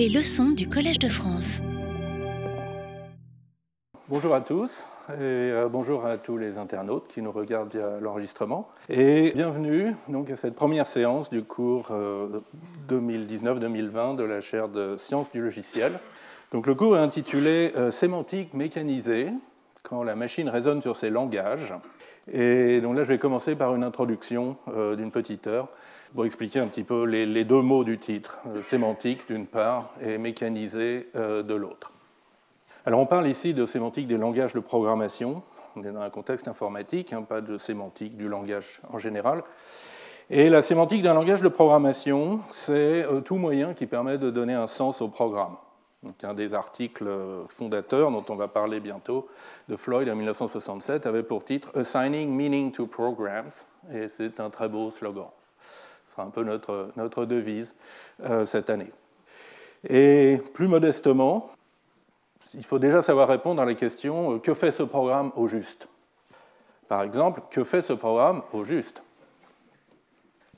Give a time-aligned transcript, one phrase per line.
[0.00, 1.60] Les leçons du Collège de France.
[4.08, 8.70] Bonjour à tous et euh, bonjour à tous les internautes qui nous regardent via l'enregistrement.
[8.88, 11.90] Et bienvenue donc, à cette première séance du cours
[12.88, 16.00] 2019-2020 euh, de la chaire de sciences du logiciel.
[16.50, 19.28] Donc, le cours est intitulé euh, Sémantique mécanisée
[19.82, 21.74] quand la machine résonne sur ses langages.
[22.32, 24.56] Et donc là, je vais commencer par une introduction
[24.96, 25.68] d'une petite heure
[26.14, 31.08] pour expliquer un petit peu les, deux mots du titre, sémantique d'une part et mécanisé
[31.14, 31.92] de l'autre.
[32.86, 35.42] Alors on parle ici de sémantique des langages de programmation,
[35.76, 39.42] on est dans un contexte informatique, hein, pas de sémantique du langage en général.
[40.30, 44.54] Et la sémantique d'un langage de programmation, c'est euh, tout moyen qui permet de donner
[44.54, 45.56] un sens au programme.
[46.02, 47.10] Donc, un des articles
[47.48, 49.28] fondateurs dont on va parler bientôt
[49.68, 53.50] de Floyd en 1967 avait pour titre Assigning Meaning to Programs,
[53.92, 55.26] et c'est un très beau slogan.
[56.10, 57.76] Ce sera un peu notre, devise
[58.24, 58.90] euh, cette année.
[59.88, 61.52] Et plus modestement,
[62.52, 65.86] il faut déjà savoir répondre à la question euh, que fait ce programme au juste?
[66.88, 69.04] Par exemple, que fait ce programme au juste?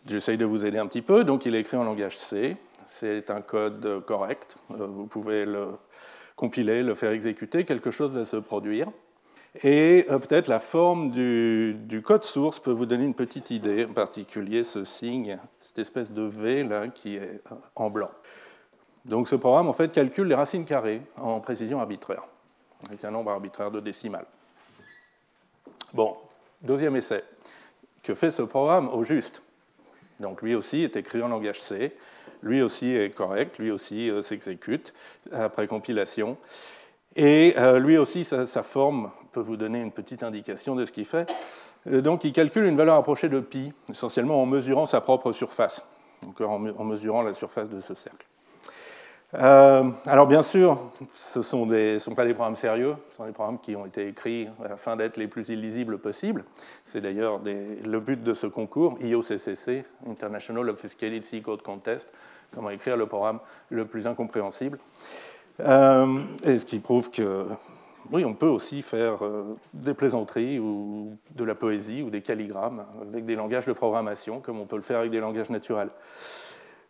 [0.06, 1.22] J'essaye de vous aider un petit peu.
[1.22, 2.56] Donc, il est écrit en langage C.
[2.86, 4.56] C'est un code correct.
[4.70, 5.68] Euh, vous pouvez le
[6.34, 7.66] compiler, le faire exécuter.
[7.66, 8.88] Quelque chose va se produire.
[9.62, 13.92] Et euh, peut-être la forme du, code source peut vous donner une petite idée, en
[13.92, 17.42] particulier ce signe, cette espèce de V là qui est
[17.76, 18.10] en blanc.
[19.04, 22.22] Donc ce programme en fait calcule les racines carrées en précision arbitraire,
[22.88, 24.26] avec un nombre arbitraire de décimales.
[25.92, 26.16] Bon,
[26.62, 27.22] deuxième essai.
[28.02, 29.42] Que fait ce programme au juste?
[30.18, 31.94] Donc lui aussi est écrit en langage C,
[32.42, 34.94] lui aussi est correct, lui aussi euh, s'exécute
[35.32, 36.38] après compilation.
[37.16, 41.04] Et euh, lui aussi, sa, forme peut vous donner une petite indication de ce qu'il
[41.04, 41.30] fait.
[41.88, 45.86] Euh, donc il calcule une valeur approchée de pi, essentiellement en mesurant sa propre surface,
[46.22, 48.26] donc en mesurant la surface de ce cercle.
[49.34, 50.78] Euh, alors bien sûr,
[51.14, 54.46] ce ne sont, pas des programmes sérieux, ce sont des programmes qui ont été écrits
[54.62, 56.44] afin d'être les plus illisibles possibles.
[56.84, 62.12] C'est d'ailleurs le but de ce concours, IOCCC, International Obfuscated C Code Contest,
[62.54, 63.40] comment écrire le programme
[63.70, 64.78] le plus incompréhensible.
[65.60, 66.06] Euh,
[66.44, 67.46] et ce qui prouve que
[68.10, 72.84] oui, on peut aussi faire euh, des plaisanteries ou de la poésie ou des calligrammes
[73.00, 75.90] avec des langages de programmation, comme on peut le faire avec des langages naturels.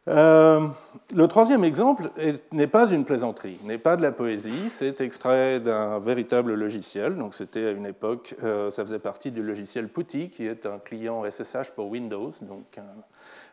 [0.08, 0.66] Euh,
[1.14, 2.10] le troisième exemple
[2.50, 7.16] n'est pas une plaisanterie, n'est pas de la poésie, c'est extrait d'un véritable logiciel.
[7.16, 10.78] Donc c'était à une époque, euh, ça faisait partie du logiciel PuTTY, qui est un
[10.78, 12.30] client SSH pour Windows,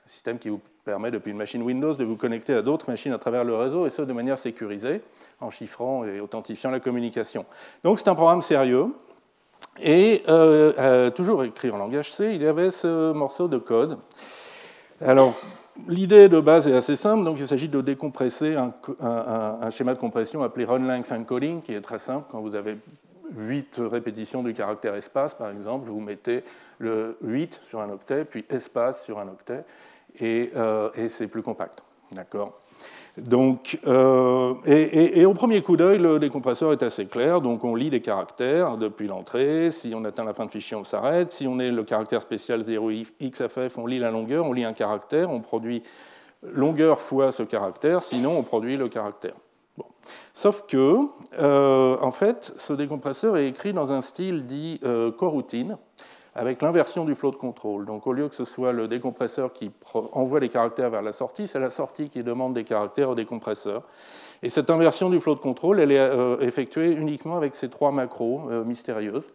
[0.10, 3.18] système qui vous permet depuis une machine Windows de vous connecter à d'autres machines à
[3.18, 5.02] travers le réseau, et ce de manière sécurisée,
[5.40, 7.46] en chiffrant et authentifiant la communication.
[7.84, 8.88] Donc c'est un programme sérieux.
[9.82, 13.98] Et euh, toujours écrit en langage C, il y avait ce morceau de code.
[15.02, 15.36] Alors,
[15.88, 20.44] L'idée de base est assez simple, donc il s'agit de décompresser un, schéma de compression
[20.44, 22.26] appelé run length encoding, qui est très simple.
[22.32, 22.78] Quand vous avez
[23.36, 26.44] 8 répétitions du caractère espace, par exemple, vous mettez
[26.80, 29.64] le 8 sur un octet, puis espace sur un octet,
[30.20, 31.84] et, euh, et c'est plus compact.
[32.12, 32.60] D'accord?
[33.18, 37.42] Donc, euh, et, au premier coup d'œil, le décompresseur est assez clair.
[37.42, 39.72] Donc, on lit des caractères depuis l'entrée.
[39.72, 41.32] Si on atteint la fin de fichier, on s'arrête.
[41.32, 45.30] Si on est le caractère spécial 0xff, on lit la longueur, on lit un caractère,
[45.30, 45.84] on produit
[46.44, 48.04] longueur fois ce caractère.
[48.04, 49.36] Sinon, on produit le caractère.
[49.78, 49.86] Bon.
[50.34, 51.00] Sauf que,
[51.40, 54.80] euh, en fait, ce décompresseur est écrit dans un style dit
[55.18, 55.78] coroutine
[56.40, 57.86] avec l'inversion du flow de contrôle.
[57.86, 61.50] Donc au lieu que ce soit le décompresseur qui envoie les caractères vers la sortie,
[61.50, 63.84] c'est la sortie qui demande des caractères au décompresseur.
[64.42, 67.92] Et cette inversion du flow de contrôle, elle est euh, effectuée uniquement avec ces trois
[67.92, 69.34] macros euh, mystérieuses.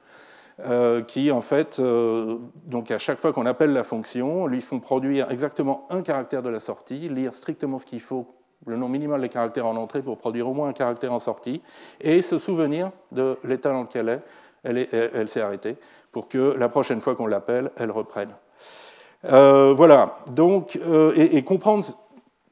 [0.60, 5.32] Euh, qui en fait, donc à chaque fois qu'on appelle la fonction, lui font produire
[5.32, 8.28] exactement un caractère de la sortie, lire strictement ce qu'il faut,
[8.64, 11.60] le nombre minimal des caractères en entrée pour produire au moins un caractère en sortie,
[12.00, 14.22] et se souvenir de l'état dans lequel elle est
[14.64, 15.76] elle, s'est arrêtée,
[16.12, 18.34] pour que la prochaine fois qu'on l'appelle, elle reprenne.
[19.26, 21.84] Euh, voilà, donc, euh, et, comprendre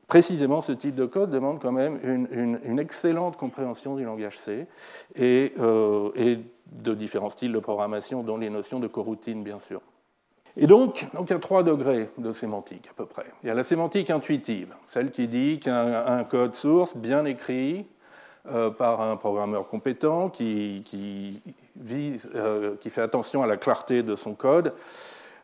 [0.08, 4.66] précisément ce type de code demande quand même une, excellente compréhension du langage C
[5.18, 9.82] euh, et, de différents styles de programmation, dont les notions de coroutine, bien sûr.
[10.56, 13.24] Et donc, donc, il y a trois degrés de sémantique à peu près.
[13.42, 17.86] Il y a la sémantique intuitive, celle qui dit qu'un code source bien écrit
[18.76, 21.40] par un programmeur compétent qui, qui
[22.34, 24.74] euh, qui fait attention à la clarté de son code,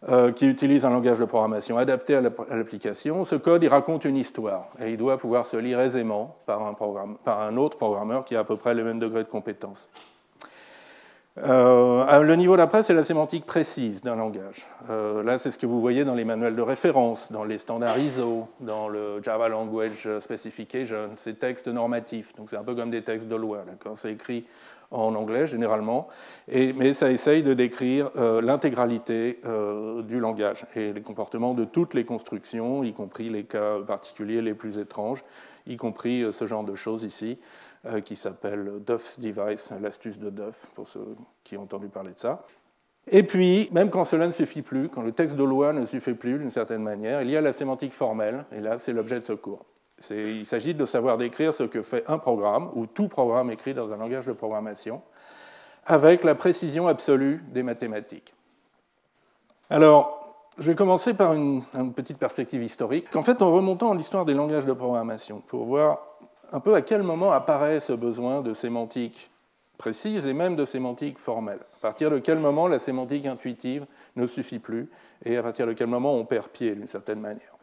[0.09, 3.25] euh, qui utilise un langage de programmation adapté à l'application.
[3.25, 6.75] Ce code, il raconte une histoire et il doit pouvoir se lire aisément par un,
[7.25, 9.89] par un autre programmeur qui a à peu près le même degré de compétence.
[11.45, 14.67] Euh, le niveau d'après, c'est la sémantique précise d'un langage.
[14.91, 17.99] Euh, là, c'est ce que vous voyez dans les manuels de référence, dans les standards
[17.99, 22.35] ISO, dans le Java Language Specification, ces textes normatifs.
[22.37, 23.65] Donc, c'est un peu comme des textes de loi.
[23.95, 24.45] C'est écrit
[24.91, 26.09] en anglais généralement,
[26.49, 29.39] mais ça essaye de décrire euh, l'intégralité
[30.05, 34.55] du langage et les comportements de toutes les constructions, y compris les cas particuliers les
[34.55, 35.25] plus étranges,
[35.67, 37.39] y compris ce genre de choses ici.
[37.87, 41.15] Euh, qui s'appelle Duff's Device, l'astuce de Duff, pour ceux
[41.45, 42.43] qui ont entendu parler de ça.
[43.07, 46.15] Et puis, même quand cela ne suffit plus, quand le texte de loi ne suffit
[46.15, 49.25] plus d'une certaine manière, il y a la sémantique formelle, et là, c'est l'objet de
[49.25, 49.65] ce cours.
[50.11, 53.93] Il s'agit de savoir décrire ce que fait un programme, ou tout programme écrit dans
[53.93, 55.01] un langage de programmation,
[55.87, 58.35] avec la précision absolue des mathématiques.
[59.71, 63.15] Alors, je vais commencer par une, une petite perspective historique.
[63.15, 66.08] En fait, en remontant l'histoire des langages de programmation, pour voir
[66.53, 69.31] un peu à quel moment apparaît ce besoin de sémantique
[69.77, 71.61] précise et même de sémantique formelle.
[71.77, 73.87] À partir de quel moment la sémantique intuitive
[74.17, 74.89] ne suffit plus
[75.25, 77.58] et à partir de quel moment on perd pied d'une certaine manière.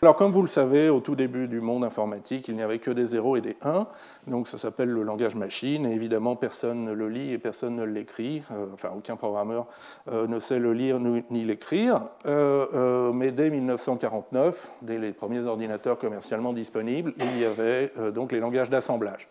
[0.00, 2.92] Alors, comme vous le savez, au tout début du monde informatique, il n'y avait que
[2.92, 3.84] des 0 et des 1,
[4.28, 7.82] donc ça s'appelle le langage machine, et évidemment, personne ne le lit et personne ne
[7.82, 9.66] l'écrit, euh, enfin, aucun programmeur
[10.12, 15.98] euh, ne sait le lire ni l'écrire, euh, mais dès 1949, dès les premiers ordinateurs
[15.98, 19.28] commercialement disponibles, il y avait donc les langages d'assemblage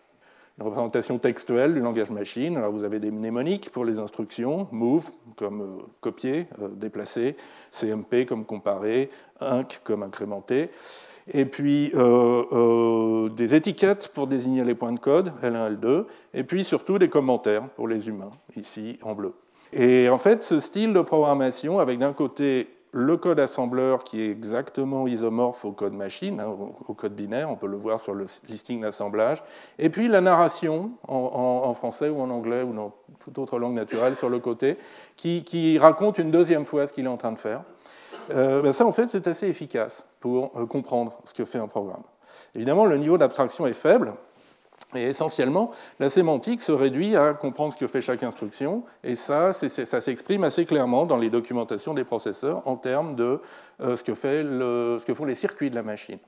[0.58, 2.56] une représentation textuelle du langage machine.
[2.56, 7.36] Alors vous avez des mnémoniques pour les instructions, move comme euh, copier, euh, déplacer,
[7.70, 9.10] CMP comme comparer,
[9.40, 10.70] inc comme incrémenter,
[11.32, 16.64] et puis euh, des étiquettes pour désigner les points de code, L1, L2, et puis
[16.64, 19.34] surtout des commentaires pour les humains, ici en bleu.
[19.72, 24.30] Et en fait, ce style de programmation, avec d'un côté le code assembleur qui est
[24.30, 26.56] exactement isomorphe au code machine, hein,
[26.86, 29.42] au code binaire, on peut le voir sur le listing d'assemblage,
[29.78, 34.16] et puis la narration en, français ou en anglais ou dans toute autre langue naturelle
[34.16, 34.78] sur le côté,
[35.16, 37.62] qui, raconte une deuxième fois ce qu'il est en train de faire.
[38.30, 41.68] Euh, ben ça, en fait, c'est assez efficace pour euh, comprendre ce que fait un
[41.68, 42.02] programme.
[42.54, 44.14] Évidemment, le niveau d'abstraction est faible,
[44.94, 45.70] et essentiellement,
[46.00, 50.44] la sémantique se réduit à comprendre ce que fait chaque instruction, et ça, ça s'exprime
[50.44, 53.40] assez clairement dans les documentations des processeurs en termes de
[53.80, 56.18] euh, ce, que fait ce que font les circuits de la machine.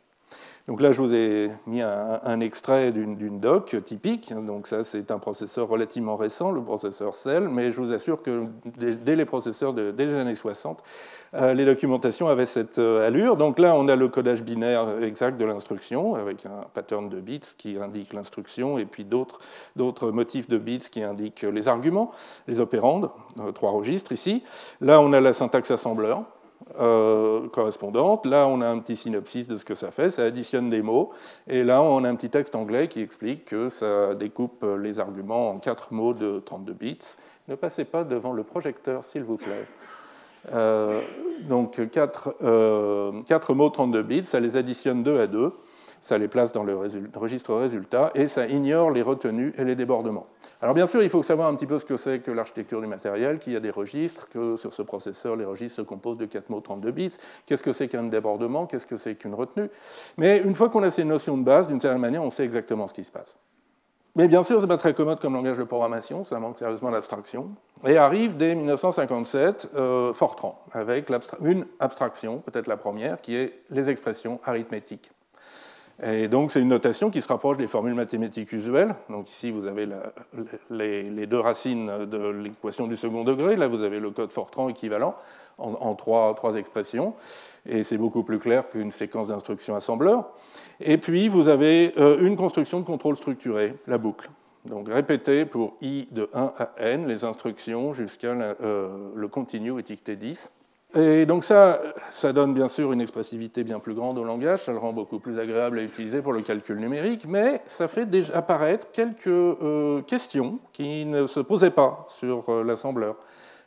[0.69, 4.33] Donc là, je vous ai mis un, extrait d'une doc typique.
[4.33, 8.45] Donc ça, c'est un processeur relativement récent, le processeur Cell, mais je vous assure que
[8.77, 10.83] dès, les processeurs de, années 60,
[11.35, 13.37] euh, les documentations avaient cette euh, allure.
[13.37, 17.41] Donc là, on a le codage binaire exact de l'instruction, avec un pattern de bits
[17.57, 22.13] qui indique l'instruction, et puis d'autres motifs de bits qui indiquent les arguments,
[22.49, 24.43] les opérandes, euh, trois registres ici.
[24.81, 26.25] Là, on a la syntaxe assembleur,
[26.79, 28.27] euh, correspondante.
[28.27, 31.11] Là, on a un petit synopsis de ce que ça fait, ça additionne des mots.
[31.49, 35.51] Et là, on a un petit texte anglais qui explique que ça découpe les arguments
[35.51, 36.99] en quatre mots de 32 bits.
[37.49, 39.67] Ne passez pas devant le projecteur, s'il vous plaît.
[40.53, 41.01] Euh,
[41.49, 45.53] donc, quatre, euh, quatre mots 32 bits, ça les additionne deux à deux
[46.01, 46.77] ça les place dans le
[47.15, 50.27] registre résultat et ça ignore les retenues et les débordements.
[50.63, 52.87] Alors bien sûr, il faut savoir un petit peu ce que c'est que l'architecture du
[52.87, 56.27] matériel, qu'il y a des registres, que sur ce processeur, les registres se composent de
[56.27, 57.17] 4 mots 32 bits,
[57.47, 59.71] qu'est-ce que c'est qu'un débordement, qu'est-ce que c'est qu'une retenue?
[60.19, 62.87] Mais une fois qu'on a ces notions de base, d'une certaine manière, on sait exactement
[62.87, 63.37] ce qui se passe.
[64.17, 66.91] Mais bien sûr, ce n'est pas très commode comme langage de programmation, ça manque sérieusement
[66.91, 67.51] d'abstraction.
[67.87, 71.09] Et arrive dès 1957 euh, Fortran, avec
[71.43, 75.13] une abstraction, peut-être la première, qui est les expressions arithmétiques.
[76.03, 78.95] Et donc, c'est une notation qui se rapproche des formules mathématiques usuelles.
[79.11, 79.87] Donc, ici, vous avez
[80.71, 83.57] les, deux racines de l'équation du second degré.
[83.57, 85.15] Là, vous avez le code Fortran équivalent
[85.59, 87.15] en, trois, expressions.
[87.67, 90.31] Et c'est beaucoup plus clair qu'une séquence d'instructions assembleur.
[90.81, 94.31] Et puis, vous avez euh, une construction de contrôle structuré, la boucle.
[94.65, 100.17] Donc, répétez pour i de 1 à n les instructions jusqu'à euh, le continu étiqueté
[100.17, 100.51] 10.
[100.95, 101.81] Et donc ça,
[102.11, 105.21] ça donne bien sûr une expressivité bien plus grande au langage, ça le rend beaucoup
[105.21, 110.03] plus agréable à utiliser pour le calcul numérique, mais ça fait déjà apparaître quelques euh,
[110.03, 113.17] questions qui ne se posaient pas sur euh, l'assembleur.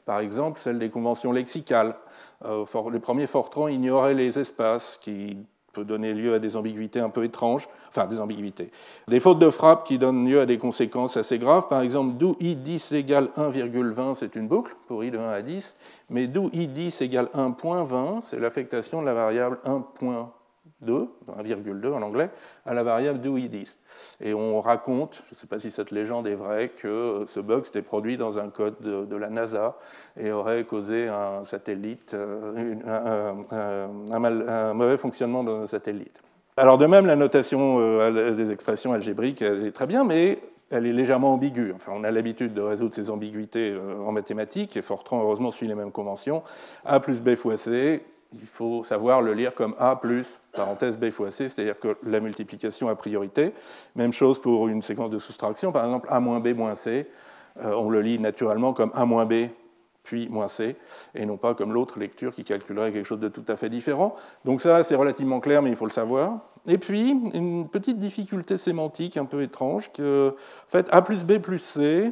[0.06, 1.96] Par exemple, celle des conventions lexicales.
[2.44, 5.38] Euh, les premiers Fortran ignoraient les espaces qui
[5.74, 8.72] peut donner lieu à des ambiguïtés un peu étranges, enfin des ambiguïtés.
[9.08, 11.68] Des fautes de frappe qui donnent lieu à des conséquences assez graves.
[11.68, 15.76] Par exemple, d'où i10 égale 1,20, c'est une boucle pour i de 1 à 10,
[16.10, 20.28] mais d'où i10 égale 1,20, c'est l'affectation de la variable 1,20
[20.84, 21.08] 2,
[21.40, 22.30] 1,2 en anglais,
[22.66, 23.84] à la variable doIdist.
[24.22, 27.66] Et on raconte, je ne sais pas si cette légende est vraie, que ce bug
[27.66, 29.78] s'était produit dans un code de, la NASA
[30.18, 32.76] et aurait causé un satellite, euh,
[33.52, 36.22] un, mauvais fonctionnement d'un satellite.
[36.58, 40.40] Alors de même, la notation euh, des expressions algébriques est très bien, mais
[40.74, 41.72] elle est légèrement ambiguë.
[41.76, 45.68] Enfin, on a l'habitude de résoudre ces ambiguïtés euh, en mathématiques, et Fortran, heureusement, suit
[45.68, 46.44] les mêmes conventions.
[46.86, 51.10] A plus B fois C, il faut savoir le lire comme A plus, parenthèse B
[51.10, 53.54] fois C, c'est-à-dire que la multiplication a priorité.
[53.96, 57.08] Même chose pour une séquence de soustraction, par exemple A moins B moins C,
[57.64, 59.50] euh, on le lit naturellement comme A moins B
[60.04, 60.76] puis moins C,
[61.16, 64.16] et non pas comme l'autre lecture qui calculerait quelque chose de tout à fait différent.
[64.44, 66.40] Donc ça, c'est relativement clair, mais il faut le savoir.
[66.68, 70.36] Et puis, une petite difficulté sémantique un peu étrange, que
[70.68, 72.12] fait, A plus B plus C,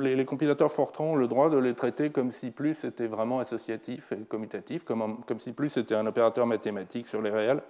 [0.00, 4.12] les, compilateurs Fortran ont le droit de les traiter comme si plus était vraiment associatif
[4.12, 7.62] et commutatif, comme, si plus était un opérateur mathématique sur les réels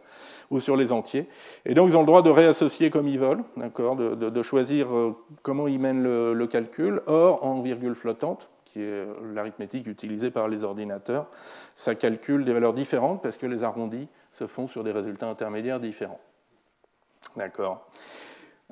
[0.50, 1.28] ou sur les entiers.
[1.64, 5.16] Et donc ils ont le droit de réassocier comme ils veulent, de, de, choisir euh,
[5.42, 7.00] comment ils mènent le, calcul.
[7.06, 11.26] Or, en virgule flottante, qui est l'arithmétique utilisée par les ordinateurs,
[11.74, 15.80] ça calcule des valeurs différentes parce que les arrondis se font sur des résultats intermédiaires
[15.80, 16.20] différents.
[17.36, 17.86] D'accord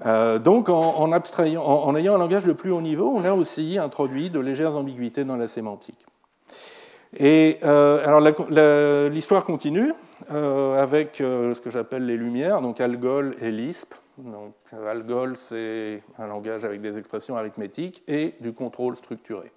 [0.05, 4.41] euh, donc, en, ayant un langage de plus haut niveau, on a aussi introduit de
[4.41, 6.05] légères ambiguïtés dans la sémantique.
[7.17, 8.21] Et euh, alors,
[9.09, 9.93] l'histoire continue
[10.33, 13.95] euh, avec ce que j'appelle les Lumières, donc Algol et Lisp.
[14.19, 19.53] Donc, Algol, c'est un langage avec des expressions arithmétiques et du contrôle structuré.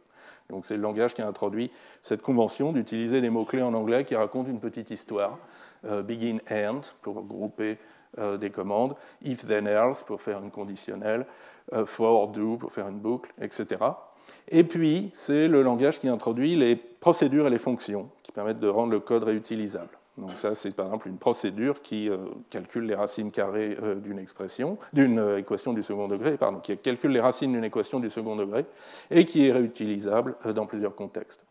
[0.50, 4.16] Donc, c'est le langage qui a introduit cette convention d'utiliser des mots-clés en anglais qui
[4.16, 5.38] racontent une petite histoire,
[5.84, 7.78] begin, end, pour grouper
[8.20, 11.26] euh, des commandes, if then else pour faire une conditionnelle,
[11.74, 13.68] euh, for do pour faire une boucle, etc.
[14.50, 18.70] Et puis, c'est le langage qui introduit les procédures et les fonctions qui permettent de
[18.70, 19.90] rendre le code réutilisable.
[20.18, 22.18] Donc ça, c'est par exemple une procédure qui euh,
[22.50, 27.20] calcule les racines carrées d'une expression, d'une équation du second degré, pardon, qui calcule les
[27.20, 28.66] racines d'une équation du second degré
[29.12, 31.46] et qui est réutilisable dans plusieurs contextes.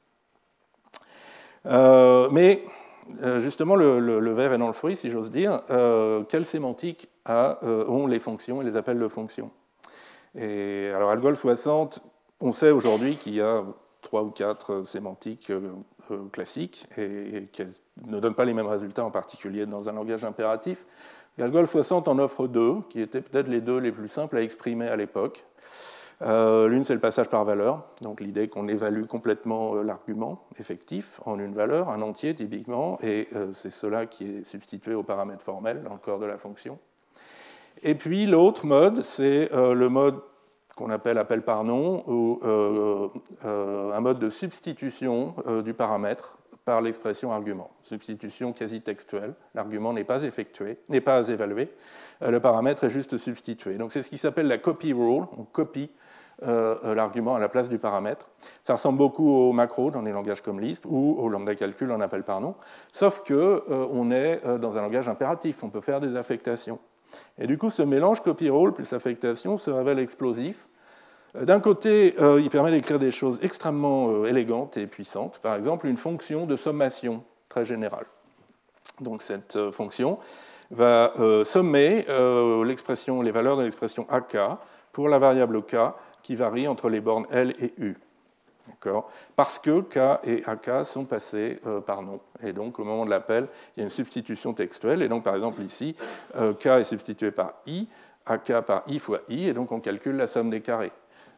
[1.64, 2.64] mais
[3.40, 5.62] justement, le, verre est dans le fruit, si j'ose dire.
[5.70, 9.50] Euh, quelle sémantique euh, ont les fonctions et les appels de fonctions?
[10.34, 12.02] Et alors, Algol 60,
[12.40, 13.64] on sait aujourd'hui qu'il y a
[14.02, 15.50] trois ou quatre sémantiques
[16.32, 17.72] classiques et, qu'elles
[18.06, 20.86] ne donnent pas les mêmes résultats, en particulier dans un langage impératif.
[21.38, 24.88] Algol 60 en offre deux, qui étaient peut-être les deux les plus simples à exprimer
[24.88, 25.44] à l'époque.
[26.23, 31.20] Euh, l'une, c'est le passage par valeur, donc l'idée qu'on évalue complètement euh, l'argument effectif
[31.26, 35.42] en une valeur, un entier typiquement, et euh, c'est cela qui est substitué au paramètre
[35.42, 36.78] formel corps de la fonction.
[37.82, 40.18] Et puis l'autre mode, c'est le mode
[40.76, 42.40] qu'on appelle appel par nom, ou
[43.42, 47.70] un mode de substitution du paramètre par l'expression argument.
[47.82, 49.35] Substitution quasi textuelle.
[49.54, 51.68] L'argument n'est pas effectué, n'est pas évalué.
[52.26, 53.76] Le paramètre est juste substitué.
[53.76, 55.26] Donc c'est ce qui s'appelle la copy rule.
[55.37, 55.90] On copie
[56.43, 58.28] euh, l'argument à la place du paramètre.
[58.62, 62.00] Ça ressemble beaucoup au macro dans les langages comme Lisp ou au lambda calcul en
[62.02, 62.57] appel par nom,
[62.93, 66.78] sauf qu'on euh, est euh, dans un langage impératif, on peut faire des affectations.
[67.38, 70.69] Et du coup, ce mélange copy role plus affectation se révèle explosif.
[71.40, 76.47] D'un côté, il permet d'écrire des choses extrêmement élégantes et puissantes, par exemple une fonction
[76.47, 78.07] de sommation très générale.
[79.00, 80.19] Donc cette fonction
[80.71, 81.12] va
[81.45, 84.37] sommer les valeurs de l'expression AK
[84.93, 85.76] pour la variable K
[86.26, 87.97] qui varie entre les bornes L et U.
[89.37, 92.18] Parce que K et AK sont passés euh, par nom.
[92.42, 95.02] Et donc, au moment de l'appel, il y a une substitution textuelle.
[95.02, 95.95] Et donc, par exemple, ici,
[96.35, 97.87] euh, K est substitué par I,
[98.26, 100.90] AK par I fois I, et donc on calcule la somme des carrés.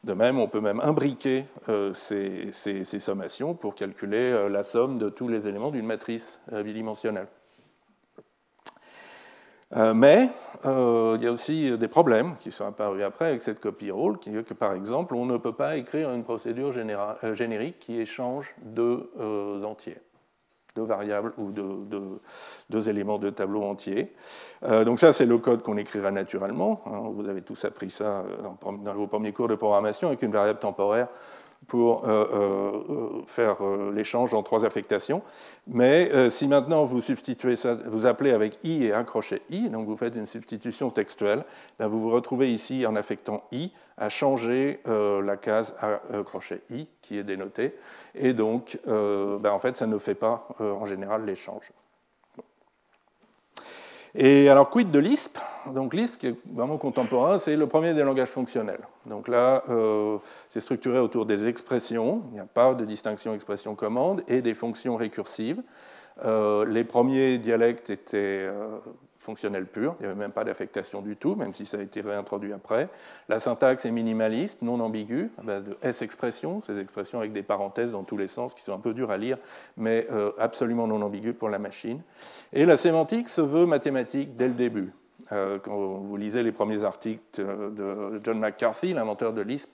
[0.05, 5.11] De même, on peut même imbriquer euh, ces, ces, sommations pour calculer la somme de
[5.11, 7.27] tous les éléments d'une matrice bidimensionnelle.
[9.77, 10.31] Euh, mais
[10.65, 14.19] euh, il y a aussi des problèmes qui sont apparus après avec cette copy rule,
[14.19, 18.01] qui est que par exemple, on ne peut pas écrire une procédure euh, générique qui
[18.01, 19.11] échange deux
[19.65, 19.99] entiers,
[20.75, 24.15] deux variables ou deux, éléments de tableau entier.
[24.63, 26.83] donc ça, c'est le code qu'on écrira naturellement.
[26.87, 27.11] Hein.
[27.13, 28.25] vous avez tous appris ça
[28.63, 31.09] dans vos premiers cours de programmation avec une variable temporaire
[31.67, 32.25] pour euh,
[32.89, 35.23] euh, faire euh, l'échange en trois affectations.
[35.67, 39.87] Mais si maintenant vous substituez ça, vous appelez avec i et un crochet i, donc
[39.87, 41.45] vous faites une substitution textuelle,
[41.79, 46.87] ben vous vous retrouvez ici en affectant i à changer la case à crochet i
[47.03, 47.75] qui est dénotée,
[48.15, 51.71] et donc ben en fait ça ne fait pas en général l'échange.
[54.21, 55.39] Et alors, quid de Lisp?
[55.73, 58.81] Donc, Lisp, qui est vraiment contemporain, c'est le premier des langages fonctionnels.
[59.07, 60.19] Donc là, euh,
[60.51, 62.23] c'est structuré autour des expressions.
[62.31, 65.63] Il n'y a pas de distinction expression-commande et des fonctions récursives.
[66.25, 68.79] Euh, les premiers dialectes étaient euh,
[69.19, 72.01] fonctionnels purs, il n'y avait même pas d'affectation du tout, même si ça a été
[72.01, 72.89] réintroduit après.
[73.29, 77.91] La syntaxe est minimaliste, non ambiguë, à base de S-expressions, ces expressions avec des parenthèses
[77.91, 79.37] dans tous les sens qui sont un peu dures à lire,
[79.77, 80.07] mais
[80.39, 82.01] absolument non ambiguës pour la machine.
[82.53, 84.93] Et la sémantique se veut mathématique dès le début.
[85.31, 89.71] quand vous lisez les premiers articles de John McCarthy, l'inventeur de Lisp,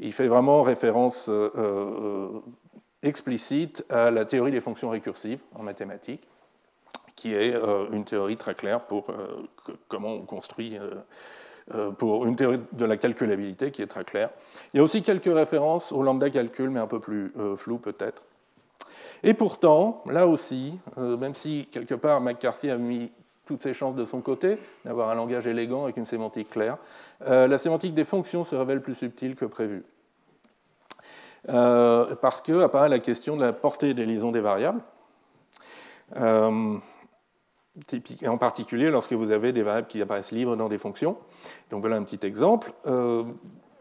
[0.00, 1.30] il fait vraiment référence
[3.02, 6.26] explicite à la théorie des fonctions récursives en mathématiques,
[7.18, 7.54] qui est
[7.92, 9.12] une théorie très claire pour
[9.88, 10.78] comment on construit
[11.74, 14.30] euh, pour une théorie de la calculabilité qui est très claire.
[14.72, 17.76] Il y a aussi quelques références au lambda calcul, mais un peu plus euh, flou
[17.76, 18.22] peut-être.
[19.22, 23.12] Et pourtant, là aussi, euh, même si quelque part McCarthy a mis
[23.44, 24.56] toutes ses chances de son côté,
[24.86, 26.76] d'avoir un langage élégant avec une sémantique claire,
[27.26, 29.84] la sémantique des fonctions se révèle plus subtile que prévu.
[31.46, 34.82] parce que apparaît la question de la portée des liaisons des variables
[38.26, 41.16] en particulier lorsque vous avez des variables qui apparaissent libres dans des fonctions.
[41.70, 42.72] Donc voilà un petit exemple.
[42.86, 43.24] Euh,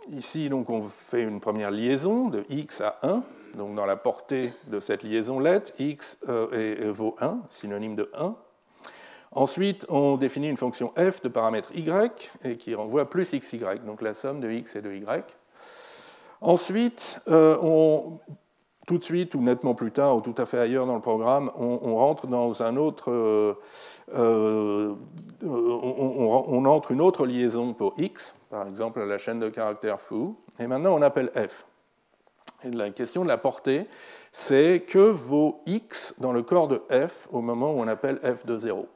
[0.10, 3.24] ici, donc, on fait une première liaison de x à 1.
[3.58, 8.36] Donc dans la portée de cette liaison let, x euh, vaut 1, synonyme de 1.
[9.32, 14.02] Ensuite, on définit une fonction f de paramètre y et qui renvoie plus xy, donc
[14.02, 15.38] la somme de x et de y.
[16.42, 18.20] Ensuite, euh, on
[18.88, 21.52] tout de suite ou nettement plus tard ou tout à fait ailleurs dans le programme,
[21.58, 23.54] on, rentre dans un autre, euh,
[24.16, 24.96] euh,
[25.44, 30.68] on, entre une autre liaison pour x, par exemple la chaîne de caractères fou, et
[30.68, 31.66] maintenant on appelle f.
[32.64, 33.88] La question de la portée,
[34.32, 38.46] c'est que vaut x dans le corps de f au moment où on appelle f
[38.46, 38.88] de 0.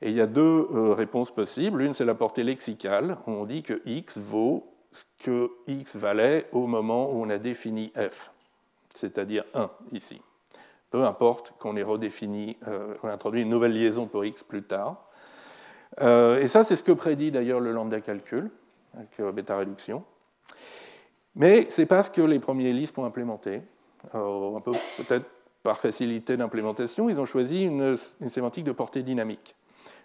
[0.00, 1.80] Et il y a deux euh, réponses possibles.
[1.80, 3.18] L'une, c'est la portée lexicale.
[3.26, 7.92] On dit que x vaut ce que x valait au moment où on a défini
[7.94, 8.32] f
[8.94, 10.20] c'est-à-dire 1 ici.
[10.90, 15.06] Peu importe qu'on ait redéfini, euh, on introduit une nouvelle liaison pour x plus tard.
[16.02, 18.50] Euh, et ça, c'est ce que prédit d'ailleurs le lambda calcul,
[18.94, 20.04] avec euh, bêta réduction.
[21.36, 23.62] Mais ce n'est pas ce que les premiers Lisp ont implémenté.
[24.10, 25.26] peu peut-être
[25.62, 29.54] par facilité d'implémentation, ils ont choisi une, sémantique de portée dynamique,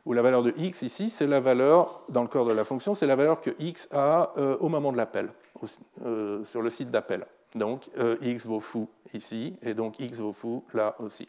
[0.06, 2.94] où la valeur de x ici, c'est la valeur, dans le corps de la fonction,
[2.94, 5.30] c'est la valeur que x a au moment de l'appel,
[6.44, 7.26] sur le site d'appel.
[7.56, 11.28] Donc euh, x vaut fou ici, et donc x vaut fou là aussi.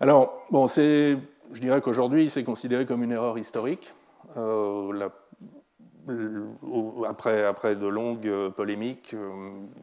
[0.00, 1.16] Alors, bon, je
[1.60, 3.94] dirais qu'aujourd'hui, c'est considéré comme une erreur historique.
[4.36, 5.08] Euh,
[7.06, 9.14] après, après, de longues euh, polémiques,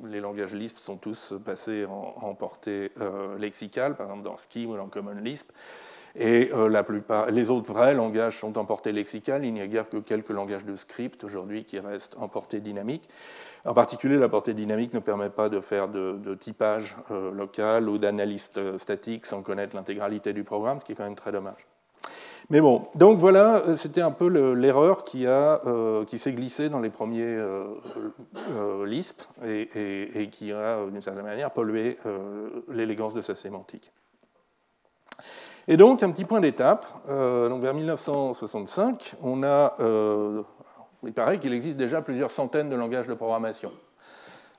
[0.04, 2.92] les langages Lisp sont tous passés en, portée
[3.38, 5.52] lexicale, par exemple dans Scheme ou dans Common Lisp.
[6.16, 9.46] Et la plupart, les autres vrais langages sont en portée lexicale.
[9.46, 13.08] Il n'y a guère que quelques langages de script aujourd'hui qui restent en portée dynamique.
[13.66, 17.98] En particulier, la portée dynamique ne permet pas de faire de, typage euh, local ou
[17.98, 21.68] d'analyse euh, statique sans connaître l'intégralité du programme, ce qui est quand même très dommage.
[22.50, 25.26] Mais bon, donc voilà, euh, c'était un peu l'erreur qui,
[26.08, 27.38] qui s'est glissée dans les premiers
[28.86, 31.98] Lisp et, qui a, d'une certaine manière, pollué
[32.70, 33.92] l'élégance de sa sémantique.
[35.70, 36.86] Et donc, un petit point d'étape.
[37.08, 39.78] donc, vers 1965, on a
[41.06, 43.72] il paraît qu'il existe déjà plusieurs centaines de langages de programmation.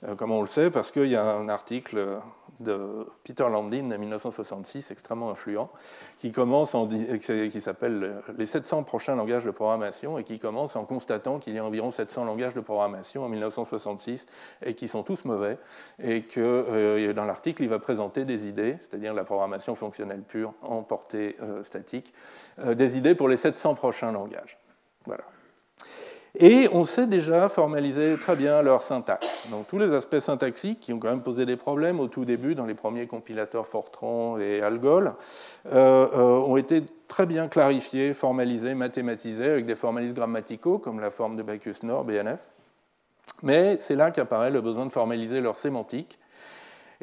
[0.05, 0.71] Euh, comment on le sait?
[0.71, 1.99] Parce qu'il y a un article
[2.61, 5.71] de Peter Landin de 1966, extrêmement influent,
[6.19, 10.85] qui, commence en, qui s'appelle Les 700 prochains langages de programmation et qui commence en
[10.85, 14.27] constatant qu'il y a environ 700 langages de programmation en 1966
[14.65, 15.59] et qui sont tous mauvais.
[16.03, 20.55] Et que euh, dans l'article, il va présenter des idées, c'est-à-dire la programmation fonctionnelle pure
[20.63, 22.13] en portée euh, statique,
[22.65, 24.59] des idées pour les 700 prochains langages.
[25.07, 25.25] Voilà.
[26.39, 29.45] Et on sait déjà formaliser très bien leur syntaxe.
[29.51, 32.55] Donc tous les aspects syntaxiques qui ont quand même posé des problèmes au tout début
[32.55, 35.15] dans les premiers compilateurs Fortran et Algol
[35.73, 41.11] euh, euh, ont été très bien clarifiés, formalisés, mathématisés avec des formalismes grammaticaux comme la
[41.11, 42.51] forme de Bacchus-Nord, BNF.
[43.43, 46.19] Mais c'est là qu'apparaît le besoin de formaliser leur sémantique.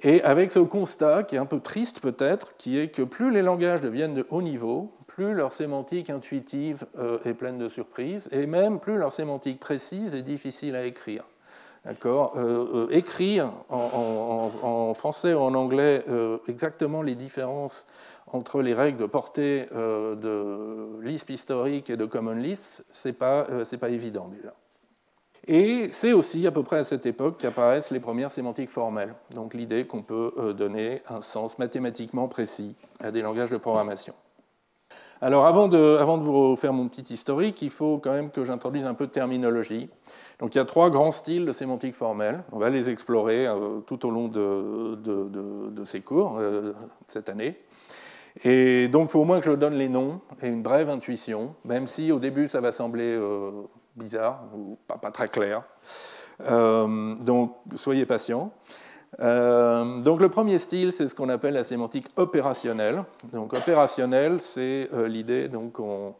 [0.04, 3.42] Et avec ce constat, qui est un peu triste peut-être, qui est que plus les
[3.42, 8.45] langages deviennent de haut niveau, plus leur sémantique intuitive euh, est pleine de surprises, et
[8.45, 11.23] même plus leur sémantique précise est difficile à écrire.
[11.86, 12.34] D'accord?
[12.36, 16.06] Euh, euh, Écrire en, français ou en anglais
[16.47, 17.88] exactement les différences
[18.27, 23.47] entre les règles de portée de Lisp historique et de Common Lisp, ce n'est pas,
[23.80, 24.53] pas évident déjà.
[25.47, 29.56] Et c'est aussi à peu près à cette époque qu'apparaissent les premières sémantiques formelles, donc
[29.56, 34.13] l'idée qu'on peut donner un sens mathématiquement précis à des langages de programmation.
[35.21, 38.93] Alors avant de, vous faire mon petit historique, il faut quand même que j'introduise un
[38.93, 39.89] peu de terminologie.
[40.39, 42.43] Donc il y a trois grands styles de sémantique formelle.
[42.51, 46.73] On va les explorer euh, tout au long de, ces cours euh,
[47.08, 47.60] cette année.
[48.43, 51.56] Et donc il faut au moins que je donne les noms et une brève intuition,
[51.65, 53.49] même si au début ça va sembler euh,
[53.95, 55.63] bizarre ou pas, pas, très clair.
[56.39, 58.51] donc soyez patients.
[59.20, 63.04] Euh, donc le premier style, c'est ce qu'on appelle la sémantique opérationnelle.
[63.34, 66.15] Donc opérationnelle, c'est euh, l'idée qu'on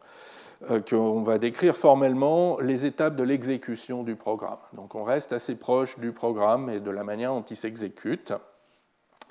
[0.70, 4.58] euh, va décrire formellement les étapes de l'exécution du programme.
[4.74, 8.32] Donc on reste assez proche du programme et de la manière dont il s'exécute.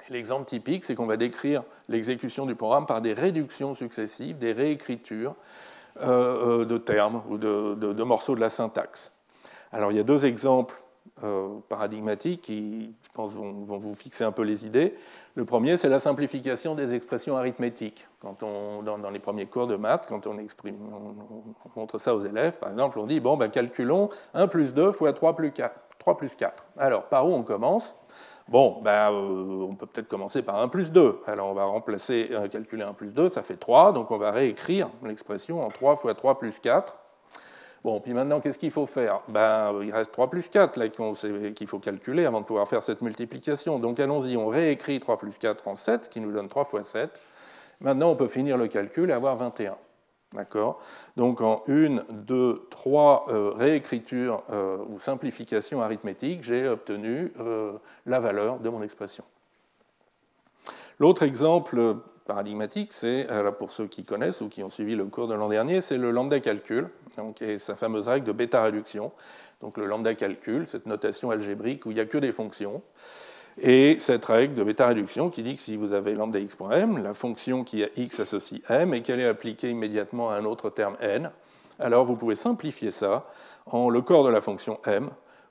[0.10, 5.36] L'exemple typique, c'est qu'on va décrire l'exécution du programme par des réductions successives, des réécritures
[6.00, 9.18] de termes ou de, morceaux de la syntaxe.
[9.74, 10.87] Alors il y a deux exemples euh,
[11.70, 14.96] paradigmatiques qui, je pense, vont, vous fixer un peu les idées.
[15.36, 18.08] Le premier, c'est la simplification des expressions arithmétiques.
[18.20, 22.20] Quand on, dans, les premiers cours de maths, quand on, exprime, on, montre ça aux
[22.20, 25.74] élèves, par exemple, on dit, bon, ben, calculons 1 plus 2 fois 3 plus 4.
[26.00, 26.66] 3 plus 4.
[26.78, 27.98] Alors, par où on commence?
[28.48, 31.20] Bon, ben, euh, on peut peut-être commencer par 1 plus 2.
[31.28, 34.32] Alors on va remplacer, euh, calculer 1 plus 2, ça fait 3, donc on va
[34.32, 36.98] réécrire l'expression en 3 fois 3 plus 4.
[37.84, 39.22] Bon, puis maintenant, qu'est-ce qu'il faut faire?
[39.28, 43.80] Ben, Il reste 3 plus 4 qu'il faut calculer avant de pouvoir faire cette multiplication.
[43.80, 46.84] Donc allons-y, on réécrit 3 plus 4 en 7, ce qui nous donne 3 fois
[46.84, 47.20] 7.
[47.82, 49.78] Maintenant, on peut finir le calcul et avoir 21.
[50.34, 50.82] D'accord?
[51.16, 57.74] Donc en 1, 2, 3 réécritures euh, ou simplifications arithmétiques, j'ai obtenu euh,
[58.06, 59.24] la valeur de mon expression.
[61.00, 65.34] L'autre exemple paradigmatique, c'est, pour ceux qui connaissent ou qui ont suivi le cours de
[65.34, 69.12] l'an dernier, c'est le lambda calcul, donc, et sa fameuse règle de bêta réduction.
[69.62, 72.84] Donc le lambda calcul, cette notation algébrique où il n'y a que des fonctions,
[73.60, 77.16] et cette règle de bêta réduction qui dit que si vous avez lambda x.m, la
[77.16, 80.96] fonction qui a x associe m et qu'elle est appliquée immédiatement à un autre terme
[81.00, 81.32] n,
[81.80, 83.28] alors vous pouvez simplifier ça
[83.66, 85.10] en le corps de la fonction m,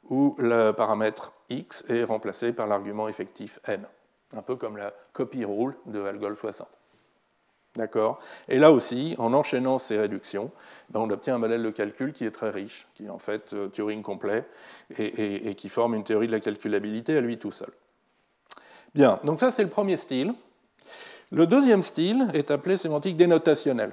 [0.09, 3.85] où le paramètre x est remplacé par l'argument effectif n
[4.35, 6.69] un peu comme la copy rule de Algol 60.
[7.77, 10.51] D'accord Et là aussi, en enchaînant ces réductions,
[10.91, 13.53] ben, on obtient un modèle de calcul qui est très riche, qui est en fait
[13.53, 14.45] euh, Turing complet
[14.99, 17.69] et, qui forme une théorie de la calculabilité à lui tout seul.
[18.95, 20.33] Bien, donc ça c'est le premier style.
[21.31, 23.93] Le deuxième style est appelé sémantique dénotationnelle.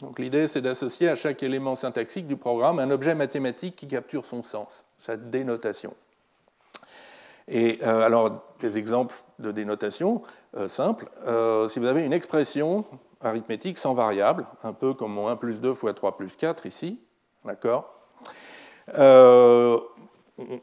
[0.00, 4.24] Donc l'idée c'est d'associer à chaque élément syntaxique du programme un objet mathématique qui capture
[4.24, 5.94] son sens, sa dénotation.
[7.48, 10.22] Et euh, alors, des exemples de dénotation
[10.56, 11.08] euh, simples.
[11.26, 12.84] Euh, si vous avez une expression
[13.20, 17.00] arithmétique sans variable, un peu comme mon 1 plus 2 fois 3 plus 4 ici,
[17.44, 17.94] d'accord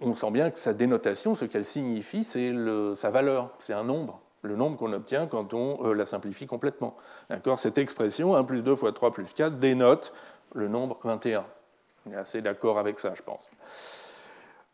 [0.02, 2.54] on sent bien que sa dénotation, ce qu'elle signifie, c'est
[2.96, 6.96] sa valeur, c'est un nombre, le nombre qu'on obtient quand on la simplifie complètement.
[7.30, 10.14] D'accord Cette expression, 1 plus 2 fois 3 plus 4, dénote
[10.54, 11.46] le nombre 21.
[12.06, 13.50] On est assez d'accord avec ça, je pense.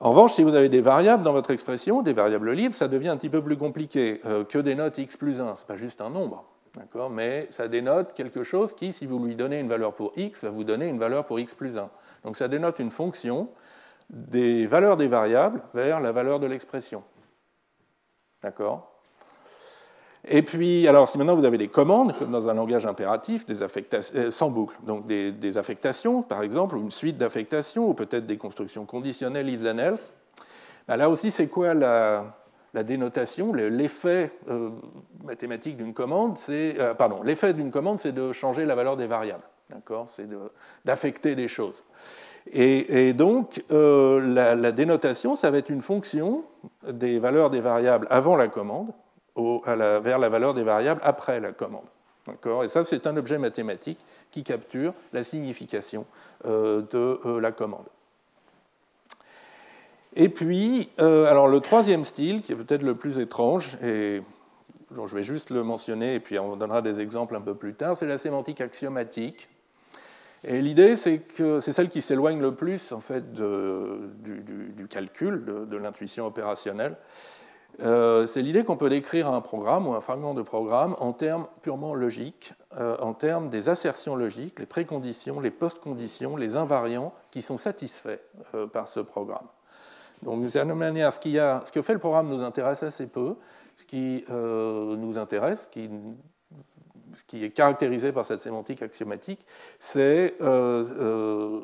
[0.01, 3.09] En revanche, si vous avez des variables dans votre expression, des variables libres, ça devient
[3.09, 4.19] un petit peu plus compliqué.
[4.25, 6.43] Euh, que dénote x plus 1 Ce n'est pas juste un nombre,
[7.11, 10.49] mais ça dénote quelque chose qui, si vous lui donnez une valeur pour x, va
[10.49, 11.91] vous donner une valeur pour x plus 1.
[12.23, 13.49] Donc ça dénote une fonction
[14.09, 17.03] des valeurs des variables vers la valeur de l'expression.
[18.41, 18.90] D'accord?
[20.27, 24.31] Et puis, alors, si maintenant vous avez des commandes, comme dans un langage impératif, euh,
[24.31, 28.85] sans boucle, donc des, affectations, par exemple, ou une suite d'affectations, ou peut-être des constructions
[28.85, 30.13] conditionnelles if then else,
[30.87, 32.35] ben là aussi, c'est quoi la,
[32.83, 33.51] dénotation?
[33.53, 34.69] L'effet euh,
[35.23, 36.79] mathématique d'une commande, c'est.
[36.79, 39.43] Euh, pardon, l'effet d'une commande, c'est de changer la valeur des variables.
[39.71, 40.07] D'accord?
[40.07, 40.27] C'est
[40.85, 41.83] d'affecter des choses.
[42.51, 46.43] Et, donc, la dénotation, ça va être une fonction
[46.87, 48.91] des valeurs des variables avant la commande
[49.35, 51.85] vers la valeur des variables après la commande.
[52.63, 56.05] Et ça, c'est un objet mathématique qui capture la signification
[56.45, 57.85] euh, de euh, la commande.
[60.15, 64.21] Et puis, euh, alors le troisième style, qui est peut-être le plus étrange, et
[64.93, 67.95] je vais juste le mentionner, et puis on donnera des exemples un peu plus tard,
[67.95, 69.49] c'est la sémantique axiomatique.
[70.43, 75.77] Et l'idée, c'est que c'est celle qui s'éloigne le plus en fait du, calcul, de
[75.77, 76.97] l'intuition opérationnelle.
[77.83, 81.47] Euh, c'est l'idée qu'on peut décrire un programme ou un fragment de programme en termes
[81.61, 87.41] purement logiques, euh, en termes des assertions logiques, les préconditions, les post-conditions, les invariants qui
[87.41, 88.19] sont satisfaits
[88.53, 89.47] euh, par ce programme.
[90.21, 93.35] Donc, de certaine manière, ce, ce, que fait le programme nous intéresse assez peu.
[93.75, 95.89] Ce qui nous intéresse, qui
[97.13, 99.39] ce qui est caractérisé par cette sémantique axiomatique,
[99.79, 101.61] c'est euh,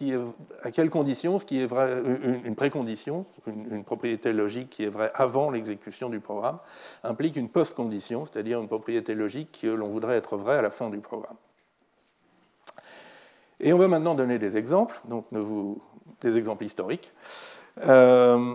[0.00, 0.26] euh,
[0.62, 2.02] à quelles conditions ce qui est vrai,
[2.44, 6.58] une, précondition, une, propriété logique qui est vraie avant l'exécution du programme,
[7.04, 10.90] implique une post-condition, c'est-à-dire une propriété logique que l'on voudrait être vraie à la fin
[10.90, 11.36] du programme.
[13.60, 15.26] Et on va maintenant donner des exemples, donc
[16.20, 17.12] des exemples historiques.
[17.86, 18.54] Euh,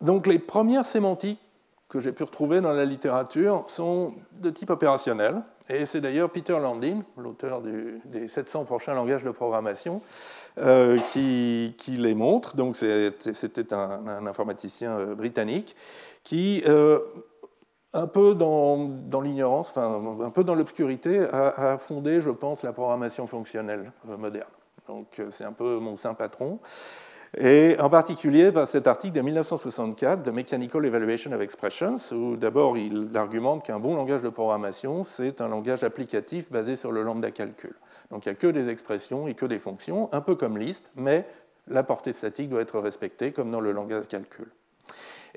[0.00, 1.40] donc les premières sémantiques
[1.94, 5.42] que j'ai pu retrouver dans la littérature sont de type opérationnel.
[5.68, 10.02] Et c'est d'ailleurs Peter Landin, l'auteur des 700 prochains langages de programmation,
[10.58, 12.56] euh, qui, les montre.
[12.56, 15.76] Donc c'était un, informaticien euh, britannique
[16.24, 16.98] qui, euh,
[17.92, 18.90] un peu dans,
[19.22, 24.50] l'ignorance, enfin un peu dans l'obscurité, a, a, fondé, je pense, la programmation fonctionnelle moderne.
[24.88, 26.58] Donc c'est un peu mon saint patron.
[27.36, 32.78] Et en particulier par cet article de 1964 de Mechanical Evaluation of Expressions, où d'abord
[32.78, 37.32] il argumente qu'un bon langage de programmation, c'est un langage applicatif basé sur le lambda
[37.32, 37.74] calcul.
[38.12, 40.86] Donc il n'y a que des expressions et que des fonctions, un peu comme Lisp,
[40.94, 41.26] mais
[41.66, 44.46] la portée statique doit être respectée comme dans le langage calcul.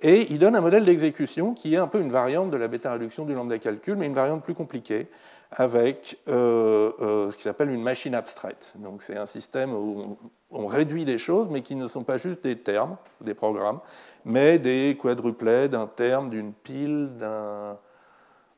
[0.03, 3.25] Et il donne un modèle d'exécution qui est un peu une variante de la bêta-réduction
[3.25, 5.07] du lambda calcul, mais une variante plus compliquée,
[5.51, 8.73] avec euh, euh, ce qui s'appelle une machine abstraite.
[8.77, 10.17] Donc c'est un système où
[10.51, 13.79] on, réduit des choses, mais qui ne sont pas juste des termes, des programmes,
[14.25, 17.77] mais des quadruplets d'un terme, d'une pile, d'un...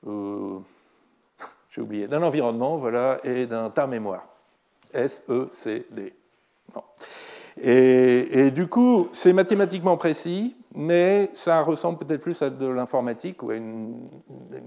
[0.08, 0.60] Euh,
[1.70, 4.26] j'ai oublié, d'un environnement, voilà, et d'un tas mémoire.
[4.94, 6.14] S-E-C-D.
[7.62, 13.52] Et, du coup, c'est mathématiquement précis, mais ça ressemble peut-être plus à de l'informatique ou
[13.52, 14.10] à une,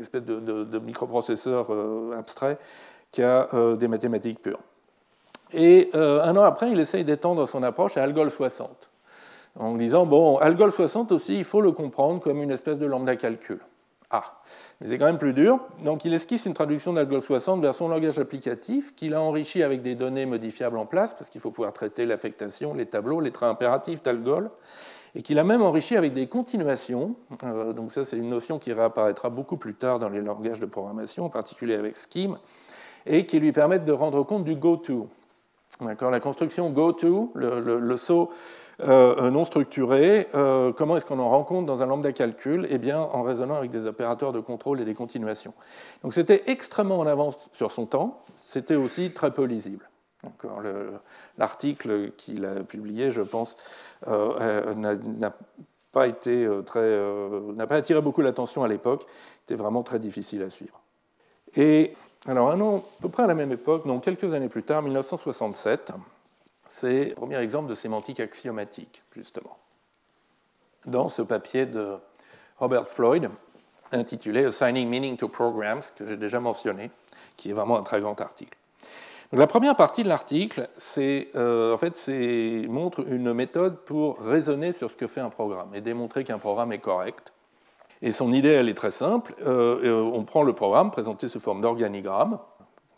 [0.01, 2.59] espèce de, microprocesseur euh, abstrait
[3.13, 4.63] qu'à euh, des mathématiques pures.
[5.53, 8.91] Et euh, un an après, il essaye d'étendre son approche à Algol 60,
[9.57, 13.17] en disant, bon, Algol 60 aussi, il faut le comprendre comme une espèce de lambda
[13.17, 13.61] calcul.
[14.15, 14.43] Ah,
[14.81, 15.59] mais c'est quand même plus dur.
[15.85, 19.81] Donc il esquisse une traduction d'Algol 60 vers son langage applicatif, qu'il a enrichi avec
[19.81, 23.49] des données modifiables en place, parce qu'il faut pouvoir traiter l'affectation, les tableaux, les traits
[23.49, 24.51] impératifs d'Algol,
[25.15, 27.15] et qu'il a même enrichi avec des continuations.
[27.45, 30.67] Euh, donc ça, c'est une notion qui réapparaîtra beaucoup plus tard dans les langages de
[30.67, 32.39] programmation, en particulier avec Scheme,
[33.07, 35.09] et qui lui permettent de rendre compte du goto.
[35.81, 38.31] La construction goto, le, le saut
[38.81, 42.67] euh, non structuré, euh, comment est-ce qu'on en rend compte dans un lambda calcul?
[42.71, 45.55] Eh bien, en raisonnant avec des opérateurs de contrôle et des continuations.
[46.03, 49.89] Donc c'était extrêmement en avance sur son temps, c'était aussi très peu lisible.
[51.39, 53.57] L'article qu'il a publié, je pense,
[54.07, 55.33] euh, n'a
[55.91, 57.01] pas été très,
[57.55, 59.05] n'a pas attiré beaucoup l'attention à l'époque.
[59.41, 60.81] C'était vraiment très difficile à suivre.
[61.57, 61.93] Et
[62.27, 65.93] alors, à peu près à la même époque, donc quelques années plus tard, 1967,
[66.67, 69.59] c'est le premier exemple de sémantique axiomatique, justement.
[70.87, 71.97] Dans ce papier de
[72.59, 73.29] Robert Floyd,
[73.91, 76.91] intitulé Assigning Meaning to Programs, que j'ai déjà mentionné,
[77.37, 78.57] qui est vraiment un très grand article.
[79.33, 80.69] La première partie de l'article,
[80.99, 82.11] euh, en fait,
[82.69, 86.73] montre une méthode pour raisonner sur ce que fait un programme et démontrer qu'un programme
[86.73, 87.33] est correct.
[88.03, 89.35] Et son idée, est très simple.
[89.47, 92.39] Euh, euh, on prend le programme présenté sous forme d'organigramme,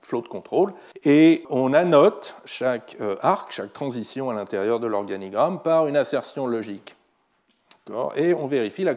[0.02, 0.72] flow de contrôle,
[1.04, 6.96] et on annote chaque arc, chaque transition à l'intérieur de l'organigramme par une assertion logique.
[8.16, 8.94] Et on vérifie la,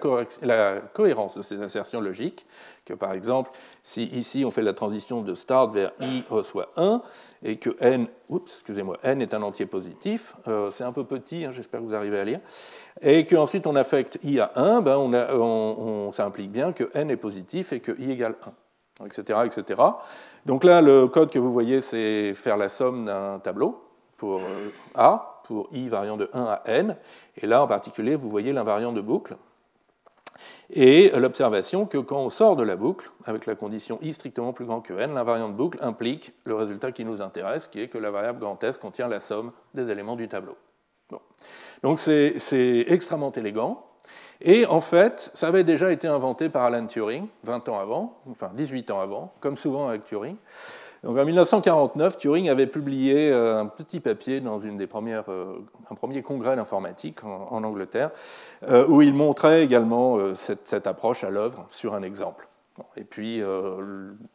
[0.93, 2.45] cohérence de ces assertions logiques,
[2.86, 3.52] que par exemple,
[3.84, 7.02] si ici on fait la transition de start vers i reçoit 1,
[7.43, 8.08] et que n,
[9.04, 12.17] n est un entier positif, euh, c'est un peu petit, hein, j'espère que vous arrivez
[12.17, 12.39] à lire,
[13.02, 17.73] et qu'ensuite on affecte i à 1, ben ça implique bien que n est positif
[17.73, 18.36] et que i égale
[19.02, 19.82] 1, etc., etc.
[20.45, 23.84] Donc là, le code que vous voyez, c'est faire la somme d'un tableau
[24.15, 26.98] pour euh, A, pour i variant de 1 à n.
[27.38, 29.38] Et là, en particulier, vous voyez l'invariant de boucle.
[30.70, 34.66] Et l'observation que quand on sort de la boucle, avec la condition i strictement plus
[34.66, 37.98] grand que n, l'invariant de boucle implique le résultat qui nous intéresse, qui est que
[37.98, 40.58] la variable grand S contient la somme des éléments du tableau.
[41.84, 43.86] Donc c'est extrêmement élégant.
[44.42, 48.52] Et en fait, ça avait déjà été inventé par Alan Turing 20 ans avant, enfin
[48.54, 50.36] 18 ans avant, comme souvent avec Turing.
[51.08, 55.56] Donc en 1949, Turing avait publié euh, un petit papier dans une des premières, euh,
[55.89, 58.12] un premier congrès d'informatique en, Angleterre,
[58.67, 62.50] euh, où il montrait également cette, approche à l'œuvre sur un exemple.
[62.98, 63.41] et puis,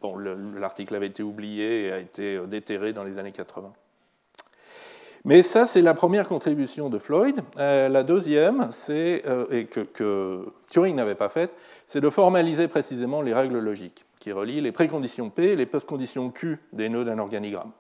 [0.01, 3.71] bon, l'article avait été oublié et a été déterré dans les années 80.
[5.25, 7.41] Mais ça, c'est la première contribution de Floyd.
[7.59, 11.53] Euh, la deuxième, c'est, euh, et que, Turing n'avait pas faite,
[11.87, 16.31] c'est de formaliser précisément les règles logiques qui relient les préconditions P et les postconditions
[16.31, 17.71] Q des nœuds d'un organigramme.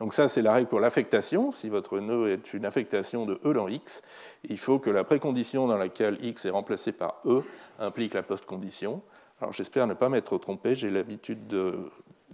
[0.00, 1.52] Donc ça, c'est la règle pour l'affectation.
[1.52, 4.02] Si votre nœud est une affectation de E dans X,
[4.44, 7.42] il faut que la précondition dans laquelle X est remplacé par E
[7.78, 9.02] implique la postcondition.
[9.40, 11.78] Alors j'espère ne pas m'être trompé, j'ai l'habitude de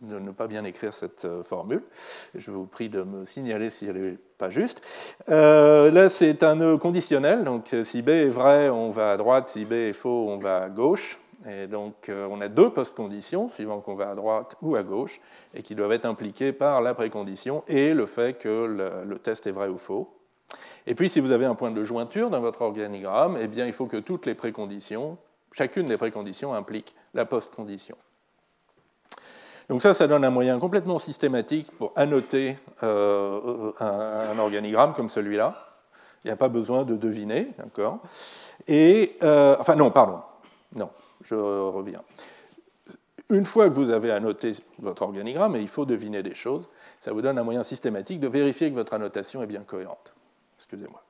[0.02, 1.82] de ne pas bien écrire cette euh, formule.
[2.34, 4.82] Je vous prie de me signaler si elle n'est pas juste.
[5.28, 7.44] Euh, là, c'est un nœud conditionnel.
[7.44, 9.48] Donc, si B est vrai, on va à droite.
[9.48, 11.18] Si B est faux, on va à gauche.
[11.48, 15.20] Et donc, euh, on a deux post-conditions, suivant qu'on va à droite ou à gauche,
[15.52, 19.52] et qui doivent être impliquées par la précondition et le fait que le, test est
[19.52, 20.10] vrai ou faux.
[20.86, 23.72] Et puis, si vous avez un point de jointure dans votre organigramme, eh bien, il
[23.72, 25.18] faut que toutes les préconditions
[25.54, 27.96] chacune des préconditions implique la post-condition.
[29.68, 35.68] Donc ça, ça donne un moyen complètement systématique pour annoter euh, un, organigramme comme celui-là.
[36.22, 38.00] Il n'y a pas besoin de deviner, d'accord?
[38.66, 40.20] Et, euh, enfin non, pardon,
[40.74, 40.90] non,
[41.22, 42.02] je reviens.
[43.30, 46.68] Une fois que vous avez annoté votre organigramme, et il faut deviner des choses,
[47.00, 50.14] ça vous donne un moyen systématique de vérifier que votre annotation est bien cohérente.
[50.58, 51.02] Excusez-moi.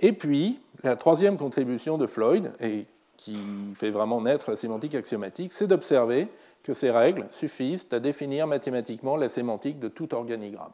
[0.00, 3.38] Et puis, la troisième contribution de Floyd, et qui
[3.74, 6.28] fait vraiment naître la sémantique axiomatique, c'est d'observer
[6.62, 10.72] que ces règles suffisent à définir mathématiquement la sémantique de tout organigramme.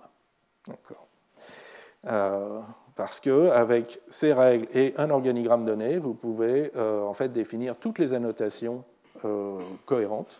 [2.06, 2.60] Euh,
[2.94, 7.98] parce qu'avec ces règles et un organigramme donné, vous pouvez euh, en fait définir toutes
[7.98, 8.84] les annotations
[9.24, 10.38] euh, cohérentes.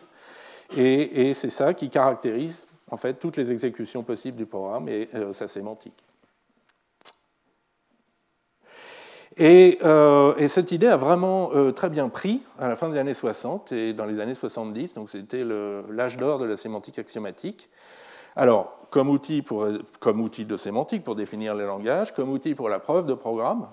[0.77, 5.49] Et, c'est ça qui caractérise en fait toutes les exécutions possibles du programme et sa
[5.49, 5.95] sémantique.
[9.41, 13.15] Euh, et, cette idée a vraiment euh, très bien pris à la fin des années
[13.15, 15.45] 60 et dans les années 70, donc c'était
[15.91, 17.71] l'âge d'or de la sémantique axiomatique.
[18.35, 19.67] Alors, comme outil, pour,
[20.01, 23.67] comme outil de sémantique pour définir les langages, comme outil pour la preuve de programme,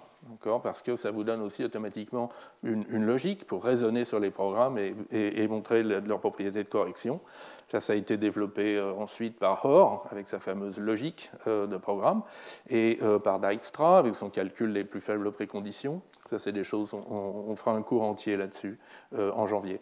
[0.64, 2.30] parce que ça vous donne aussi automatiquement
[2.64, 4.78] une, logique pour raisonner sur les programmes
[5.12, 7.20] et, montrer leur propriété de correction.
[7.68, 11.78] Ça, ça a été développé euh, ensuite par Hoare, avec sa fameuse logique euh, de
[11.78, 12.22] programme,
[12.70, 16.02] et euh, par Dijkstra, avec son calcul des plus faibles préconditions.
[16.28, 18.78] Ça, c'est des choses, on, fera un cours entier là-dessus
[19.16, 19.80] en janvier.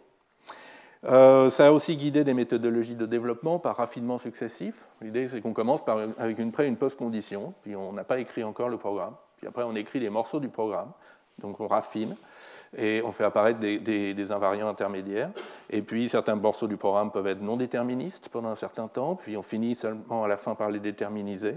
[1.02, 4.86] ça a aussi guidé des méthodologies de développement par raffinement successif.
[5.00, 8.44] L'idée, c'est qu'on commence par, avec une pré- une post-condition, puis on n'a pas écrit
[8.44, 9.14] encore le programme.
[9.38, 10.92] Puis après, on écrit des morceaux du programme,
[11.38, 12.16] donc on raffine,
[12.76, 15.30] et on fait apparaître des, invariants intermédiaires.
[15.70, 19.36] Et puis, certains morceaux du programme peuvent être non déterministes pendant un certain temps, puis
[19.36, 21.56] on finit seulement à la fin par les déterminiser.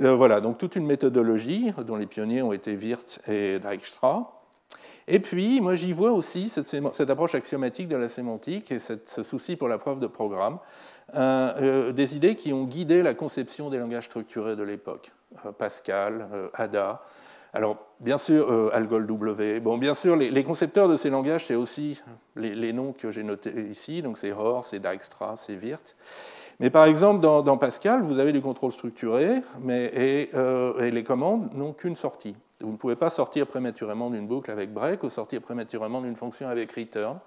[0.00, 4.40] Euh, voilà, donc toute une méthodologie dont les pionniers ont été Wirth et Dijkstra.
[5.08, 9.56] Et puis, moi, j'y vois aussi cette, approche axiomatique de la sémantique et ce souci
[9.56, 10.58] pour la preuve de programme,
[11.16, 15.10] euh, des idées qui ont guidé la conception des langages structurés de l'époque.
[15.44, 17.02] Euh, Pascal, Ada.
[17.52, 19.60] Alors, bien sûr, euh, Algol W.
[19.60, 22.00] Bon, bien sûr, les, concepteurs de ces langages, c'est aussi
[22.36, 24.02] les, noms que j'ai notés ici.
[24.02, 25.96] Donc, c'est Hoare, c'est Dijkstra, c'est Wirth.
[26.60, 30.30] Mais par exemple, dans, Pascal, vous avez du contrôle structuré, mais, et,
[30.78, 32.36] et les commandes n'ont qu'une sortie.
[32.60, 36.46] Vous ne pouvez pas sortir prématurément d'une boucle avec break ou sortir prématurément d'une fonction
[36.48, 37.18] avec return.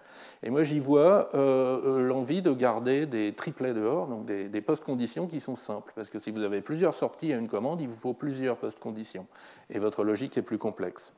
[0.43, 5.27] Et moi, j'y vois euh, euh, l'envie de garder des triplets dehors, donc des, post-conditions
[5.27, 5.91] qui sont simples.
[5.95, 9.25] Parce que si vous avez plusieurs sorties à une commande, il vous faut plusieurs post-conditions.
[9.71, 11.13] Et votre logique est plus complexe.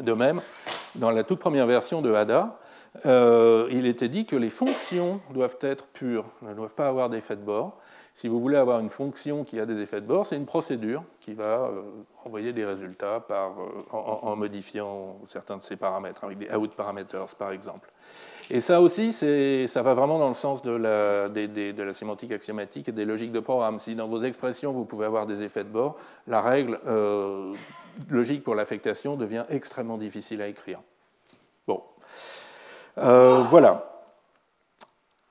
[0.00, 0.40] De même,
[0.94, 2.58] dans la toute première version de Ada,
[3.06, 7.36] euh, il était dit que les fonctions doivent être pures, ne doivent pas avoir d'effet
[7.36, 7.78] de bord.
[8.14, 11.02] Si vous voulez avoir une fonction qui a des effets de bord, c'est une procédure
[11.20, 11.82] qui va euh,
[12.24, 13.48] envoyer des résultats euh,
[13.90, 17.90] en, modifiant certains de ses paramètres, avec des out parameters par exemple.
[18.50, 22.88] Et ça aussi, ça va vraiment dans le sens de la, de la, sémantique axiomatique
[22.88, 23.78] et des logiques de programme.
[23.78, 25.96] Si dans vos expressions, vous pouvez avoir des effets de bord,
[26.26, 27.54] la règle euh,
[28.10, 30.80] logique pour l'affectation devient extrêmement difficile à écrire.
[31.66, 31.82] Bon.
[32.96, 33.91] voilà.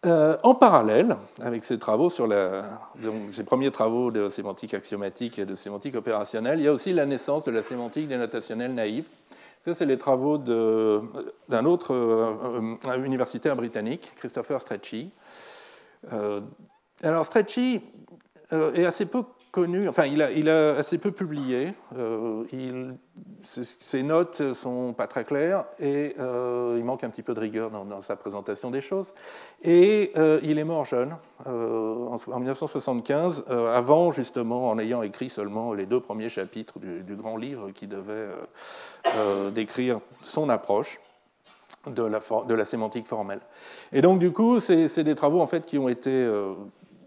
[0.08, 2.82] Euh, en parallèle, avec ces travaux sur la,
[3.30, 7.06] ces premiers travaux de sémantique axiomatique et de sémantique opérationnelle, il y a aussi la
[7.06, 9.10] naissance de la sémantique dénotationnelle naïve.
[9.64, 15.12] Ça, c'est les travaux d'un autre euh, universitaire britannique, Christopher Stretchy.
[16.12, 16.42] Euh,
[17.04, 17.82] alors, Stretchy
[18.52, 22.96] est assez peu connu, enfin il a, il a assez peu publié, euh, il,
[23.42, 27.70] ses notes sont pas très claires et euh, il manque un petit peu de rigueur
[27.70, 29.14] dans, sa présentation des choses.
[29.62, 35.86] Et euh, il est mort jeune, en, 1975, avant justement, en ayant écrit seulement les
[35.86, 38.30] deux premiers chapitres du, grand livre qui devait
[39.54, 41.00] décrire son approche.
[41.88, 43.40] De la, de la, sémantique formelle.
[43.92, 46.30] Et donc, du coup, c'est des travaux en fait, qui ont été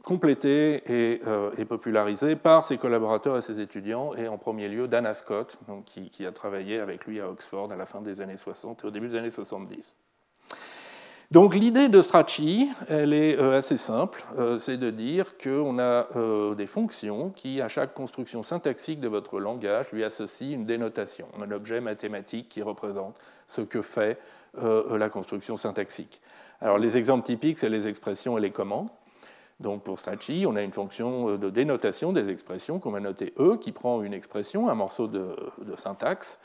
[0.04, 5.14] complété euh, et, popularisé par ses collaborateurs et ses étudiants, et en premier lieu Dana
[5.14, 8.86] Scott, qui, a travaillé avec lui à Oxford à la fin des années 60 et
[8.86, 9.96] au début des années 70.
[11.30, 16.06] Donc l'idée de Strachey, elle est euh, assez simple, euh, c'est de dire qu'on a
[16.54, 21.50] des fonctions qui, à chaque construction syntaxique de votre langage, lui associent une dénotation, un
[21.50, 23.16] objet mathématique qui représente
[23.48, 24.18] ce que fait
[24.54, 26.20] la construction syntaxique.
[26.60, 28.88] Alors les exemples typiques, c'est les expressions et les commandes.
[29.60, 33.32] Donc pour Strachey, on a une fonction euh, de dénotation des expressions qu'on va noter
[33.38, 35.36] E, qui prend une expression, un morceau de,
[35.76, 36.40] syntaxe,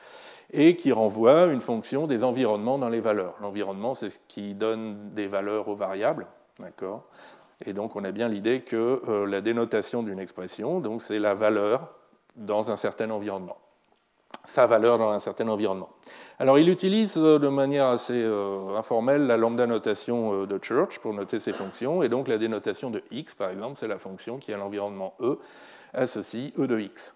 [0.52, 3.36] et qui renvoie une fonction des environnements dans les valeurs.
[3.42, 6.28] L'environnement, c'est ce qui donne des valeurs aux variables.
[6.60, 7.06] D'accord?
[7.66, 11.94] Et donc on a bien l'idée que euh, la dénotation d'une expression, c'est la valeur
[12.36, 13.58] dans un certain environnement.
[14.46, 15.90] Sa valeur dans un certain environnement.
[16.40, 18.24] Alors il utilise de manière assez
[18.76, 23.04] informelle la lambda notation de Church pour noter ses fonctions, et donc la dénotation de
[23.12, 25.38] x, par exemple, c'est la fonction qui a l'environnement E
[25.94, 27.16] associe E de x,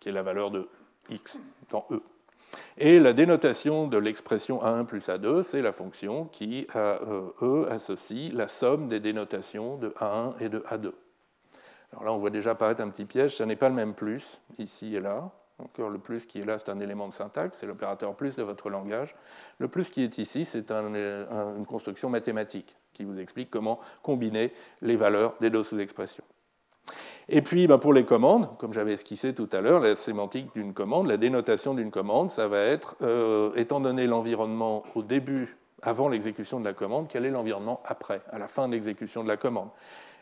[0.00, 0.68] qui est la valeur de
[1.10, 1.38] x
[1.70, 2.00] dans E.
[2.78, 7.00] Et la dénotation de l'expression A1 plus A2, c'est la fonction qui, à
[7.42, 10.92] E, associe la somme des dénotations de A1 et de A2.
[11.92, 14.40] Alors là, on voit déjà apparaître un petit piège, ce n'est pas le même plus
[14.58, 15.30] ici et là.
[15.58, 18.42] Encore le plus qui est là, c'est un élément de syntaxe, c'est l'opérateur plus de
[18.42, 19.14] votre langage.
[19.58, 24.52] Le plus qui est ici, c'est une construction mathématique qui vous explique comment combiner
[24.82, 26.24] les valeurs des deux sous-expressions.
[27.28, 30.74] Et puis, bah, pour les commandes, comme j'avais esquissé tout à l'heure, la sémantique d'une
[30.74, 36.08] commande, la dénotation d'une commande, ça va être, euh, étant donné l'environnement au début, avant
[36.08, 39.36] l'exécution de la commande, quel est l'environnement après, à la fin de l'exécution de la
[39.36, 39.68] commande.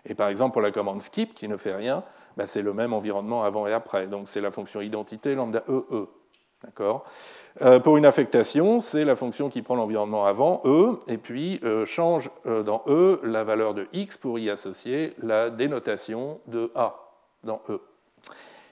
[0.06, 2.02] Et par exemple, pour la commande skip, qui ne fait rien,
[2.36, 4.06] bah, c'est le même environnement avant et après.
[4.06, 5.84] Donc c'est la fonction identité lambda EE.
[5.90, 6.08] E.
[6.64, 7.04] D'accord?
[7.60, 11.84] Euh, pour une affectation, c'est la fonction qui prend l'environnement avant E, et puis euh,
[11.84, 16.94] change euh, dans E la valeur de x pour y associer la dénotation de A
[17.42, 17.80] dans E.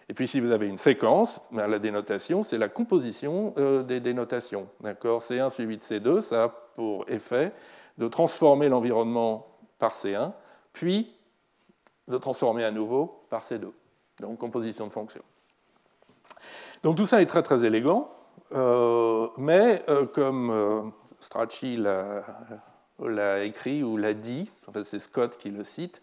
[0.08, 3.54] Et puis si vous avez une séquence, ben, la dénotation, c'est la composition
[3.86, 4.68] des dénotations.
[4.82, 7.52] C1 suivi de C2, ça a pour effet
[7.96, 9.46] de transformer l'environnement
[9.78, 10.32] par C1,
[10.72, 11.12] puis
[12.10, 13.70] de transformer à nouveau par C2.
[14.20, 15.22] Donc composition de fonctions.
[16.82, 18.10] Donc tout ça est très très élégant.
[18.52, 20.82] Euh, mais euh, comme euh,
[21.20, 24.50] Strachey l'a écrit ou l'a dit,
[24.82, 26.02] c'est Scott qui le cite,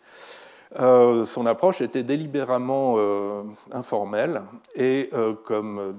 [0.75, 2.97] son approche était délibérément
[3.71, 4.41] informelle
[4.75, 5.09] et
[5.45, 5.95] comme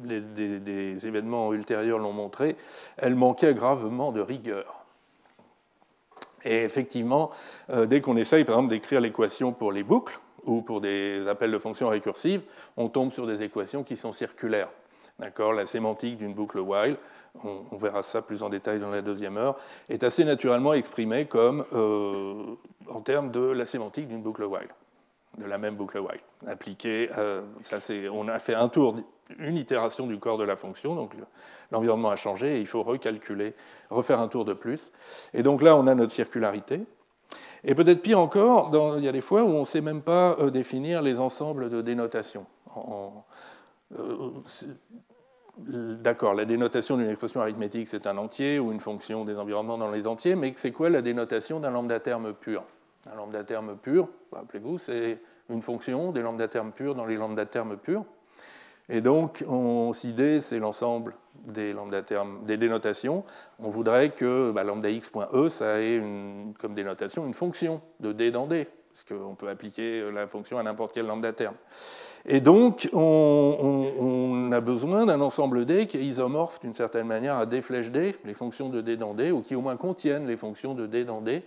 [0.00, 2.56] des, événements ultérieurs l'ont montré,
[2.98, 4.73] elle manquait gravement de rigueur.
[6.44, 7.30] Et effectivement,
[7.86, 11.58] dès qu'on essaye par exemple d'écrire l'équation pour les boucles ou pour des appels de
[11.58, 12.42] fonctions récursives,
[12.76, 14.68] on tombe sur des équations qui sont circulaires.
[15.18, 16.96] La sémantique d'une boucle while,
[17.44, 19.56] on, verra ça plus en détail dans la deuxième heure,
[19.88, 22.56] est assez naturellement exprimée comme euh,
[22.88, 24.68] en termes de la sémantique d'une boucle while,
[25.38, 26.20] de la même boucle while.
[26.46, 27.78] Appliquée, euh, ça
[28.12, 28.96] on a fait un tour,
[29.38, 31.12] une itération du corps de la fonction, donc
[31.70, 33.54] l'environnement a changé et il faut recalculer,
[33.90, 34.92] refaire un tour de plus.
[35.32, 36.80] Et donc là, on a notre circularité.
[37.64, 40.36] Et peut-être pire encore, il y a des fois où on ne sait même pas
[40.38, 42.46] euh, définir les ensembles de dénotation.
[45.56, 49.90] D'accord, la dénotation d'une expression arithmétique, c'est un entier ou une fonction des environnements dans
[49.90, 52.64] les entiers, mais c'est quoi la dénotation d'un lambda terme pur?
[53.10, 57.46] Un lambda terme pur, rappelez-vous, c'est une fonction des lambda termes purs dans les lambda
[57.46, 58.04] termes purs.
[58.88, 61.14] Et donc, on, si D, c'est l'ensemble
[61.46, 63.24] des lambda termes, des dénotations,
[63.58, 66.00] on voudrait que bah, lambda x.e, ça ait
[66.58, 70.62] comme dénotation une fonction de D dans D, parce qu'on peut appliquer la fonction à
[70.62, 71.56] n'importe quel lambda terme.
[72.26, 77.44] Et donc, on, a besoin d'un ensemble D qui est isomorphe d'une certaine manière à
[77.44, 80.36] D flèche D, les fonctions de D dans D, ou qui au moins contiennent les
[80.36, 81.42] fonctions de D dans D.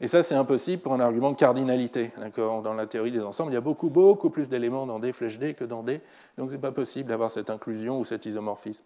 [0.00, 2.12] Et ça, c'est impossible pour un argument de cardinalité.
[2.36, 5.38] Dans la théorie des ensembles, il y a beaucoup, beaucoup plus d'éléments dans D flèche
[5.38, 6.00] D que dans D,
[6.36, 8.84] donc ce n'est pas possible d'avoir cette inclusion ou cet isomorphisme.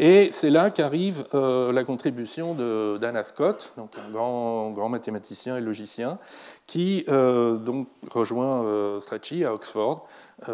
[0.00, 2.54] Et c'est là qu'arrive euh, la contribution
[3.00, 6.20] d'Anna Scott, donc un grand, grand, mathématicien et logicien,
[6.68, 10.06] qui euh, donc rejoint euh, Strachey à Oxford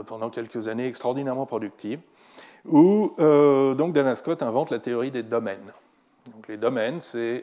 [0.06, 2.00] pendant quelques années extraordinairement productives,
[2.64, 5.72] où donc Dana Scott invente la théorie des domaines.
[6.34, 7.42] Donc les domaines, c'est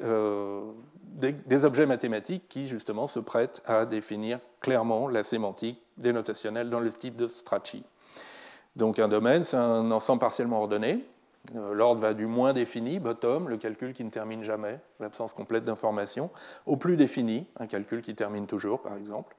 [1.12, 6.92] des, objets mathématiques qui justement se prêtent à définir clairement la sémantique dénotationnelle dans le
[6.92, 7.84] type de Strachey.
[8.76, 11.06] Donc un domaine, c'est un ensemble partiellement ordonné
[11.56, 15.66] euh, l'ordre va du moins défini, bottom, le calcul qui ne termine jamais, l'absence complète
[15.66, 16.30] d'information,
[16.66, 19.36] au plus défini, un calcul qui termine toujours, par exemple.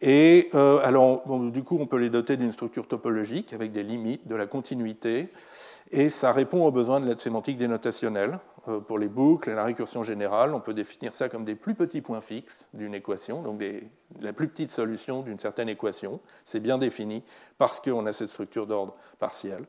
[0.00, 4.26] Et euh, alors, du coup, on peut les doter d'une structure topologique avec des limites,
[4.28, 5.32] de la continuité,
[5.90, 8.38] et ça répond aux besoins de l'aide sémantique dénotationnelle.
[8.68, 11.74] Euh, pour les boucles et la récursion générale, on peut définir ça comme des plus
[11.74, 13.60] petits points fixes d'une équation, donc
[14.20, 16.20] la plus petite solution d'une certaine équation.
[16.44, 17.24] C'est bien défini
[17.58, 19.64] parce qu'on a cette structure d'ordre partiel.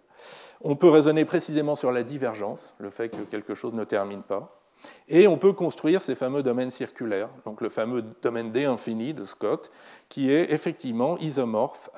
[0.61, 4.59] On peut raisonner précisément sur la divergence, le fait que quelque chose ne termine pas.
[5.07, 9.23] Et on peut construire ces fameux domaines circulaires, donc le fameux domaine D infini de
[9.23, 9.71] Scott,
[10.09, 11.89] qui est effectivement isomorphe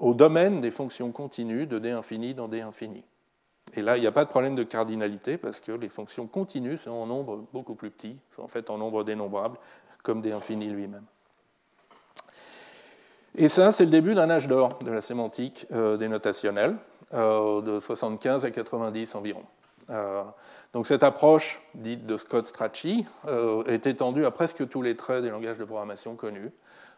[0.00, 3.04] au domaine des fonctions continues de D infini dans D infini.
[3.74, 6.76] Et là, il n'y a pas de problème de cardinalité parce que les fonctions continues
[6.76, 9.58] sont en nombre beaucoup plus petit, sont en fait en nombre dénombrable,
[10.02, 11.04] comme D infini lui-même.
[13.34, 16.76] Et ça, c'est le début d'un âge d'or de la sémantique euh, dénotationnelle,
[17.14, 19.42] euh, de 75 à 90 environ.
[19.90, 20.22] Euh,
[20.74, 23.04] donc cette approche dite de Scott Strachey
[23.66, 26.50] est étendue à presque tous les traits des langages de programmation connus,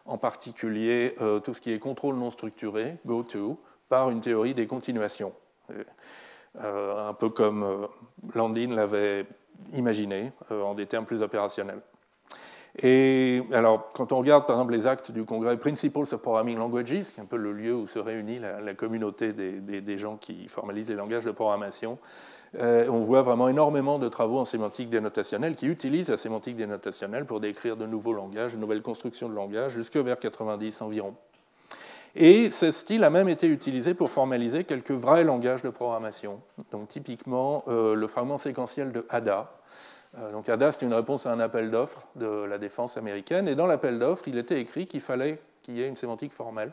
[0.05, 3.59] en particulier tout ce qui est contrôle non structuré, GoTo,
[3.89, 5.33] par une théorie des continuations,
[6.61, 7.87] un peu comme
[8.33, 9.25] Landin l'avait
[9.73, 11.81] imaginé en des termes plus opérationnels.
[12.81, 17.13] Et alors, quand on regarde par exemple les actes du congrès Principles of Programming Languages,
[17.13, 20.89] qui est un peu le lieu où se réunit la, communauté des, gens qui formalisent
[20.89, 21.97] les langages de programmation,
[22.59, 27.25] euh, on voit vraiment énormément de travaux en sémantique dénotationnelle qui utilisent la sémantique dénotationnelle
[27.25, 31.15] pour décrire de nouveaux langages, de nouvelles constructions de langages, jusque vers 90 environ.
[32.15, 36.41] Et ce style a même été utilisé pour formaliser quelques vrais langages de programmation.
[36.71, 39.51] Donc typiquement euh, le fragment séquentiel de Ada,
[40.19, 43.47] euh, donc ADA, c'est une réponse à un appel d'offres de la défense américaine.
[43.47, 46.71] Et dans l'appel d'offres, il était écrit qu'il fallait qu'il y ait une sémantique formelle.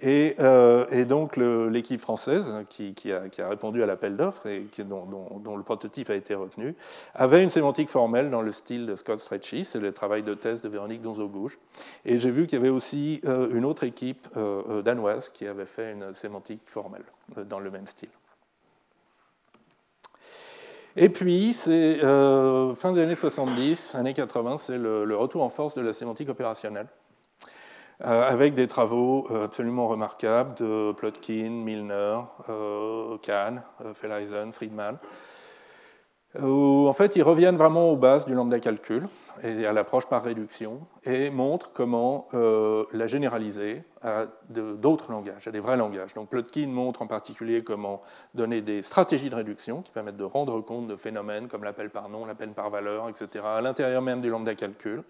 [0.00, 6.10] Et, euh, donc l'équipe française qui, a, répondu à l'appel d'offres et dont, le prototype
[6.10, 6.74] a été retenu
[7.14, 10.62] avait une sémantique formelle dans le style de Scott Stretchy, c'est le travail de thèse
[10.62, 11.58] de Véronique Donzo-Gouge.
[12.04, 14.28] Et j'ai vu qu'il y avait aussi euh, une autre équipe
[14.84, 17.04] danoise qui avait fait une sémantique formelle
[17.48, 18.10] dans le même style.
[21.00, 25.76] Et puis, c'est euh, fin des années 70, années 80, c'est le, retour en force
[25.76, 27.07] de la sémantique opérationnelle, euh,
[28.00, 32.20] avec des travaux euh, absolument remarquables de Plotkin, Milner,
[33.22, 33.62] Kahn,
[33.94, 34.98] Feleisen, Friedman,
[36.40, 39.08] où en fait ils reviennent vraiment aux bases du lambda calcul
[39.42, 45.50] et à l'approche par réduction et montrent comment euh, la généraliser à d'autres langages, à
[45.50, 46.14] des vrais langages.
[46.14, 48.02] Donc Plotkin montre en particulier comment
[48.34, 52.08] donner des stratégies de réduction qui permettent de rendre compte de phénomènes comme l'appel par
[52.08, 53.44] nom, l'appel par valeur, etc.
[53.44, 55.02] à l'intérieur même du lambda calcul.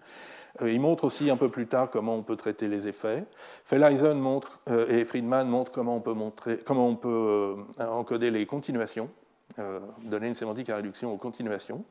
[0.61, 3.23] Euh, il montre aussi un peu plus tard comment on peut traiter les effets.
[3.63, 6.15] Feleisen montre, euh, et Friedman montrent comment on peut,
[6.55, 9.09] peut encoder les continuations
[9.57, 11.83] euh, donner une sémantique à réduction aux continuations,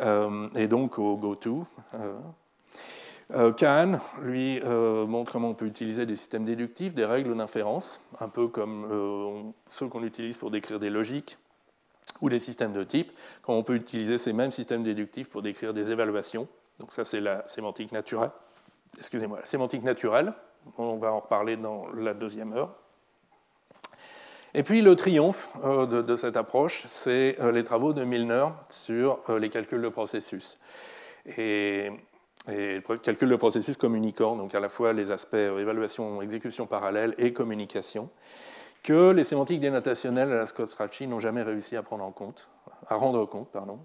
[0.00, 1.66] euh, et donc au goto.
[3.32, 8.28] Euh, Kahn, lui, montre comment on peut utiliser des systèmes déductifs, des règles d'inférence, un
[8.28, 11.38] peu comme ceux qu'on utilise pour décrire des logiques
[12.20, 13.10] ou des systèmes de type,
[13.42, 16.46] quand on peut utiliser ces mêmes systèmes déductifs pour décrire des évaluations.
[16.78, 18.30] Donc ça, c'est la sémantique naturelle.
[18.98, 20.32] Excusez-moi, la sémantique naturelle.
[20.78, 22.74] On va en reparler dans la deuxième heure.
[24.54, 29.20] Et puis le triomphe euh, de, cette approche, c'est euh, les travaux de Milner sur
[29.28, 30.58] euh, les calculs de processus.
[31.36, 31.90] Et,
[32.48, 37.32] et calcul de processus communicant, donc à la fois les aspects évaluation, exécution parallèle et
[37.32, 38.10] communication,
[38.84, 42.48] que les sémantiques dénotationnelles à la Scott Strachey n'ont jamais réussi à prendre en compte,
[42.86, 43.80] à rendre compte, pardon.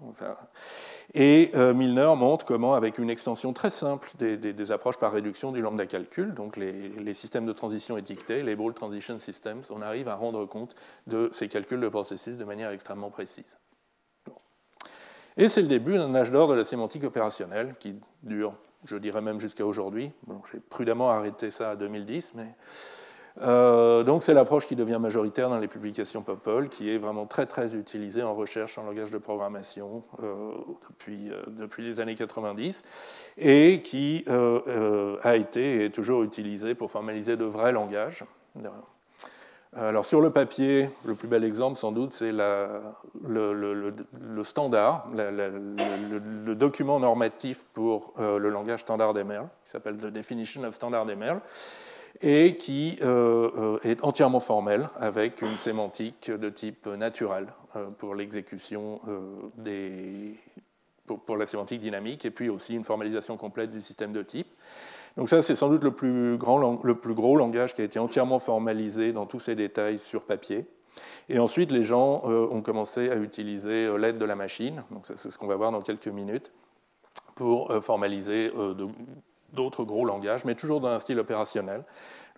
[1.12, 5.60] Et euh, Milner montre comment, avec une extension très simple des, approches par réduction du
[5.60, 10.14] lambda calcul, donc les, systèmes de transition étiquetés, les Ball Transition Systems, on arrive à
[10.14, 10.76] rendre compte
[11.08, 13.58] de ces calculs de processus de manière extrêmement précise.
[15.36, 18.54] Et c'est le début d'un âge d'or de la sémantique opérationnelle qui dure,
[18.84, 20.12] je dirais même jusqu'à aujourd'hui.
[20.52, 22.54] J'ai prudemment arrêté ça à 2010, mais
[23.38, 27.46] euh, donc c'est l'approche qui devient majoritaire dans les publications POPOL, qui est vraiment très
[27.46, 30.52] très utilisée en recherche en langage de programmation euh,
[30.90, 32.84] depuis, euh, depuis les années 90,
[33.38, 38.24] et qui a été et est toujours utilisée pour formaliser de vrais langages.
[39.72, 42.82] Alors sur le papier, le plus bel exemple sans doute, c'est le,
[44.42, 51.08] standard, le, document normatif pour le langage standard d'Emerl, qui s'appelle The Definition of Standard
[51.08, 51.40] Emerl,
[52.22, 57.46] et qui euh, euh, est entièrement formel, avec une sémantique de type naturel
[57.76, 59.00] euh, pour l'exécution
[59.56, 60.38] des.
[61.26, 64.46] Pour, la sémantique dynamique, et puis aussi une formalisation complète du système de type.
[65.16, 67.98] Donc ça, c'est sans doute le plus, grand, le plus gros langage qui a été
[67.98, 70.66] entièrement formalisé dans tous ses détails sur papier.
[71.28, 75.36] Et ensuite, les gens ont commencé à utiliser l'aide de la machine, donc c'est ce
[75.36, 76.52] qu'on va voir dans quelques minutes,
[77.34, 78.86] pour formaliser de
[79.52, 81.84] d'autres gros langages, mais toujours dans style opérationnel.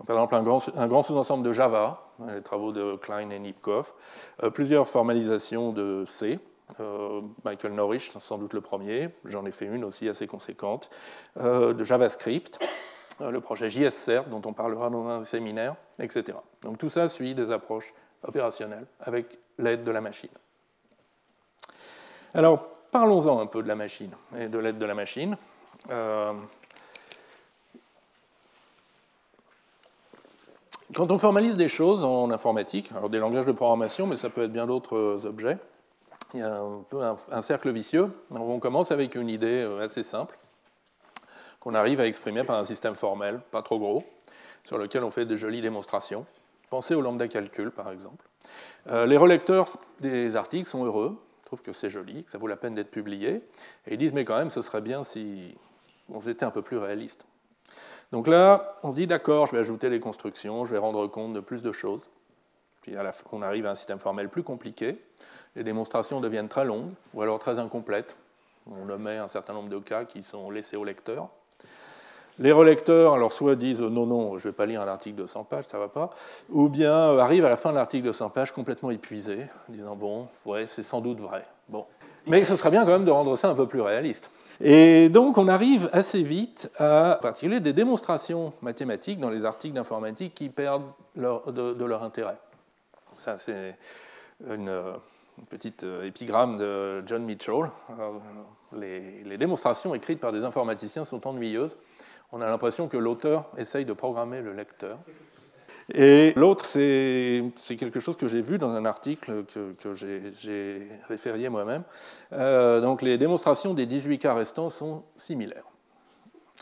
[0.06, 3.38] par exemple, un grand, un grand sous-ensemble de Java, hein, les travaux de Klein et
[3.38, 3.94] Nipkoff,
[4.42, 6.38] euh, plusieurs formalisations de C.
[6.80, 10.88] Euh, Michael Norrish, sans doute le premier, j'en ai fait une aussi assez conséquente,
[11.36, 12.58] euh, de JavaScript,
[13.20, 16.38] le projet JSCert, dont on parlera dans un séminaire, etc.
[16.62, 17.92] Donc tout ça suit des approches
[18.24, 20.30] opérationnelles avec l'aide de la machine.
[22.34, 25.36] Alors, parlons-en un peu de la machine et de l'aide de la machine.
[30.94, 34.42] Quand on formalise des choses en informatique, alors des langages de programmation, mais ça peut
[34.42, 35.56] être bien d'autres euh, objets,
[36.34, 38.10] il y a un peu un, cercle vicieux.
[38.30, 40.38] on commence avec une idée euh, assez simple,
[41.60, 44.04] qu'on arrive à exprimer par un système formel, pas trop gros,
[44.64, 46.26] sur lequel on fait de jolies démonstrations.
[46.68, 48.26] Pensez au lambda calcul, par exemple.
[48.88, 51.16] Euh, les relecteurs des articles sont heureux,
[51.46, 53.42] trouvent que c'est joli, que ça vaut la peine d'être publié,
[53.86, 55.54] et ils disent, mais quand même, ce serait bien si
[56.10, 57.24] on était un peu plus réaliste.
[58.12, 61.40] Donc là, on dit d'accord, je vais ajouter les constructions, je vais rendre compte de
[61.40, 62.10] plus de choses.
[62.82, 62.94] Puis
[63.32, 64.98] on arrive à un système formel plus compliqué,
[65.56, 68.16] les démonstrations deviennent très longues ou alors très incomplètes.
[68.70, 71.28] On omet un certain nombre de cas qui sont laissés au lecteur.
[72.38, 75.26] Les relecteurs, alors soit disent non, non, je ne vais pas lire un article de
[75.26, 76.10] 100 pages, ça ne va pas,
[76.48, 79.96] ou bien euh, arrivent à la fin de l'article de 100 pages complètement épuisés, disant
[79.96, 81.46] bon, ouais, c'est sans doute vrai.
[81.68, 81.86] Bon.
[82.26, 84.30] Mais ce serait bien quand même de rendre ça un peu plus réaliste.
[84.60, 90.34] Et donc on arrive assez vite à particulier des démonstrations mathématiques dans les articles d'informatique
[90.34, 90.84] qui perdent
[91.16, 92.38] de, leur intérêt.
[93.14, 93.76] Ça, c'est
[94.48, 94.70] une,
[95.48, 97.70] petite euh, épigramme de John Mitchell.
[98.74, 101.76] Les, les, démonstrations écrites par des informaticiens sont ennuyeuses
[102.32, 104.98] on a l'impression que l'auteur essaye de programmer le lecteur.
[105.94, 111.82] Et l'autre, c'est quelque chose que j'ai vu dans un article que, j'ai référé moi-même.
[112.32, 115.64] Euh, donc les démonstrations des 18 cas restants sont similaires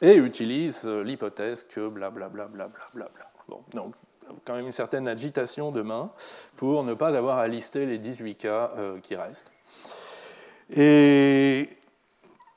[0.03, 2.49] et utilisent l'hypothèse que blablabla.
[2.49, 3.95] Bla, bla, bla, bon, donc
[4.45, 6.11] quand même une certaine agitation de main
[6.57, 9.53] pour ne pas avoir à lister les 18 cas euh, qui restent.
[10.71, 11.69] Et,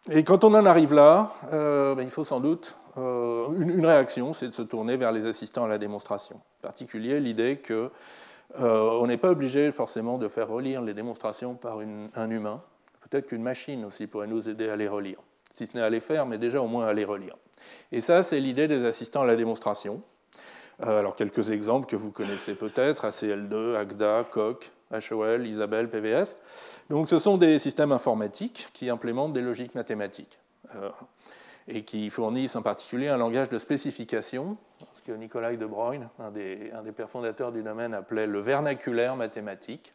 [0.10, 4.34] et, quand on en arrive là, euh, ben, il faut sans doute euh, une, réaction,
[4.34, 6.36] c'est de se tourner vers les assistants à la démonstration.
[6.36, 7.90] En particulier, l'idée qu'on
[8.60, 12.62] euh, n'est pas obligé forcément de faire relire les démonstrations par un humain.
[13.10, 15.20] Peut-être qu'une machine aussi pourrait nous aider à les relire.
[15.52, 17.36] Si ce n'est à les faire, mais déjà au moins à les relire.
[17.92, 20.02] Et ça, c'est l'idée des assistants à la démonstration.
[20.82, 24.72] Euh, alors, quelques exemples que vous connaissez peut-être ACL2, ACDA, COC,
[25.12, 26.38] HOL, Isabelle, PVS.
[26.90, 30.40] Donc, ce sont des systèmes informatiques qui implémentent des logiques mathématiques
[31.68, 34.58] et qui fournissent en particulier un langage de spécification,
[34.94, 39.94] ce que Nicolas de Bruyne, un des, pères fondateurs du domaine, appelait le vernaculaire mathématique.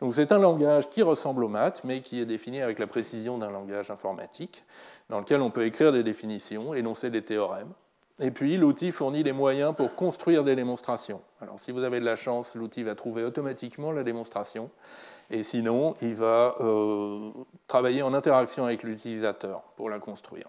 [0.00, 3.38] Donc c'est un langage qui ressemble aux maths, mais qui est défini avec la précision
[3.38, 4.64] d'un langage informatique,
[5.08, 7.72] dans lequel on peut écrire des définitions, énoncer des théorèmes.
[8.20, 11.20] Et puis l'outil fournit des moyens pour construire des démonstrations.
[11.40, 14.70] Alors si vous avez de la chance, l'outil va trouver automatiquement la démonstration,
[15.30, 17.30] et sinon il va euh,
[17.68, 20.48] travailler en interaction avec l'utilisateur pour la construire.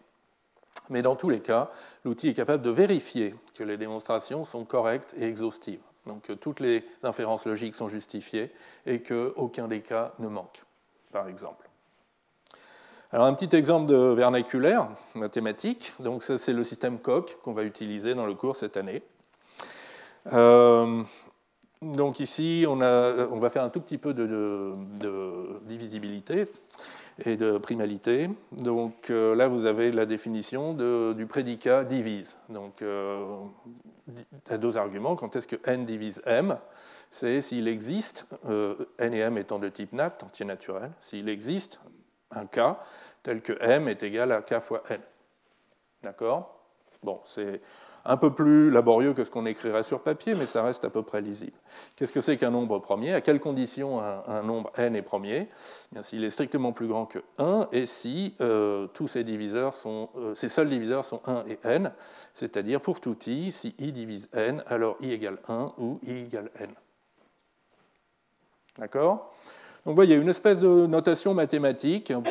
[0.89, 1.69] Mais dans tous les cas,
[2.03, 5.81] l'outil est capable de vérifier que les démonstrations sont correctes et exhaustives.
[6.05, 8.51] Donc que toutes les inférences logiques sont justifiées
[8.85, 10.63] et qu'aucun des cas ne manque,
[11.11, 11.69] par exemple.
[13.11, 15.93] Alors un petit exemple de vernaculaire mathématique.
[15.99, 19.01] Donc ça c'est le système Coq qu'on va utiliser dans le cours cette année.
[20.33, 21.01] Euh,
[21.81, 24.73] donc ici on, va faire un tout petit peu de
[25.63, 26.47] divisibilité
[27.25, 28.29] et de primalité.
[28.51, 30.73] Donc euh, là, vous avez la définition
[31.13, 32.39] du prédicat divise.
[32.49, 33.37] Donc, euh,
[34.49, 35.15] à deux arguments.
[35.15, 36.57] Quand est-ce que n divise m?
[37.11, 41.81] C'est s'il existe, euh, n et m étant de type nat, entier naturel, s'il existe
[42.31, 42.79] un cas
[43.23, 45.01] tel que m est égal à k fois n.
[46.03, 46.55] D'accord?
[47.01, 47.61] Bon, c'est
[48.09, 51.03] un peu plus laborieux que ce qu'on écrirait sur papier, mais ça reste à peu
[51.03, 51.53] près lisible.
[51.95, 53.13] Qu'est-ce que c'est qu'un nombre premier?
[53.13, 55.47] À quelles conditions un, nombre n est premier?
[55.95, 60.09] Eh S'il est strictement plus grand que 1 et si euh, tous ses, diviseurs sont,
[60.17, 61.91] euh, ses seuls diviseurs sont 1 et n,
[62.33, 66.49] c'est-à-dire pour tout i, si i divise n, alors i égale 1 ou i égale
[66.59, 66.69] n.
[68.79, 69.31] D'accord?
[69.85, 72.21] Donc vous voyez, une espèce de notation mathématique euh,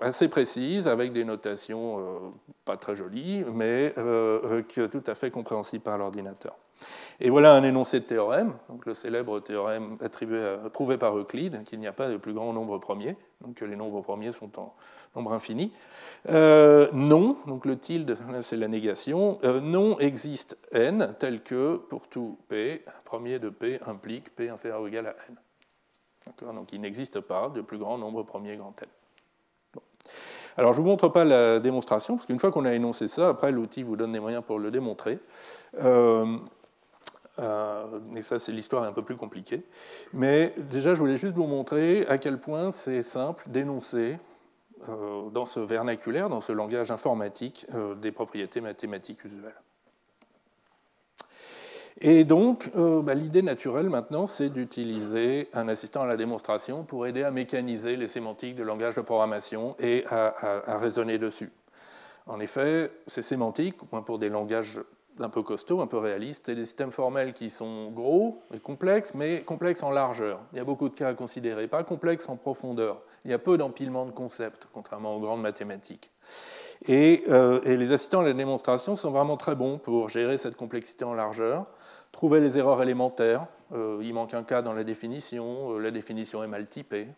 [0.00, 2.18] assez précise, avec des notations euh,
[2.64, 6.56] pas très jolies, mais euh, tout à fait compréhensibles par l'ordinateur.
[7.20, 11.80] Et voilà un énoncé de théorème, donc le célèbre théorème attribué prouvé par Euclide, qu'il
[11.80, 14.74] n'y a pas de plus grand nombre premier, donc que les nombres premiers sont en
[15.14, 15.72] nombre infini.
[16.28, 22.84] non, donc le tilde, c'est la négation, non existe n tel que pour tout p,
[23.06, 25.36] premier de p implique p inférieur ou égal à n.
[26.54, 28.88] Donc il n'existe pas de plus grand nombre premier grand n.
[30.56, 33.28] Alors je ne vous montre pas la démonstration, parce qu'une fois qu'on a énoncé ça,
[33.28, 35.18] après l'outil vous donne des moyens pour le démontrer.
[35.82, 36.24] Euh,
[37.38, 39.62] euh, et ça, c'est l'histoire un peu plus compliquée.
[40.14, 44.18] Mais déjà, je voulais juste vous montrer à quel point c'est simple d'énoncer
[44.88, 47.66] euh, dans ce vernaculaire, dans ce langage informatique,
[48.00, 49.52] des propriétés mathématiques usuelles.
[52.00, 57.06] Et donc, euh, bah, l'idée naturelle maintenant, c'est d'utiliser un assistant à la démonstration pour
[57.06, 61.50] aider à mécaniser les sémantiques de langage de programmation et à, raisonner dessus.
[62.26, 64.80] En effet, ces sémantiques, pour des langages
[65.20, 69.14] un peu costauds, un peu réalistes, c'est des systèmes formels qui sont gros et complexes,
[69.14, 70.40] mais complexes en largeur.
[70.52, 73.00] Il y a beaucoup de cas à considérer, pas complexes en profondeur.
[73.24, 76.10] Il y a peu d'empilement de concepts, contrairement aux grandes mathématiques.
[76.86, 80.56] Et, euh, et, les assistants à la démonstration sont vraiment très bons pour gérer cette
[80.56, 81.66] complexité en largeur
[82.16, 83.46] Trouver les erreurs élémentaires.
[83.72, 87.08] Euh, il manque un cas dans la définition, euh, la définition est mal typée.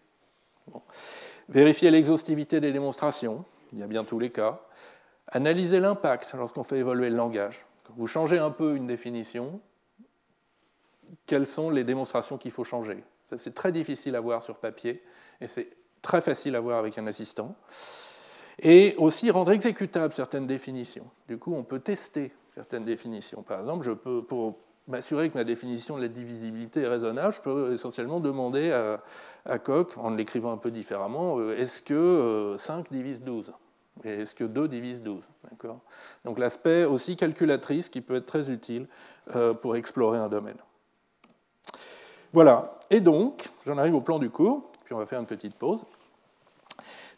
[1.49, 4.61] Vérifier l'exhaustivité des démonstrations, il y a bien tous les cas.
[5.28, 7.64] Analyser l'impact lorsqu'on fait évoluer le langage.
[7.84, 9.61] Quand vous changez un peu une définition,
[11.26, 13.05] quelles sont les démonstrations qu'il faut changer?
[13.36, 15.01] C'est très difficile à voir sur papier
[15.40, 15.70] et c'est
[16.03, 17.55] très facile à voir avec un assistant.
[18.59, 21.07] Et aussi rendre exécutables certaines définitions.
[21.28, 23.42] Du coup, on peut tester certaines définitions.
[23.42, 24.59] Par exemple, je peux, pour
[24.89, 29.93] m'assurer que ma définition de la divisibilité est raisonnable, je peux essentiellement demander à, Coq,
[29.97, 33.53] en l'écrivant un peu différemment, euh, est-ce que 5 euh, divise 12
[34.05, 35.28] et est-ce que 2 divise 12
[36.24, 38.86] Donc l'aspect aussi calculatrice qui peut être très utile
[39.34, 40.59] euh, pour explorer un domaine.
[42.32, 45.57] Voilà, et donc, j'en arrive au plan du cours, puis on va faire une petite
[45.57, 45.84] pause.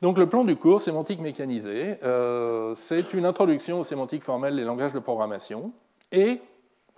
[0.00, 4.64] Donc le plan du cours, sémantique mécanisée, euh, c'est une introduction aux sémantiques formelles des
[4.64, 5.72] langages de programmation,
[6.12, 6.40] et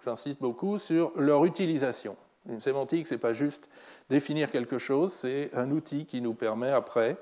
[0.04, 2.16] j'insiste beaucoup sur leur utilisation.
[2.48, 3.68] Une sémantique, ce n'est pas juste
[4.10, 7.16] définir quelque chose, c'est un outil qui nous permet après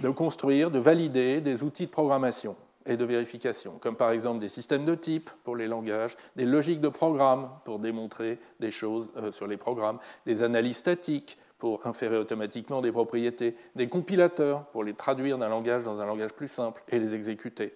[0.00, 2.54] de construire, de valider des outils de programmation
[2.86, 6.80] et de vérification, comme par exemple des systèmes de type pour les langages, des logiques
[6.80, 12.16] de programme pour démontrer des choses euh, sur les programmes, des analyses statiques pour inférer
[12.16, 16.82] automatiquement des propriétés, des compilateurs pour les traduire d'un langage dans un langage plus simple
[16.88, 17.74] et les exécuter.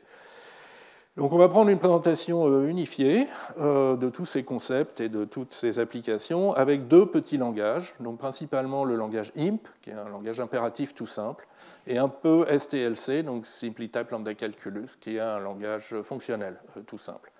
[1.18, 3.26] Donc on va prendre une présentation euh, unifiée
[3.60, 8.16] euh, de tous ces concepts et de toutes ces applications avec deux petits langages, donc
[8.16, 11.46] principalement le langage IMP, qui est un langage impératif tout simple,
[11.86, 16.98] et un peu STLC, donc Simply Lambda Calculus, qui est un langage fonctionnel euh, tout
[16.98, 17.30] simple.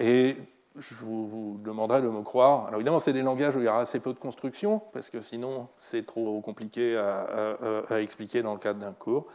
[0.00, 0.36] et
[0.76, 2.66] je vous, demanderai de me croire.
[2.66, 5.20] Alors évidemment, c'est des langages où il y aura assez peu de construction, parce que
[5.20, 9.28] sinon c'est trop compliqué à expliquer dans le cadre d'un cours.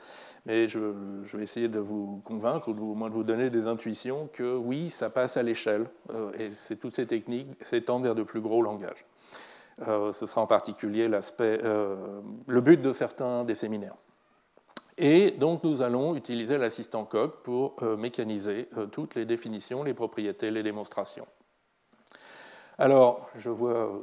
[0.45, 4.29] Mais je, vais essayer de vous convaincre, ou au moins de vous donner des intuitions
[4.31, 8.41] que oui, ça passe à l'échelle, euh, et toutes ces techniques s'étendent vers de plus
[8.41, 9.05] gros langages.
[9.87, 11.09] Euh, ce sera en particulier
[11.41, 13.95] euh, le but de certains des séminaires.
[14.97, 20.61] Et donc nous allons utiliser l'assistant Coq pour mécaniser toutes les définitions, les propriétés, les
[20.61, 21.25] démonstrations.
[22.77, 23.97] Alors, je vois,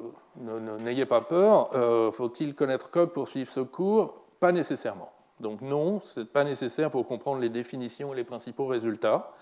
[0.80, 1.70] n'ayez pas peur,
[2.14, 4.22] faut-il connaître Coq pour suivre ce cours?
[4.40, 5.12] Pas nécessairement.
[5.40, 9.32] Donc non, ce n'est pas nécessaire pour comprendre les définitions et les principaux résultats.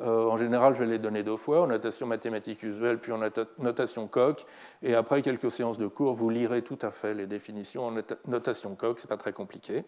[0.00, 3.20] Euh, en général, je vais les donner deux fois, en notation mathématique usuelle, puis en
[3.58, 4.46] notation Coq.
[4.82, 7.92] Et après quelques séances de cours, vous lirez tout à fait les définitions en
[8.26, 9.84] notation Coq, ce n'est pas très compliqué.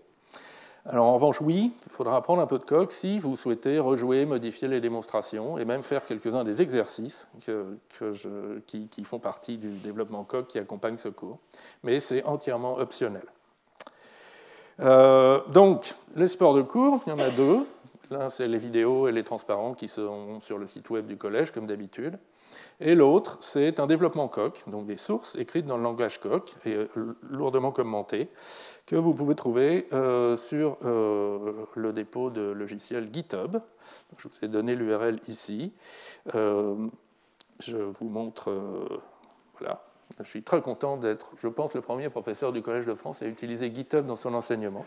[0.86, 4.26] Alors en revanche, oui, il faudra apprendre un peu de Coq si vous souhaitez rejouer,
[4.26, 7.30] modifier les démonstrations et même faire quelques-uns des exercices
[8.66, 11.38] qui, qui, font partie du développement Coq qui accompagne ce cours.
[11.84, 13.24] Mais c'est entièrement optionnel.
[14.80, 17.66] Euh, donc, les sports de cours, il y en a deux.
[18.10, 21.50] L'un, c'est les vidéos et les transparents qui sont sur le site web du collège,
[21.50, 22.18] comme d'habitude.
[22.80, 26.74] Et l'autre, c'est un développement Coq, donc des sources écrites dans le langage Coq et
[26.74, 26.88] euh,
[27.30, 28.28] lourdement commentées,
[28.86, 33.58] que vous pouvez trouver euh, sur le dépôt de logiciel GitHub.
[34.18, 35.72] je vous ai donné l'URL ici.
[36.32, 38.52] je vous montre.
[39.58, 39.84] voilà.
[40.20, 43.26] Je suis très content d'être, je pense, le premier professeur du Collège de France à
[43.26, 44.84] utiliser GitHub dans son enseignement.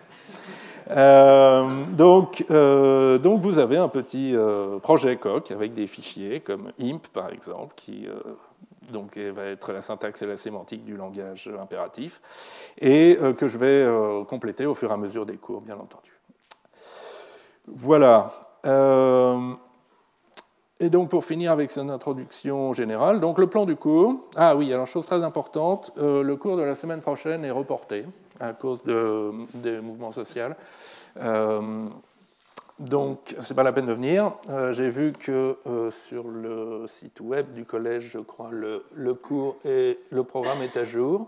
[0.92, 6.72] Euh, donc, euh, donc, vous avez un petit euh, projet Coq avec des fichiers comme
[6.80, 8.08] imp, par exemple, qui
[8.94, 12.22] donc, va être la syntaxe et la sémantique du langage impératif,
[12.80, 13.86] et que je vais
[14.28, 16.14] compléter au fur et à mesure des cours, bien entendu.
[17.68, 18.32] Voilà.
[20.80, 24.28] Et donc pour finir avec cette introduction générale, donc le plan du cours.
[24.36, 28.06] Ah oui, alors chose très importante, euh, le cours de la semaine prochaine est reporté
[28.40, 30.50] à cause des mouvements sociaux.
[31.20, 31.88] Euh,
[32.78, 34.34] donc c'est pas la peine de venir.
[34.50, 35.58] Euh, j'ai vu que
[35.90, 40.78] sur le site web du collège, je crois, le, le cours et le programme est
[40.78, 41.28] à jour.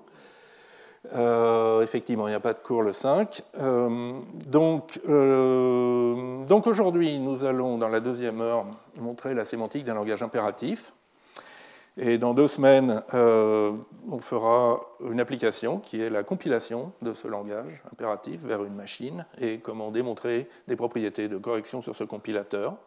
[1.14, 3.42] Euh, effectivement, il n'y a pas de cours le 5.
[3.60, 8.66] Euh, donc, euh, donc aujourd'hui, nous allons, dans la deuxième heure,
[8.98, 10.94] montrer la sémantique d'un langage impératif.
[11.98, 17.84] Et dans deux semaines, on fera une application qui est la compilation de ce langage
[17.92, 22.78] impératif vers une machine et comment démontrer des propriétés de correction sur ce compilateur.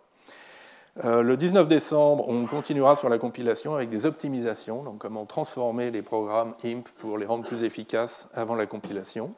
[1.04, 5.90] Euh, le 19 décembre, on continuera sur la compilation avec des optimisations, donc comment transformer
[5.90, 9.32] les programmes IMP pour les rendre plus efficaces avant la compilation.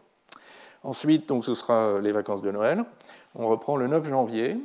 [0.82, 2.84] Ensuite, donc, ce sera les vacances de Noël.
[3.36, 4.56] On reprend le 9 janvier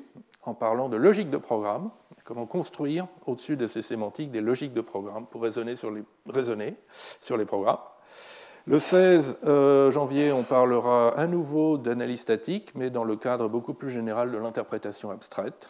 [0.43, 1.91] en parlant de logique de programme,
[2.23, 6.75] comment construire au-dessus de ces sémantiques des logiques de programme pour raisonner sur les, raisonner
[7.21, 7.79] sur les programmes.
[8.65, 13.73] Le 16 euh, janvier, on parlera à nouveau d'analyse statique, mais dans le cadre beaucoup
[13.73, 15.69] plus général de l'interprétation abstraite.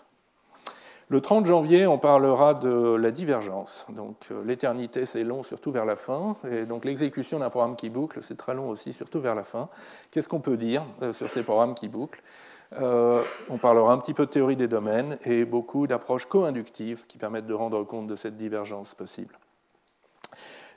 [1.12, 3.88] Le 30 janvier, on parlera de la divergence.
[3.89, 6.36] Donc euh, l'éternité, c'est long, surtout vers la fin.
[6.51, 9.70] Et donc l'exécution d'un programme qui boucle, c'est très long aussi, surtout vers la fin.
[10.12, 12.22] Qu'est-ce qu'on peut dire euh, sur ces programmes qui bouclent?
[12.80, 17.18] Euh, On parlera un petit peu de théorie des domaines et beaucoup d'approches co-inductives qui
[17.18, 19.39] permettent de rendre compte de cette divergence possible.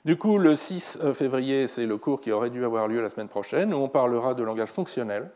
[0.03, 3.29] Du coup, le 6 février, c'est le cours qui aurait dû avoir lieu la semaine
[3.29, 5.29] prochaine, où on parlera de langage fonctionnel,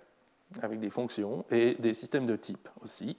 [0.63, 3.15] avec des fonctions, et des systèmes de type aussi.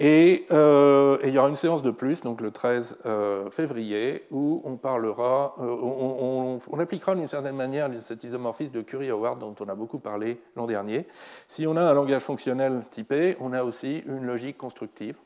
[0.00, 4.60] Euh, et, il y aura une séance de plus, donc le 13 euh, février, où
[4.64, 9.74] on parlera, euh, on, appliquera d'une certaine manière cet isomorphisme de Curie-Howard dont on a
[9.74, 11.06] beaucoup parlé l'an dernier.
[11.48, 15.16] Si on a un langage fonctionnel typé, on a aussi une logique constructive.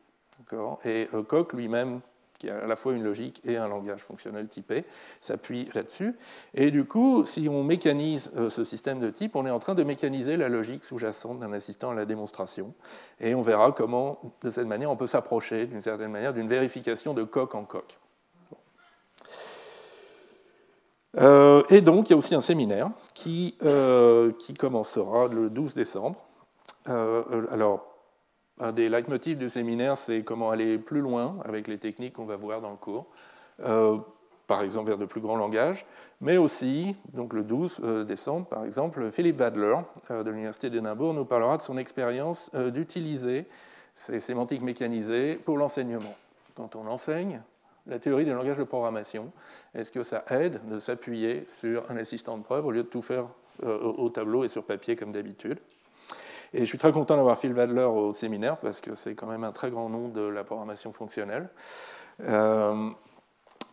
[0.84, 2.00] Et Koch lui-même
[2.40, 4.84] qui a à la fois une logique et un langage fonctionnel typé,
[5.20, 6.16] s'appuie là-dessus.
[6.54, 9.74] Et du coup, si on mécanise euh, ce système de type, on est en train
[9.74, 12.74] de mécaniser la logique sous-jacente d'un assistant à la démonstration.
[13.20, 17.14] Et on verra comment, de cette manière, on peut s'approcher, d'une certaine manière, d'une vérification
[17.14, 17.98] de coq en coq.
[21.18, 25.74] Euh, et donc, il y a aussi un séminaire qui, euh, qui commencera le 12
[25.74, 26.16] décembre.
[26.86, 27.89] alors,
[28.60, 32.36] un des leitmotifs du séminaire, c'est comment aller plus loin avec les techniques qu'on va
[32.36, 33.06] voir dans le cours,
[33.60, 33.98] euh,
[34.46, 35.86] par exemple vers de plus grands langages,
[36.20, 39.76] mais aussi, donc le 12 euh, décembre par exemple, Philippe Wadler
[40.10, 43.46] euh, de l'Université d'Édimbourg nous parlera de son expérience d'utiliser
[43.94, 46.14] ces sémantiques mécanisées pour l'enseignement.
[46.54, 47.40] Quand on enseigne
[47.86, 49.32] la théorie du langage de programmation,
[49.74, 53.02] est-ce que ça aide de s'appuyer sur un assistant de preuve au lieu de tout
[53.02, 53.28] faire
[53.62, 55.58] au tableau et sur papier comme d'habitude?
[56.52, 59.44] Et je suis très content d'avoir Phil Wadler au séminaire parce que c'est quand même
[59.44, 61.48] un très grand nom de la programmation fonctionnelle.
[62.22, 62.90] Euh,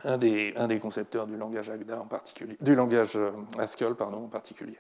[0.04, 4.78] un, des, concepteurs du langage Agda en particulier, du langage euh, Haskell pardon, en particulier.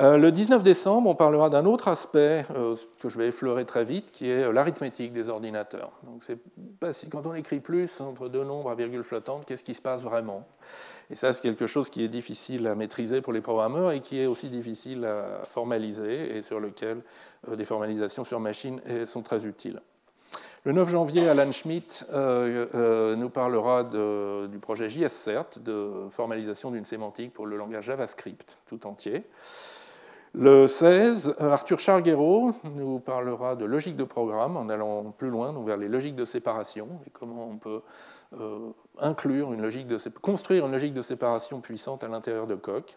[0.00, 2.44] Euh, le 19 décembre, on parlera d'un autre aspect
[3.00, 5.92] que je vais effleurer très vite, qui est l'arithmétique des ordinateurs.
[6.02, 6.22] Donc,
[6.78, 9.80] pas si quand on écrit plus entre deux nombres à virgule flottante, qu'est-ce qui se
[9.80, 10.46] passe vraiment?
[11.10, 14.20] Et ça, c'est quelque chose qui est difficile à maîtriser pour les programmeurs et qui
[14.20, 17.00] est aussi difficile à formaliser et sur lequel
[17.48, 19.80] euh, des formalisations sur machine sont très utiles.
[20.64, 26.84] Le 9 janvier, Alan Schmidt euh, euh, nous parlera du projet JSCert, de formalisation d'une
[26.84, 29.24] sémantique pour le langage JavaScript tout entier.
[30.34, 35.78] Le 16, Arthur Charguero nous parlera de logique de programme en allant plus loin, vers
[35.78, 37.80] les logiques de séparation et comment on peut
[38.34, 42.96] euh, inclure une logique de, construire une logique de séparation puissante à l'intérieur de Coq.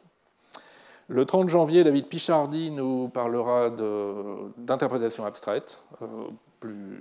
[1.07, 3.69] Le 30 janvier, David Pichardi nous parlera
[4.57, 6.97] d'interprétation abstraite, euh,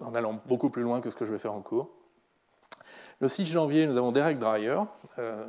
[0.00, 1.90] en allant beaucoup plus loin que ce que je vais faire en cours.
[3.20, 4.78] Le 6 janvier, nous avons Derek Dreyer
[5.18, 5.44] euh,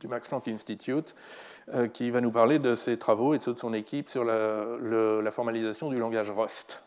[0.00, 1.14] du Max Planck Institute
[1.92, 5.30] qui va nous parler de ses travaux et de ceux de son équipe sur la
[5.30, 6.82] formalisation du langage Rust.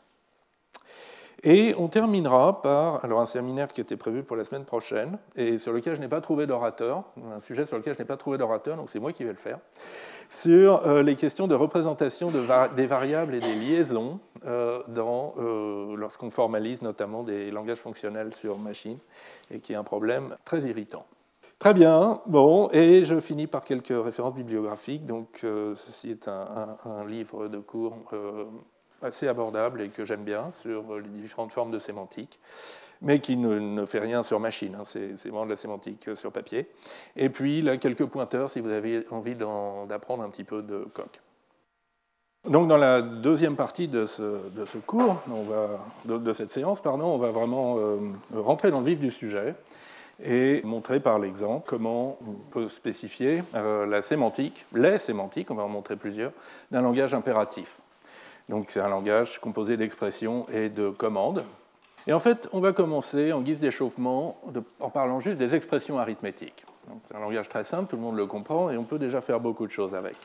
[1.43, 5.57] Et on terminera par alors un séminaire qui était prévu pour la semaine prochaine et
[5.57, 8.37] sur lequel je n'ai pas trouvé d'orateur, un sujet sur lequel je n'ai pas trouvé
[8.37, 9.57] d'orateur, donc c'est moi qui vais le faire,
[10.29, 12.41] sur euh, les questions de représentation de
[12.75, 18.99] des variables et des liaisons euh, euh, lorsqu'on formalise notamment des langages fonctionnels sur machine,
[19.49, 21.07] et qui est un problème très irritant.
[21.57, 25.05] Très bien, bon, et je finis par quelques références bibliographiques.
[25.05, 25.41] Donc,
[25.75, 27.99] ceci est un livre de cours
[29.03, 32.39] assez abordable et que j'aime bien sur les différentes formes de sémantique,
[33.01, 36.67] mais qui ne, fait rien sur machine, hein, c'est vraiment de la sémantique sur papier.
[37.15, 41.21] Et puis là, quelques pointeurs si vous avez envie d'apprendre un petit peu de coq.
[42.49, 45.21] Donc dans la deuxième partie de ce, cours,
[46.05, 47.97] de, cette séance, pardon, on va vraiment euh,
[48.33, 49.53] rentrer dans le vif du sujet
[50.23, 55.63] et montrer par l'exemple comment on peut spécifier euh, la sémantique, les sémantiques, on va
[55.63, 56.31] en montrer plusieurs,
[56.71, 57.79] d'un langage impératif.
[58.51, 61.45] Donc c'est un langage composé d'expressions et de commandes.
[62.05, 64.41] Et en fait, on va commencer en guise d'échauffement
[64.81, 66.65] en parlant juste des expressions arithmétiques.
[67.07, 69.39] C'est un langage très simple, tout le monde le comprend et on peut déjà faire
[69.39, 70.17] beaucoup de choses avec.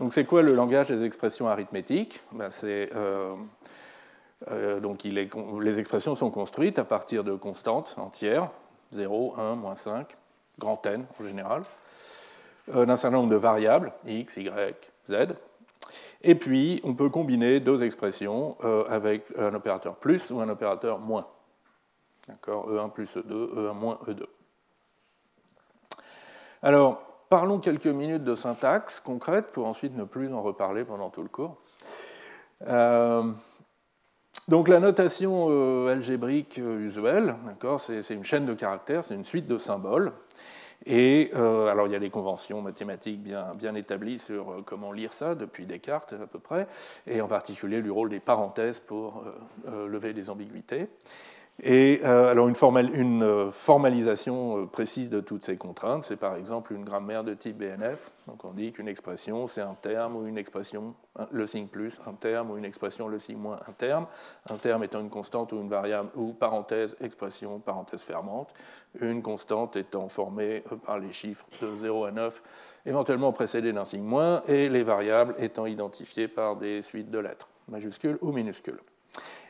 [0.00, 2.20] Donc c'est quoi le langage des expressions arithmétiques?
[2.32, 3.36] Ben, euh,
[4.50, 8.50] euh, donc les expressions sont construites à partir de constantes entières,
[8.90, 10.16] 0, 1, moins 5,
[10.58, 11.62] grand N en général,
[12.74, 14.50] euh, d'un certain nombre de variables, x, y,
[15.06, 15.28] z,
[16.22, 20.98] et puis, on peut combiner deux expressions euh, avec un opérateur plus ou un opérateur
[20.98, 21.26] moins.
[22.28, 24.24] D'accord E1 plus E2, E1 moins E2.
[26.62, 31.22] Alors, parlons quelques minutes de syntaxe concrète pour ensuite ne plus en reparler pendant tout
[31.22, 31.56] le cours.
[32.66, 33.30] Euh,
[34.48, 37.36] donc la notation euh, algébrique usuelle,
[37.78, 40.12] c'est une chaîne de caractères, c'est une suite de symboles
[40.84, 45.12] et euh, alors, il y a des conventions mathématiques bien, établies sur euh, comment lire
[45.12, 46.66] ça, depuis Descartes à peu près,
[47.06, 49.24] et en particulier le rôle des parenthèses pour
[49.66, 50.88] euh, lever des ambiguïtés.
[51.62, 56.74] Et euh, alors une, euh, formalisation euh, précise de toutes ces contraintes, c'est par exemple
[56.74, 58.12] une grammaire de type BNF.
[58.26, 60.94] Donc on dit qu'une expression, c'est un terme ou une expression,
[61.30, 64.06] le signe plus, un terme ou une expression, le signe moins, un terme.
[64.50, 68.52] Un terme étant une constante ou une variable ou parenthèse, expression, parenthèse fermante.
[69.00, 72.42] Une constante étant formée par les chiffres de 0 à 9,
[72.84, 77.48] éventuellement précédés d'un signe moins, et les variables étant identifiées par des suites de lettres,
[77.68, 78.80] majuscules ou minuscules.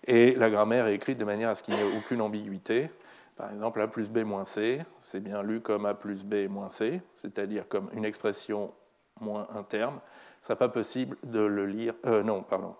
[0.06, 2.90] Et la grammaire est écrite de manière à ce qu'il n'y ait aucune ambiguïté.
[3.36, 6.68] Par exemple, A plus B moins C, c'est bien lu comme A plus B moins
[6.68, 8.72] C, c'est-à-dire comme une expression
[9.20, 10.00] moins un terme.
[10.40, 11.94] Ce ne serait pas possible de le lire.
[12.06, 12.74] Euh, non, pardon.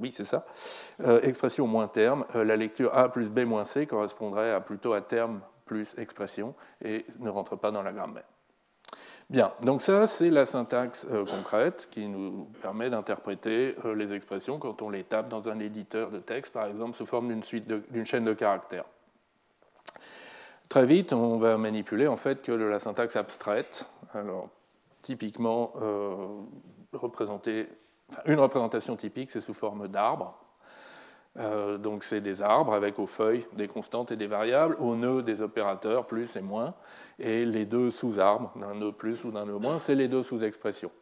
[0.00, 0.46] Oui, c'est ça.
[1.00, 2.24] Euh, expression moins terme.
[2.34, 6.54] Euh, la lecture A plus B moins C correspondrait à plutôt à terme plus expression
[6.82, 8.24] et ne rentre pas dans la grammaire.
[9.30, 14.58] Bien, donc ça c'est la syntaxe euh, concrète qui nous permet d'interpréter euh, les expressions
[14.58, 18.24] quand on les tape dans un éditeur de texte, par exemple sous forme d'une chaîne
[18.24, 18.84] de caractères.
[20.68, 23.88] Très vite, on va manipuler en fait que la syntaxe abstraite.
[24.12, 24.48] Alors,
[25.02, 26.26] typiquement, euh,
[28.26, 30.43] une représentation typique, c'est sous forme d'arbre.
[31.38, 35.22] Euh, donc c'est des arbres avec aux feuilles des constantes et des variables, aux nœuds
[35.22, 36.74] des opérateurs plus et moins,
[37.18, 40.92] et les deux sous-arbres, d'un nœud plus ou d'un nœud moins, c'est les deux sous-expressions.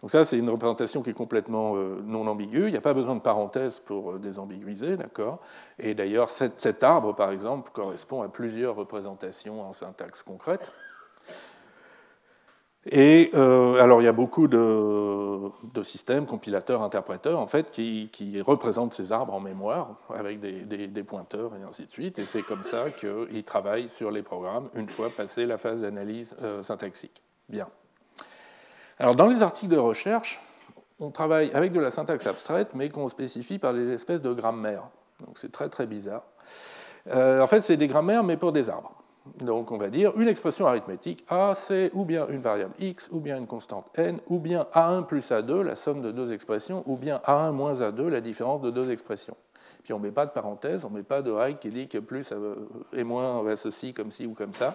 [0.00, 2.66] Donc ça, c'est une représentation qui est complètement euh, non ambiguë.
[2.66, 5.40] Il n'y a pas besoin de parenthèses pour euh, désambiguiser, d'accord?
[5.78, 10.72] Et d'ailleurs, cet arbre, par exemple, correspond à plusieurs représentations en syntaxe concrète.
[12.88, 18.94] Et euh, alors il y a beaucoup de, systèmes, compilateurs, interpréteurs, en fait, qui, représentent
[18.94, 22.18] ces arbres en mémoire avec des, pointeurs et ainsi de suite.
[22.18, 26.36] Et c'est comme ça qu'ils travaillent sur les programmes une fois passé la phase d'analyse
[26.42, 27.22] euh, syntaxique.
[27.48, 27.68] Bien.
[28.98, 30.40] Alors dans les articles de recherche,
[31.00, 34.88] on travaille avec de la syntaxe abstraite, mais qu'on spécifie par des espèces de grammaires.
[35.24, 36.22] Donc c'est très très bizarre.
[37.08, 38.92] Euh, en fait, c'est des grammaires, mais pour des arbres.
[39.40, 43.20] Donc on va dire une expression arithmétique A, c'est ou bien une variable x, ou
[43.20, 46.96] bien une constante n, ou bien A1 plus A2, la somme de deux expressions, ou
[46.96, 49.36] bien A1 moins A2, la différence de deux expressions.
[49.84, 51.88] Puis on ne met pas de parenthèse, on ne met pas de règle qui dit
[51.88, 52.32] que plus
[52.92, 54.74] et moins va ceci, comme ci ou comme ça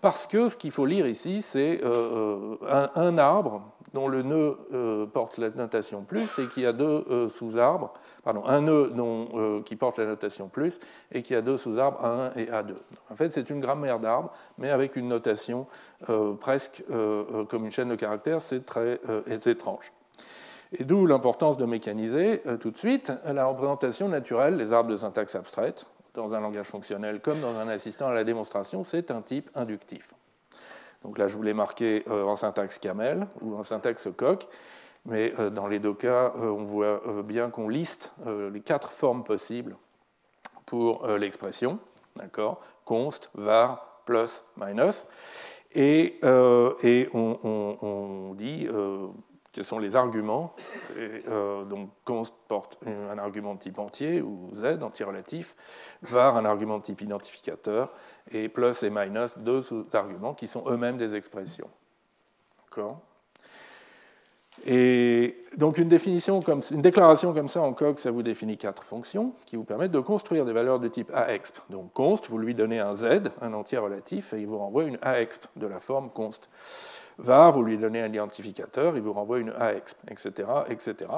[0.00, 3.62] parce que ce qu'il faut lire ici, c'est euh, euh, un, arbre
[3.94, 7.92] dont le nœud euh, porte la notation plus et qui a deux sous-arbres,
[8.24, 8.92] pardon, un nœud
[9.64, 10.80] qui porte la notation plus
[11.12, 12.74] et qui a deux sous-arbres A1 et A2.
[13.10, 15.66] En fait, c'est une grammaire d'arbre, mais avec une notation
[16.40, 19.00] presque comme une chaîne de caractères, c'est très
[19.46, 19.92] étrange.
[20.72, 25.34] Et d'où l'importance de mécaniser tout de suite la représentation naturelle des arbres de syntaxe
[25.34, 29.50] abstraite, dans un langage fonctionnel comme dans un assistant à la démonstration, c'est un type
[29.54, 30.14] inductif.
[31.02, 34.46] Donc là, je vous l'ai marqué euh, en syntaxe camel ou en syntaxe coq,
[35.06, 38.12] mais euh, dans les deux cas, euh, on voit bien qu'on liste
[38.52, 39.76] les quatre formes possibles
[40.66, 41.80] pour l'expression,
[42.16, 42.60] d'accord?
[42.84, 45.06] Const, var, plus, minus.
[45.72, 46.20] Et,
[46.82, 48.68] et on, dit
[49.52, 50.54] ce sont les arguments.
[50.96, 55.56] Euh, donc const porte un argument de type entier, ou z, anti-relatif,
[56.02, 57.92] var un argument de type identificateur,
[58.30, 59.60] et plus et minus, deux
[59.92, 61.68] arguments qui sont eux-mêmes des expressions.
[62.64, 63.00] D'accord?
[64.66, 69.64] Et donc une, déclaration comme ça en coq, ça vous définit quatre fonctions qui vous
[69.64, 71.58] permettent de construire des valeurs de type AEXP.
[71.70, 74.98] Donc const, vous lui donnez un z, un entier relatif, et il vous renvoie une
[75.02, 76.50] AEXP de la forme const
[77.20, 80.48] var, vous lui donnez un identificateur, il vous renvoie une AEXP, etc.
[80.68, 81.10] etc.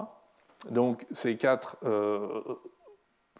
[0.70, 2.40] Donc ces quatre euh,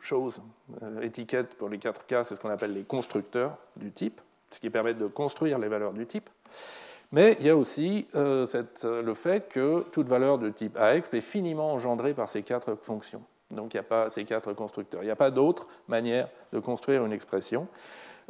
[0.01, 0.43] choses,
[0.83, 4.61] euh, étiquettes pour les quatre cas, c'est ce qu'on appelle les constructeurs du type, ce
[4.61, 6.29] qui permet de construire les valeurs du type.
[7.13, 8.47] Mais il y a aussi euh,
[8.85, 13.23] le fait que toute valeur de type AEXP est finiment engendrée par ces quatre fonctions.
[13.51, 15.03] Donc il n'y a pas ces quatre constructeurs.
[15.03, 17.69] Il n'y a pas d'autre manière de construire une expression.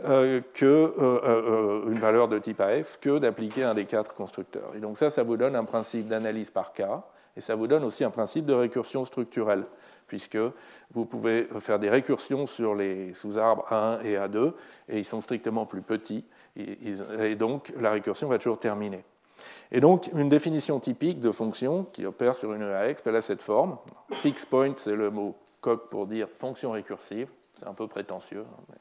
[0.00, 4.72] Euh, qu'une euh, euh, valeur de type AF que d'appliquer un des quatre constructeurs.
[4.74, 7.04] Et donc ça, ça vous donne un principe d'analyse par cas,
[7.36, 9.64] et ça vous donne aussi un principe de récursion structurelle,
[10.08, 10.38] puisque
[10.92, 14.52] vous pouvez faire des récursions sur les sous-arbres A1 et A2,
[14.88, 16.24] et ils sont strictement plus petits,
[16.56, 19.04] et donc la récursion va toujours terminer.
[19.70, 23.42] Et donc, une définition typique de fonction qui opère sur une AX, elle a cette
[23.42, 23.76] forme.
[24.10, 27.28] Fix point, c'est le mot coq pour dire fonction récursive
[27.62, 28.74] c'est un peu prétentieux, hein,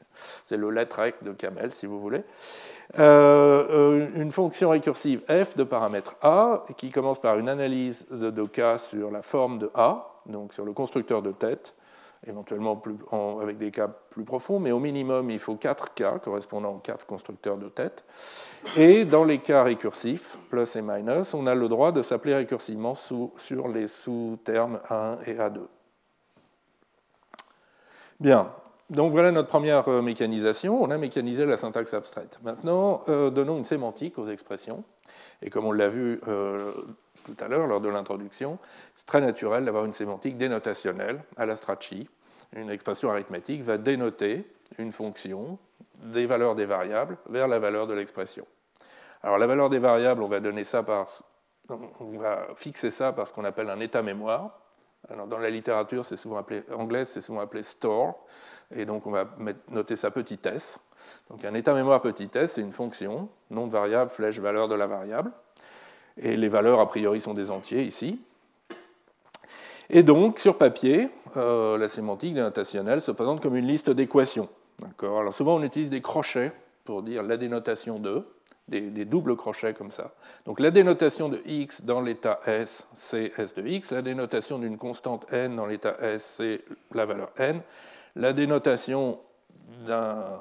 [0.44, 2.22] c'est le letrec de Camel, si vous voulez.
[2.98, 8.30] Euh, euh, une fonction récursive f de paramètre a, qui commence par une analyse de,
[8.30, 11.74] de, cas sur la forme de a, donc sur le constructeur de tête,
[12.26, 12.80] éventuellement
[13.40, 17.06] avec des cas plus profonds, mais au minimum, il faut 4 cas correspondant aux 4
[17.06, 18.04] constructeurs de tête.
[18.76, 22.94] Et dans les cas récursifs, plus et minus, on a le droit de s'appeler récursivement
[22.94, 25.60] sur les sous-termes A1 et A2.
[28.20, 28.52] Bien,
[28.92, 30.82] Donc voilà notre première euh, mécanisation.
[30.82, 32.38] On a mécanisé la syntaxe abstraite.
[32.44, 34.84] Maintenant, euh, donnons une sémantique aux expressions.
[35.40, 36.74] Et comme on l'a vu euh,
[37.24, 38.58] tout à l'heure lors de l'introduction,
[38.94, 42.06] c'est très naturel d'avoir une sémantique dénotationnelle à la Strachey.
[42.54, 44.44] Une expression arithmétique va dénoter
[44.76, 45.58] une fonction
[46.02, 48.46] des valeurs des variables vers la valeur de l'expression.
[49.22, 51.06] Alors la valeur des variables, on va donner ça par,
[51.70, 54.58] on va fixer ça par ce qu'on appelle un état mémoire.
[55.10, 58.24] Alors dans la littérature, c'est souvent appelé anglaise, c'est souvent appelé store,
[58.74, 59.26] et donc on va
[59.70, 60.80] noter petit s.
[61.30, 64.74] Donc un état mémoire petit s, c'est une fonction, nom de variable, flèche, valeur de
[64.74, 65.30] la variable,
[66.16, 68.20] et les valeurs a priori sont des entiers ici.
[69.90, 74.48] Et donc sur papier, euh, la sémantique dénotationnelle se présente comme une liste d'équations.
[75.02, 76.52] Alors souvent on utilise des crochets
[76.84, 78.24] pour dire la dénotation de
[78.68, 80.12] des, doubles crochets comme ça.
[80.46, 83.92] Donc la dénotation de x dans l'état S, c'est S de x.
[83.92, 86.62] La dénotation d'une constante n dans l'état S, c'est
[86.94, 87.60] la valeur n.
[88.16, 89.20] La dénotation
[89.86, 90.40] d'un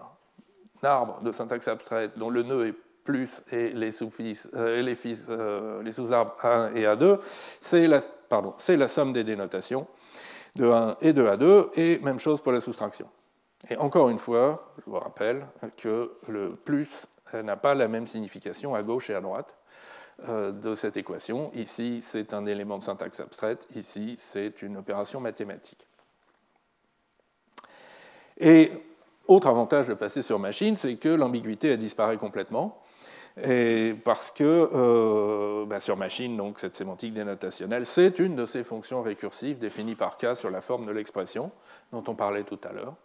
[0.84, 4.98] arbre de syntaxe abstraite dont le nœud est plus et les sous-fils, euh, les,
[5.30, 7.20] euh, les sous-arbres A1 et A2,
[7.60, 8.00] c'est la,
[8.30, 9.88] pardon, la somme des dénotations
[10.56, 13.08] de 1 et de A2, et même chose pour la soustraction.
[13.70, 15.48] Et encore une fois, je vous rappelle
[15.78, 19.56] que le plus n'a pas la même signification à gauche et à droite
[20.28, 21.52] euh, de cette équation.
[21.54, 25.88] Ici, c'est un élément de syntaxe abstraite, ici, c'est une opération mathématique.
[28.42, 28.72] Et
[29.28, 32.82] autre avantage de passer sur machine, c'est que l'ambiguïté disparaît complètement.
[34.04, 39.02] Parce que euh, bah, sur machine, donc, cette sémantique dénotationnelle, c'est une de ces fonctions
[39.02, 41.52] récursives définies par K sur la forme de l'expression
[41.94, 42.96] dont on parlait tout à l'heure.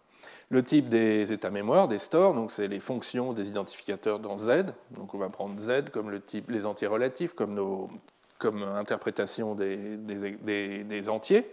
[0.49, 4.67] Le type des états mémoire, des stores, donc c'est les fonctions des identificateurs dans Z.
[4.93, 7.89] Donc on va prendre Z comme le type, les entiers relatifs, comme, nos,
[8.39, 11.51] comme interprétation des, des, entiers.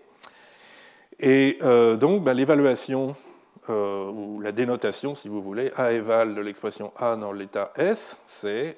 [1.19, 3.15] Et euh, donc ben, l'évaluation
[3.69, 8.17] euh, ou la dénotation, si vous voulez, A éval de l'expression A dans l'état S,
[8.25, 8.77] c'est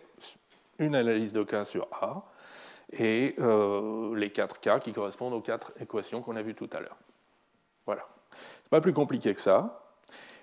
[0.79, 2.23] une analyse de K sur A
[2.91, 6.79] et euh, les quatre cas qui correspondent aux quatre équations qu'on a vues tout à
[6.79, 6.97] l'heure.
[7.85, 8.07] Voilà.
[8.63, 9.81] C'est pas plus compliqué que ça.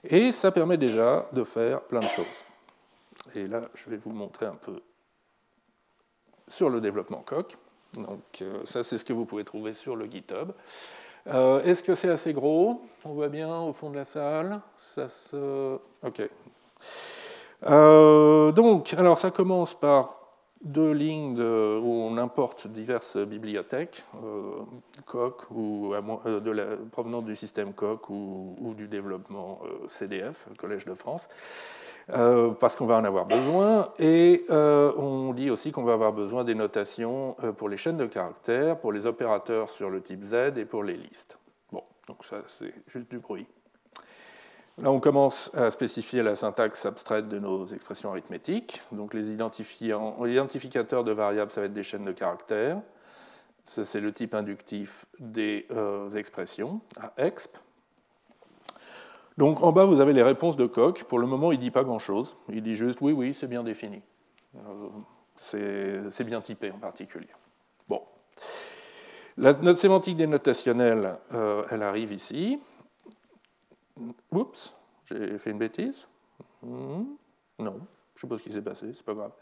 [0.04, 2.44] Et ça permet déjà de faire plein de choses.
[3.34, 4.82] Et là, je vais vous montrer un peu
[6.48, 7.56] sur le développement coq.
[7.94, 10.52] Donc, euh, ça, c'est ce que vous pouvez trouver sur le GitHub.
[11.28, 12.82] Euh, est-ce que c'est assez gros?
[13.04, 15.78] On voit bien au fond de la salle ça se...
[16.04, 16.22] Ok.
[17.64, 20.18] Euh, donc, alors ça commence par
[20.62, 24.62] deux lignes où on importe diverses bibliothèques, euh,
[25.06, 25.94] Coq ou
[26.90, 31.28] provenant du système Coq ou, du développement CDF, Collège de France,
[32.08, 33.90] parce qu'on va en avoir besoin.
[33.98, 38.78] Et on dit aussi qu'on va avoir besoin des notations pour les chaînes de caractères,
[38.78, 41.38] pour les opérateurs sur le type Z et pour les listes.
[41.70, 43.46] Bon, donc ça c'est juste du bruit.
[44.78, 48.80] Là, on commence à spécifier la syntaxe abstraite de nos expressions arithmétiques.
[48.90, 52.80] Donc, les identificateurs de variables, ça va être des chaînes de caractères.
[53.66, 57.56] Ça, c'est le type inductif des euh, expressions, à exp.
[59.38, 61.04] Donc, en bas, vous avez les réponses de Coq.
[61.04, 62.36] Pour le moment, il ne dit pas grand-chose.
[62.48, 64.02] Il dit juste oui, oui, c'est bien défini.
[64.56, 64.88] Euh,
[65.36, 67.28] c'est bien typé en particulier.
[67.88, 68.02] Bon.
[69.36, 72.60] notre sémantique dénotationnelle, euh, elle arrive ici.
[74.30, 74.74] Oups,
[75.06, 76.06] j'ai fait une bêtise
[76.62, 77.04] hmm,
[77.58, 77.80] Non,
[78.14, 79.32] je sais pas ce qui s'est passé, c'est pas grave.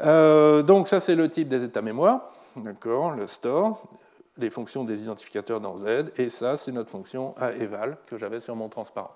[0.00, 3.88] Euh, donc ça c'est le type des états mémoire, d'accord, le store,
[4.36, 8.54] les fonctions des identificateurs dans Z, et ça c'est notre fonction aeval que j'avais sur
[8.56, 9.14] mon transparent.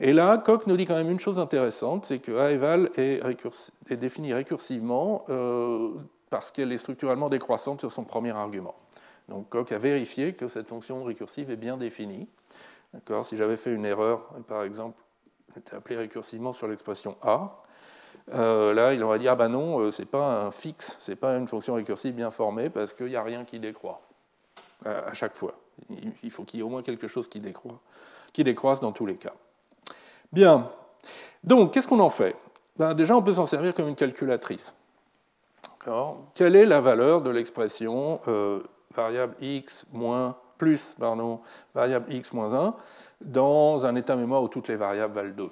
[0.00, 3.22] Et là, Coq nous dit quand même une chose intéressante, c'est que aeval est,
[3.88, 5.90] est définie récursivement euh,
[6.30, 8.74] parce qu'elle est structurellement décroissante sur son premier argument.
[9.28, 12.28] Donc Coq a vérifié que cette fonction récursive est bien définie.
[13.24, 15.02] Si j'avais fait une erreur, par exemple,
[15.54, 17.62] j'étais appelé récursivement sur l'expression A,
[18.32, 21.36] euh, là, il aurait dit ah ben non, euh, c'est pas un fixe, c'est pas
[21.36, 24.00] une fonction récursive bien formée parce qu'il n'y a rien qui décroît
[24.84, 25.54] à, chaque fois.
[26.22, 27.80] Il, faut qu'il y ait au moins quelque chose qui décroît,
[28.32, 29.34] qui décroisse dans tous les cas.
[30.36, 30.68] Bien.
[31.44, 32.36] Donc, qu'est-ce qu'on en fait?
[32.76, 34.74] Ben, Déjà, on peut s'en servir comme une calculatrice.
[36.34, 38.60] quelle est la valeur de l'expression euh,
[38.94, 41.40] variable x moins plus pardon,
[41.74, 42.74] variable x moins 1
[43.22, 45.50] dans un état mémoire où toutes les variables valent 2.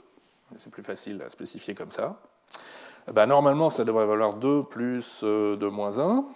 [0.59, 2.21] C'est plus facile à spécifier comme ça.
[3.11, 6.27] Ben, normalement, ça devrait valoir 2 plus 2 euh, moins 1,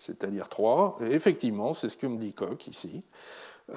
[0.00, 0.98] c'est-à-dire 3.
[1.02, 3.04] Et effectivement, c'est ce que me dit Coq ici.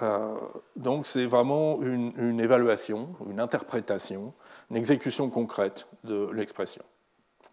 [0.01, 0.35] Euh,
[0.75, 4.33] donc c'est vraiment une, évaluation, une interprétation,
[4.69, 6.83] une exécution concrète de l'expression.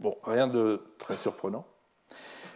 [0.00, 1.64] Bon, rien de très surprenant.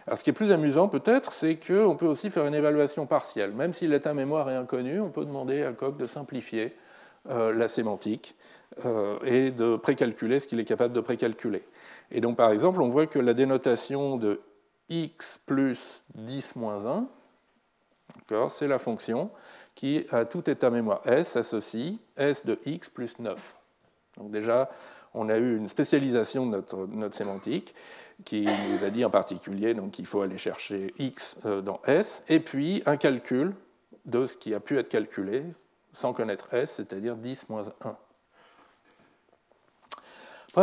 [0.05, 3.51] Alors, ce qui est plus amusant peut-être, c'est qu'on peut aussi faire une évaluation partielle.
[3.51, 6.75] Même si l'état mémoire est inconnu, on peut demander à Coq de simplifier
[7.29, 8.37] la sémantique
[9.25, 11.61] et de précalculer ce qu'il est capable de précalculer.
[12.09, 14.39] Et donc, par exemple, on voit que la dénotation de
[14.89, 17.07] x plus 10 moins 1,
[18.49, 19.29] c'est la fonction
[19.77, 23.55] qui, à tout état mémoire S, associe S de x plus 9.
[24.17, 24.71] Donc déjà,
[25.13, 26.63] on a eu une spécialisation de
[26.95, 27.75] notre, sémantique
[28.25, 32.39] qui nous a dit en particulier qu'il faut aller chercher x euh, dans S, et
[32.39, 33.53] puis un calcul
[34.05, 35.43] de ce qui a pu être calculé
[35.93, 37.95] sans connaître S, c'est-à-dire 10 moins 1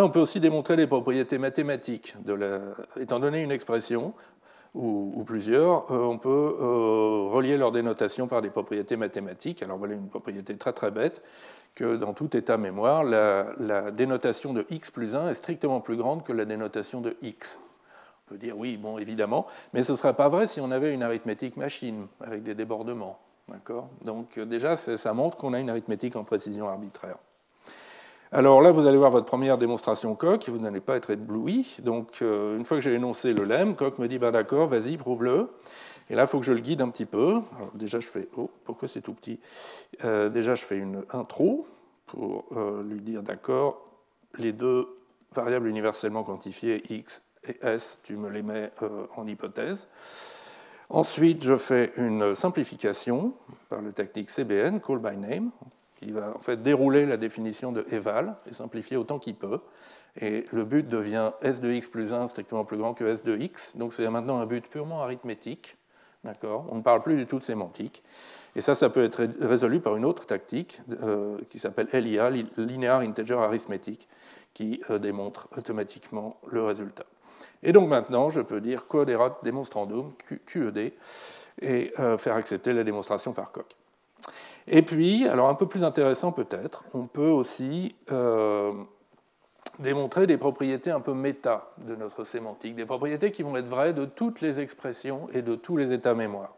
[0.03, 2.17] on peut aussi démontrer les propriétés mathématiques.
[2.25, 2.61] De la...
[2.99, 4.13] Étant donné une expression,
[4.75, 9.63] ou, plusieurs, euh, on peut euh, relier leur dénotation par des propriétés mathématiques.
[9.63, 11.23] Alors voilà une propriété très très bête,
[11.75, 16.25] que dans tout état mémoire, la, dénotation de x plus 1 est strictement plus grande
[16.25, 17.61] que la dénotation de x.
[18.27, 20.93] On peut dire oui, bon, évidemment, mais ce ne serait pas vrai si on avait
[20.93, 23.19] une arithmétique machine avec des débordements.
[24.03, 27.19] Donc déjà, ça montre qu'on a une arithmétique en précision arbitraire.
[28.37, 31.77] Alors là, vous allez voir votre première démonstration Coq, vous n'allez pas être ébloui.
[31.85, 34.97] Donc, euh, une fois que j'ai énoncé le lemme, Coq me dit ben d'accord, vas-y,
[34.97, 35.51] prouve-le.
[36.11, 37.43] Et là, il faut que je le guide un petit peu.
[37.75, 39.39] Déjà, je fais oh, pourquoi c'est tout petit?
[40.03, 41.65] Euh, Déjà, je fais une intro
[42.07, 43.87] pour euh, lui dire d'accord,
[44.37, 44.89] les deux
[45.33, 48.73] variables universellement quantifiées, x et s, tu me les mets
[49.17, 49.87] en hypothèse.
[50.91, 53.33] Ensuite, je fais une simplification
[53.69, 55.53] par la technique CBN, call by name
[56.05, 59.61] qui va en fait dérouler la définition de eval et simplifier autant qu'il peut.
[60.21, 63.37] Et le but devient s de x plus 1 strictement plus grand que s de
[63.37, 63.77] x.
[63.77, 65.77] Donc c'est maintenant un but purement arithmétique.
[66.71, 68.03] On ne parle plus du tout de sémantique.
[68.57, 73.01] Et ça, ça peut être résolu par une autre tactique euh, qui s'appelle LIA, Linear
[73.01, 74.09] Integer Arithmetic,
[74.55, 77.05] qui euh, démontre automatiquement le résultat.
[77.63, 80.13] Et donc maintenant, je peux dire coderat demonstrandum,
[80.47, 80.93] QED,
[81.61, 83.77] et euh, faire accepter la démonstration par Coq.
[84.67, 88.73] Et puis, alors un peu plus intéressant peut-être, on peut aussi euh,
[89.79, 93.93] démontrer des propriétés un peu méta de notre sémantique, des propriétés qui vont être vraies
[93.93, 96.55] de toutes les expressions et de tous les états mémoire.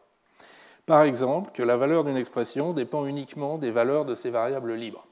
[0.86, 5.04] Par exemple, que la valeur d'une expression dépend uniquement des valeurs de ses variables libres.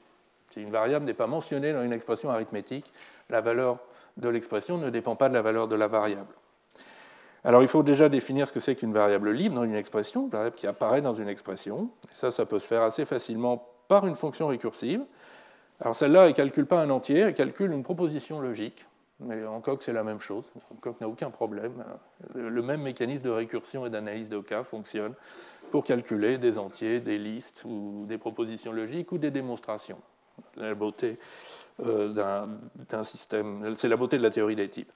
[0.53, 2.93] Si une variable n'est pas mentionnée dans une expression arithmétique,
[3.29, 3.79] la valeur
[4.15, 6.33] de l'expression ne dépend pas de la valeur de la variable.
[7.45, 10.29] Alors il faut déjà définir ce que c'est qu'une variable libre dans une expression, une
[10.29, 11.91] variable qui apparaît dans une expression.
[12.11, 15.05] ça, ça peut se faire assez facilement par une fonction récursive.
[15.79, 18.87] Alors celle-là, elle ne calcule pas un entier, elle calcule une proposition logique.
[19.19, 20.51] Mais en Coq, c'est la même chose.
[20.73, 21.85] En Coq n'a aucun problème.
[22.33, 25.13] Le même mécanisme de récursion et d'analyse de cas fonctionne
[25.71, 29.99] pour calculer des entiers, des listes ou des propositions logiques ou des démonstrations.
[30.57, 31.17] La beauté
[31.85, 32.09] euh,
[32.89, 34.91] d'un système, c'est la beauté de la théorie des types.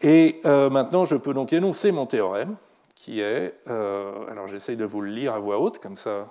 [0.00, 2.56] Et euh, maintenant, je peux donc énoncer mon théorème,
[2.94, 6.28] qui est, euh, alors j'essaye de vous le lire à voix haute, comme ça,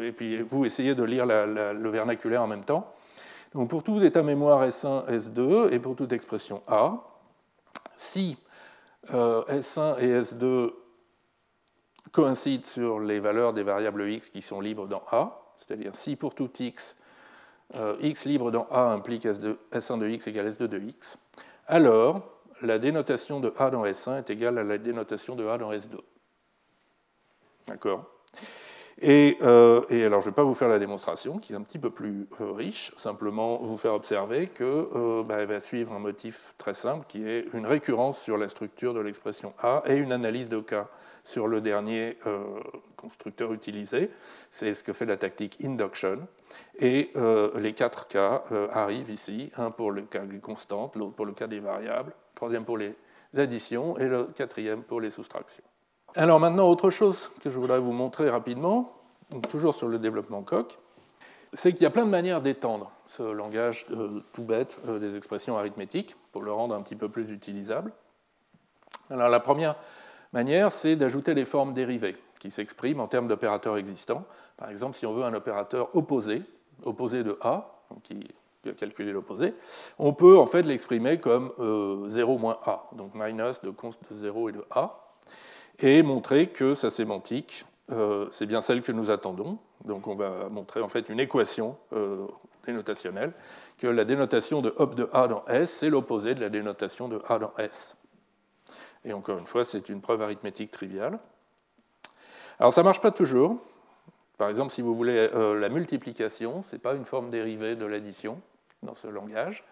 [0.00, 2.92] et puis vous essayez de lire le vernaculaire en même temps.
[3.52, 7.04] Donc pour tout état mémoire S1, S2, et pour toute expression A,
[7.96, 8.36] si
[9.12, 10.72] euh, S1 et S2
[12.12, 16.34] coïncident sur les valeurs des variables x qui sont libres dans A, c'est-à-dire si pour
[16.34, 16.96] tout x,
[18.00, 21.18] x libre dans A implique S2, S1 de x égale S2 de x,
[21.66, 25.72] alors la dénotation de A dans S1 est égale à la dénotation de A dans
[25.72, 25.98] S2.
[27.66, 28.14] D'accord?
[29.02, 31.78] Euh, et, alors, je ne vais pas vous faire la démonstration, qui est un petit
[31.78, 36.54] peu plus euh, riche, simplement vous faire observer qu'elle euh, bah, va suivre un motif
[36.58, 40.48] très simple, qui est une récurrence sur la structure de l'expression A et une analyse
[40.48, 40.88] de cas
[41.22, 42.18] sur le dernier
[42.96, 44.10] constructeur utilisé.
[44.50, 46.18] C'est ce que fait la tactique induction.
[46.78, 47.12] Et
[47.56, 51.46] les quatre cas arrivent ici, un pour le cas des constantes, l'autre pour le cas
[51.46, 52.94] des variables, troisième pour les
[53.36, 55.64] additions et le quatrième pour les soustractions.
[56.14, 58.92] Alors maintenant, autre chose que je voudrais vous montrer rapidement,
[59.48, 60.78] toujours sur le développement Coq,
[61.52, 65.16] c'est qu'il y a plein de manières d'étendre ce langage euh, tout bête euh, des
[65.16, 67.92] expressions arithmétiques pour le rendre un petit peu plus utilisable.
[69.10, 69.76] Alors la première
[70.32, 74.24] manière, c'est d'ajouter des formes dérivées qui s'expriment en termes d'opérateurs existants.
[74.56, 76.42] Par exemple, si on veut un opérateur opposé,
[76.82, 78.26] opposé de A, qui
[78.72, 79.54] calculer l'opposé,
[79.98, 81.52] on peut en fait l'exprimer comme
[82.08, 85.00] 0 euh, moins a, donc minus de const de 0 et de a,
[85.78, 89.58] et montrer que sa sémantique, euh, c'est bien celle que nous attendons.
[89.84, 92.26] Donc on va montrer en fait une équation euh,
[92.64, 93.32] dénotationnelle,
[93.78, 97.20] que la dénotation de hop de a dans S, c'est l'opposé de la dénotation de
[97.28, 97.96] a dans S.
[99.04, 101.18] Et encore une fois, c'est une preuve arithmétique triviale.
[102.58, 103.58] Alors ça ne marche pas toujours.
[104.38, 108.40] Par exemple, si vous voulez la multiplication, ce n'est pas une forme dérivée de l'addition
[108.84, 109.64] dans ce langage.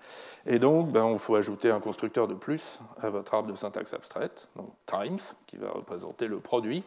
[0.46, 3.94] Et donc, ben, il faut ajouter un constructeur de plus à votre arbre de syntaxe
[3.94, 6.82] abstraite, donc times, qui va représenter le produit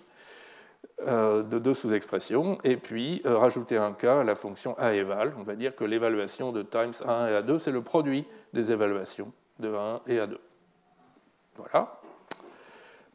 [1.06, 5.34] de deux sous-expressions, et puis rajouter un cas à la fonction a-eval.
[5.38, 9.34] On va dire que l'évaluation de times A1 et A2, c'est le produit des évaluations
[9.60, 10.38] de A1 et A2.
[11.58, 12.00] Voilà.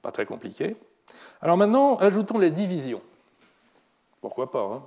[0.03, 0.77] Pas très compliqué.
[1.41, 3.03] Alors maintenant, ajoutons les divisions.
[4.21, 4.83] Pourquoi pas hein?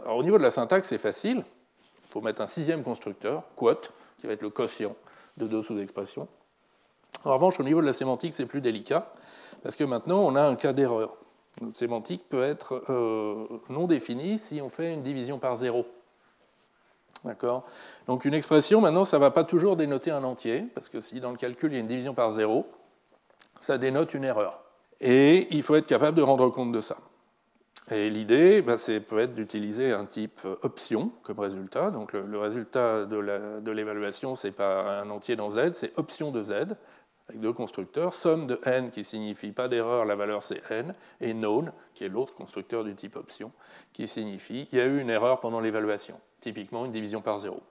[0.00, 1.44] Alors, Au niveau de la syntaxe, c'est facile.
[2.14, 4.94] Faut mettre un sixième constructeur, quote, qui va être le quotient
[5.36, 6.28] de deux sous-expressions.
[7.24, 9.12] En revanche, au niveau de la sémantique, c'est plus délicat,
[9.64, 11.16] parce que maintenant, on a un cas d'erreur.
[11.60, 15.86] Notre sémantique peut être euh, non définie si on fait une division par zéro.
[17.24, 17.64] D'accord?
[18.06, 21.18] Donc une expression, maintenant, ça ne va pas toujours dénoter un entier, parce que si
[21.18, 22.68] dans le calcul, il y a une division par zéro,
[23.58, 24.60] ça dénote une erreur.
[25.00, 26.96] Et il faut être capable de rendre compte de ça.
[27.90, 31.90] Et l'idée, bah, c'est peut être d'utiliser un type option comme résultat.
[31.90, 36.42] Donc le, résultat de l'évaluation, ce n'est pas un entier dans Z, c'est option de
[36.42, 36.52] Z,
[37.28, 41.34] avec deux constructeurs, somme de n qui signifie pas d'erreur, la valeur c'est n, et
[41.34, 43.52] known, qui est l'autre constructeur du type option,
[43.92, 47.62] qui signifie il y a eu une erreur pendant l'évaluation, typiquement une division par zéro.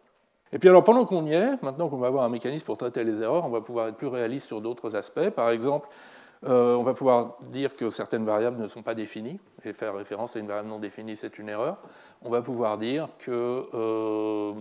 [0.51, 3.03] Et puis alors pendant qu'on y est, maintenant qu'on va avoir un mécanisme pour traiter
[3.03, 5.29] les erreurs, on va pouvoir être plus réaliste sur d'autres aspects.
[5.31, 5.89] Par exemple,
[6.45, 10.35] euh, on va pouvoir dire que certaines variables ne sont pas définies, et faire référence
[10.35, 11.77] à une variable non définie, c'est une erreur.
[12.21, 13.31] On va pouvoir dire qu'on
[13.73, 14.53] euh,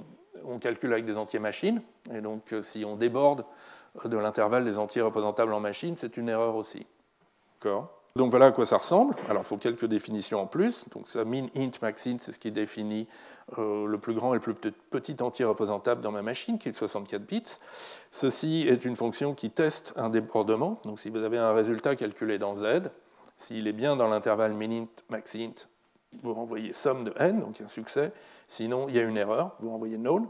[0.60, 1.82] calcule avec des entiers machines,
[2.12, 3.44] et donc euh, si on déborde
[4.04, 6.86] de l'intervalle des entiers représentables en machine, c'est une erreur aussi.
[8.14, 9.14] Donc voilà à quoi ça ressemble.
[9.28, 10.84] Alors il faut quelques définitions en plus.
[10.90, 13.08] Donc ça min, int, max, int, c'est ce qui définit
[13.58, 16.72] euh, le plus grand et le plus petit entier représentable dans ma machine, qui est
[16.72, 17.42] 64 bits.
[18.10, 20.78] Ceci est une fonction qui teste un débordement.
[20.84, 22.90] Donc si vous avez un résultat calculé dans Z,
[23.36, 25.66] s'il est bien dans l'intervalle min, int, max, int,
[26.22, 28.12] vous renvoyez somme de n, donc un succès.
[28.46, 30.22] Sinon, il y a une erreur, vous renvoyez null.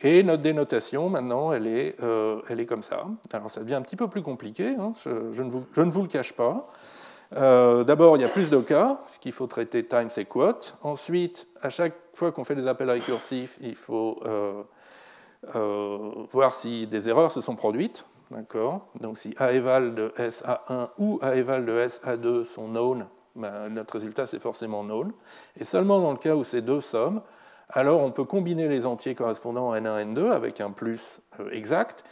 [0.00, 3.06] Et notre dénotation, maintenant, elle est, euh, elle est comme ça.
[3.32, 5.10] Alors ça devient un petit peu plus compliqué, hein, je,
[5.42, 6.68] ne vous, je, ne vous, le cache pas.
[7.36, 10.76] Euh, d'abord, il y a plus de cas, ce qu'il faut traiter times et quote.
[10.82, 14.62] Ensuite, à chaque fois qu'on fait des appels récursifs, il faut euh,
[16.30, 18.06] voir si des erreurs se sont produites.
[19.00, 23.06] Donc si a eval de SA1 ou a eval de SA2 sont known,
[23.36, 25.12] ben, notre résultat c'est forcément known.
[25.56, 27.22] Et seulement dans le cas où ces deux sommes,
[27.68, 32.04] alors on peut combiner les entiers correspondants à N1, N2 avec un plus euh, exact,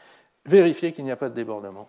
[0.46, 1.88] vérifier qu'il n'y a pas de débordement.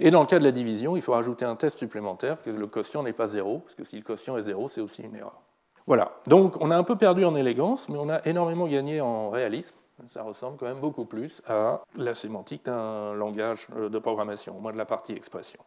[0.00, 2.66] Et dans le cas de la division, il faut rajouter un test supplémentaire, que le
[2.66, 5.40] quotient n'est pas zéro, parce que si le quotient est zéro, c'est aussi une erreur.
[5.86, 9.30] Voilà, donc on a un peu perdu en élégance, mais on a énormément gagné en
[9.30, 9.76] réalisme.
[10.06, 14.60] Ça ressemble quand même beaucoup plus à la sémantique d'un langage euh, de programmation, au
[14.60, 15.60] moins de la partie expression.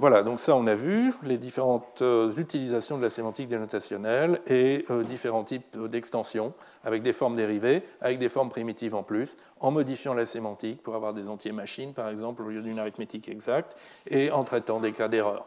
[0.00, 4.86] Voilà, donc ça on a vu les différentes euh, utilisations de la sémantique dénotationnelle et
[4.88, 6.54] euh, différents types d'extensions
[6.84, 10.94] avec des formes dérivées, avec des formes primitives en plus, en modifiant la sémantique pour
[10.94, 14.92] avoir des entiers machines par exemple au lieu d'une arithmétique exacte et en traitant des
[14.92, 15.44] cas d'erreur.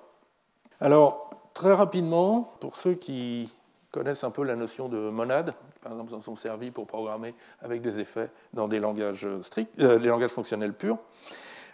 [0.80, 3.51] Alors, très rapidement, pour ceux qui
[3.89, 7.81] connaissent un peu la notion de monade, par exemple, s'en sont servis pour programmer avec
[7.81, 10.99] des effets dans des langages stricts, euh, des langages fonctionnels purs.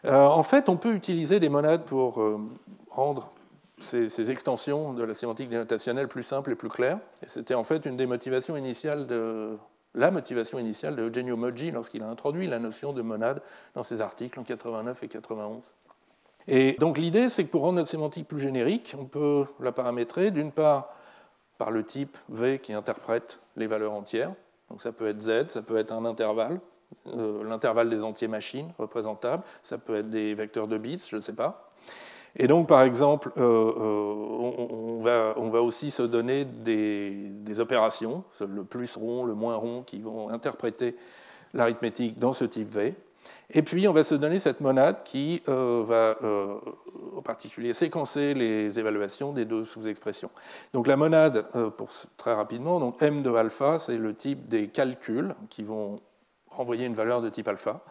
[0.05, 2.39] Euh, en fait, on peut utiliser des monades pour euh,
[2.89, 3.31] rendre
[3.77, 6.99] ces, extensions de la sémantique dénotationnelle plus simples et plus claires.
[7.23, 9.57] Et c'était en fait une des motivations initiales de
[9.95, 13.41] la motivation initiale de Eugenio Moggi lorsqu'il a introduit la notion de monade
[13.73, 15.73] dans ses articles en 89 et 91.
[16.47, 20.31] Et donc l'idée, c'est que pour rendre notre sémantique plus générique, on peut la paramétrer
[20.31, 20.93] d'une part
[21.57, 24.33] par le type V qui interprète les valeurs entières.
[24.69, 26.59] Donc ça peut être Z, ça peut être un intervalle,
[27.05, 31.33] l'intervalle des entiers machines représentables, ça peut être des vecteurs de bits, je ne sais
[31.33, 31.69] pas.
[32.35, 38.95] Et donc, par exemple, euh, euh, on, va, aussi se donner des, opérations, le plus
[38.95, 40.95] rond, le moins rond, qui vont interpréter
[41.53, 42.93] l'arithmétique dans ce type V.
[43.51, 46.15] Et puis, on va se donner cette monade qui va,
[47.17, 50.29] en particulier, séquencer les évaluations des deux sous-expressions.
[50.73, 55.33] Donc, la monade, pour, très rapidement, donc M de alpha, c'est le type des calculs
[55.49, 55.99] qui vont
[56.59, 57.81] renvoyer une valeur de type alpha.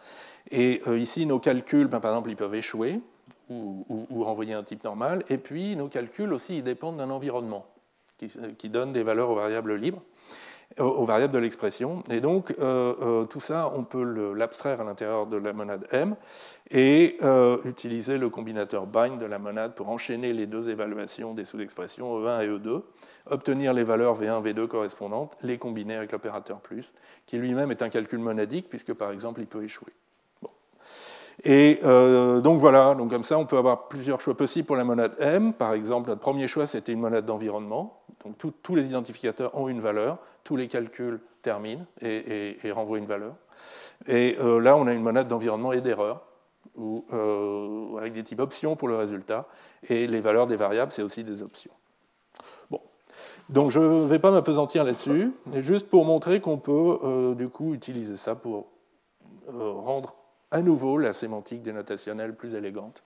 [0.51, 3.01] Et euh, ici, nos calculs, ben, par exemple, ils peuvent échouer
[3.49, 3.85] ou,
[4.24, 5.24] renvoyer un type normal.
[5.31, 7.66] Et puis, nos calculs aussi, ils dépendent d'un environnement
[8.19, 8.28] qui,
[8.59, 10.03] qui, donne des valeurs aux variables libres,
[10.79, 12.03] aux variables de l'expression.
[12.11, 16.17] Et donc, euh, euh, tout ça, on peut l'abstraire à l'intérieur de la monade M
[16.71, 17.19] et
[17.65, 22.45] utiliser le combinateur bind de la monade pour enchaîner les deux évaluations des sous-expressions E1
[22.45, 22.83] et E2
[23.31, 26.95] obtenir les valeurs V1, V2 correspondantes, les combiner avec l'opérateur plus,
[27.27, 29.93] qui lui-même est un calcul monadique, puisque par exemple, il peut échouer.
[31.44, 34.85] Et euh, donc voilà, donc comme ça, on peut avoir plusieurs choix possibles pour la
[34.85, 35.52] monade M.
[35.52, 38.01] Par exemple, notre premier choix, c'était une monade d'environnement.
[38.24, 43.35] Donc tous les identificateurs ont une valeur, tous les calculs terminent et, renvoient une valeur.
[44.06, 46.23] Et euh, là, on a une monade d'environnement et d'erreur.
[46.77, 47.05] ou
[47.98, 49.47] avec des types options pour le résultat,
[49.89, 51.73] et les valeurs des variables, c'est aussi des options.
[52.70, 52.81] Bon.
[53.48, 57.74] Donc je ne vais pas m'apesantir là-dessus, mais juste pour montrer qu'on peut du coup
[57.74, 58.66] utiliser ça pour
[59.48, 60.16] rendre
[60.51, 63.03] à nouveau la sémantique dénotationnelle plus élégante,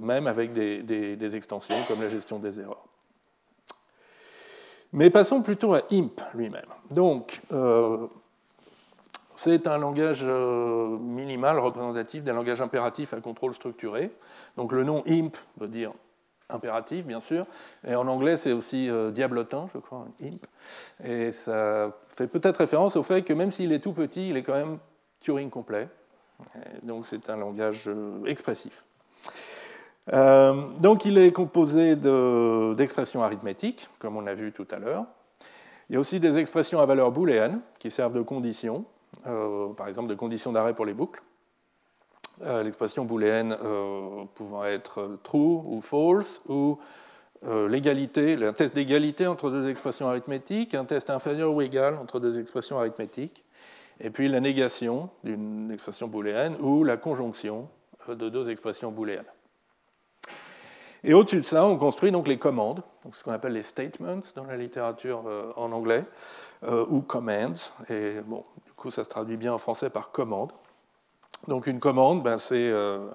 [0.00, 2.84] même avec des extensions comme la gestion des erreurs.
[4.94, 6.62] Mais passons plutôt à IMP lui-même.
[6.92, 8.06] Donc, euh,
[9.34, 14.12] c'est un langage euh, minimal représentatif d'un langage impératif à contrôle structuré.
[14.56, 15.92] Donc le nom IMP veut dire
[16.48, 17.44] impératif, bien sûr,
[17.84, 20.46] et en anglais c'est aussi euh, diablotin, je crois, IMP.
[21.02, 24.44] Et ça fait peut-être référence au fait que même s'il est tout petit, il est
[24.44, 24.78] quand même
[25.18, 25.88] Turing complet.
[26.82, 27.90] Donc c'est un langage
[28.26, 28.84] expressif.
[30.12, 35.06] Euh, donc il est composé d'expressions arithmétiques, comme on a vu tout à l'heure.
[35.88, 38.84] Il y a aussi des expressions à valeur booléenne qui servent de conditions,
[39.26, 41.22] euh, par exemple de conditions d'arrêt pour les boucles.
[42.42, 43.56] Euh, l'expression booléenne
[44.34, 46.78] pouvant être true ou false, ou
[47.68, 52.38] l'égalité, un test d'égalité entre deux expressions arithmétiques, un test inférieur ou égal entre deux
[52.40, 53.43] expressions arithmétiques,
[54.00, 57.68] et puis la négation d'une expression booléenne ou la conjonction
[58.08, 59.24] de deux expressions booléennes.
[61.06, 64.20] Et au-dessus de ça, on construit donc les commandes, donc ce qu'on appelle les statements
[64.36, 66.02] dans la littérature euh, en anglais,
[66.62, 67.52] euh, ou commands.
[67.90, 70.52] Et bon, du coup, ça se traduit bien en français par commande.
[71.46, 73.06] Donc une commande, ben, c'est, euh,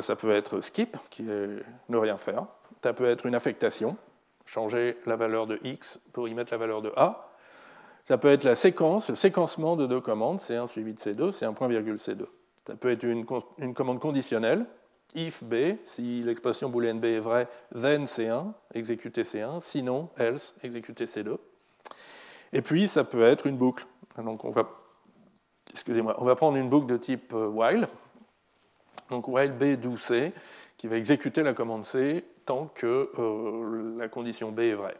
[0.00, 2.46] ça peut être skip, qui est ne rien faire.
[2.82, 3.98] Ça peut être une affectation,
[4.46, 7.25] changer la valeur de x pour y mettre la valeur de a.
[8.06, 11.44] Ça peut être la séquence, le séquencement de deux commandes, C1 suivi de C2, c'est
[11.44, 12.24] un point virgule C2.
[12.64, 13.24] Ça peut être une,
[13.74, 14.64] commande conditionnelle,
[15.16, 21.06] if B, si l'expression booléenne B est vraie, then C1, exécuter C1, sinon else, exécuter
[21.06, 21.36] C2.
[22.52, 23.84] Et puis ça peut être une boucle.
[24.18, 24.68] Donc on va,
[25.72, 27.88] excusez-moi, on va prendre une boucle de type euh, while,
[29.10, 30.32] donc while B do C,
[30.76, 34.96] qui va exécuter la commande C tant que euh, la condition B est vraie.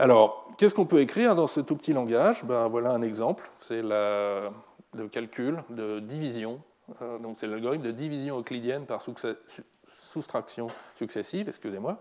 [0.00, 2.44] Alors, qu'est-ce qu'on peut écrire dans ce tout petit langage?
[2.44, 4.50] Ben, Voilà un exemple, c'est le
[5.10, 6.60] calcul de division
[7.02, 9.00] euh, donc c'est l'algorithme de division euclidienne par
[9.84, 11.98] soustraction successive, excusez-moi.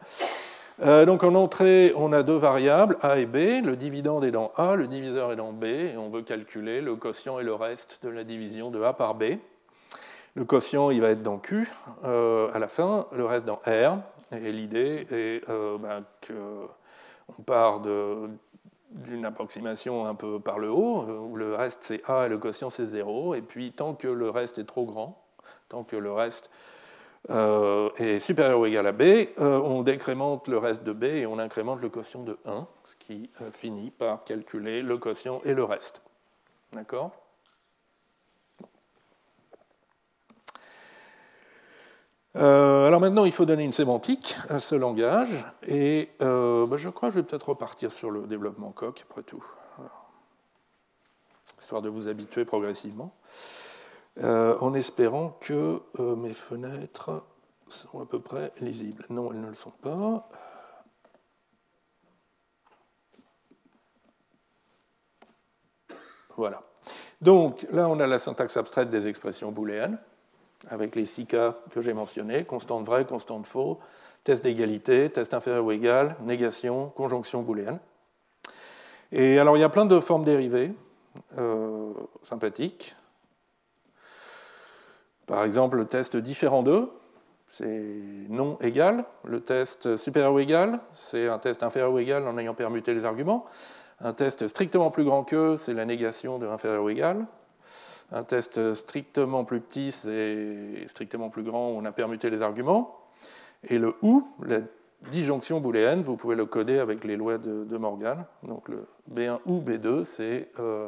[0.81, 3.63] Euh, donc en entrée, on a deux variables, A et B.
[3.63, 6.95] Le dividende est dans A, le diviseur est dans B, et on veut calculer le
[6.95, 9.23] quotient et le reste de la division de A par B.
[10.35, 11.69] Le quotient, il va être dans Q
[12.05, 13.97] euh, à la fin, le reste dans R.
[14.31, 16.03] Et l'idée est ben,
[17.35, 22.29] qu'on part d'une approximation un peu par le haut, où le reste c'est A et
[22.29, 25.21] le quotient c'est 0, et puis tant que le reste est trop grand,
[25.69, 26.49] tant que le reste
[27.29, 31.25] euh, est supérieur ou égal à B, euh, on décrémente le reste de B et
[31.25, 35.53] on incrémente le quotient de 1, ce qui euh, finit par calculer le quotient et
[35.53, 36.01] le reste.
[36.71, 37.11] D'accord?
[42.35, 45.35] Euh, alors maintenant, il faut donner une sémantique à ce langage,
[45.67, 49.23] et euh, bah, je crois que je vais peut-être repartir sur le développement coq, après
[49.23, 49.43] tout,
[51.59, 53.13] histoire de vous habituer progressivement,
[54.23, 57.23] euh, en espérant que mes fenêtres
[57.67, 59.05] sont à peu près lisibles.
[59.09, 60.29] Non, elles ne le sont pas.
[66.37, 66.63] Voilà.
[67.21, 69.99] Donc là, on a la syntaxe abstraite des expressions booléennes
[70.67, 73.79] avec les six cas que j'ai mentionnés, constante vraie, constante faux,
[74.23, 77.79] test d'égalité, test inférieur ou égal, négation, conjonction booléenne.
[79.11, 80.73] Et alors il y a plein de formes dérivées
[81.37, 82.95] euh, sympathiques.
[85.25, 86.89] Par exemple, le test différent de,
[87.47, 87.91] c'est
[88.29, 89.05] non égal.
[89.23, 93.05] Le test supérieur ou égal, c'est un test inférieur ou égal en ayant permuté les
[93.05, 93.45] arguments.
[94.01, 97.25] Un test strictement plus grand que, c'est la négation de inférieur ou égal.
[98.11, 102.97] Un test strictement plus petit, c'est strictement plus grand, on a permuté les arguments.
[103.67, 104.61] Et le OU, la
[105.11, 108.25] disjonction booléenne, vous pouvez le coder avec les lois de, Morgan.
[108.43, 110.87] Donc le B1 ou B2, c'est euh,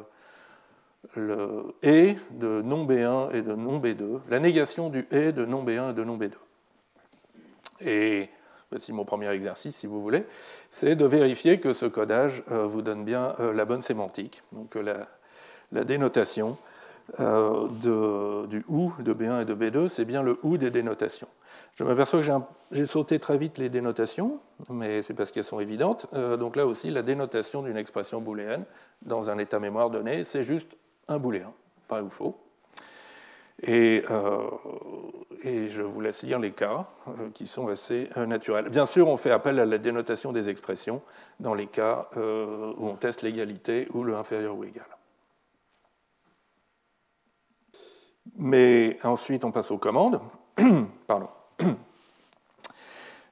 [1.15, 5.63] le et de non B1 et de non B2, la négation du et de non
[5.63, 6.31] B1 et de non B2.
[7.81, 8.29] Et
[8.69, 10.25] voici mon premier exercice, si vous voulez,
[10.69, 14.75] c'est de vérifier que ce codage euh, vous donne bien euh, la bonne sémantique, donc
[14.75, 15.07] la,
[15.71, 16.57] la dénotation
[17.19, 21.27] euh, de, du OU de B1 et de B2, c'est bien le OU des dénotations.
[21.73, 22.27] Je m'aperçois que
[22.71, 26.07] j'ai sauté très vite les dénotations, mais c'est parce qu'elles sont évidentes.
[26.13, 28.65] Euh, donc là aussi, la dénotation d'une expression booléenne
[29.01, 31.53] dans un état mémoire donné, c'est juste un booléen,
[31.89, 32.37] vrai ou faux.
[33.63, 34.49] Et, euh,
[35.43, 36.87] et, je vous laisse lire les cas
[37.33, 38.69] qui sont assez naturels.
[38.69, 41.01] Bien sûr, on fait appel à la dénotation des expressions
[41.39, 44.87] dans les cas où on teste l'égalité ou le inférieur ou égal.
[48.35, 50.21] Mais ensuite, on passe aux commandes.
[51.07, 51.29] Pardon.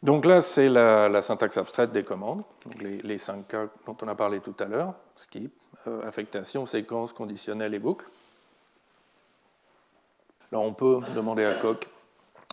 [0.04, 2.44] Donc là, c'est la, syntaxe abstraite des commandes,
[2.80, 5.54] les, cinq cas dont on a parlé tout à l'heure, skip,
[5.88, 8.06] euh, affectation, séquence, conditionnel et boucle.
[10.52, 11.86] Alors on peut demander à Coq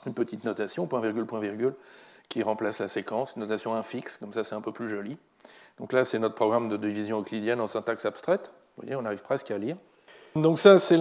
[0.07, 1.75] une petite notation, point virgule, point virgule,
[2.29, 5.17] qui remplace la séquence, notation infixe, comme ça c'est un peu plus joli.
[5.79, 8.51] Donc là, c'est notre programme de division euclidienne en syntaxe abstraite.
[8.77, 9.77] Vous voyez, on arrive presque à lire.
[10.37, 10.97] Donc ça, c'est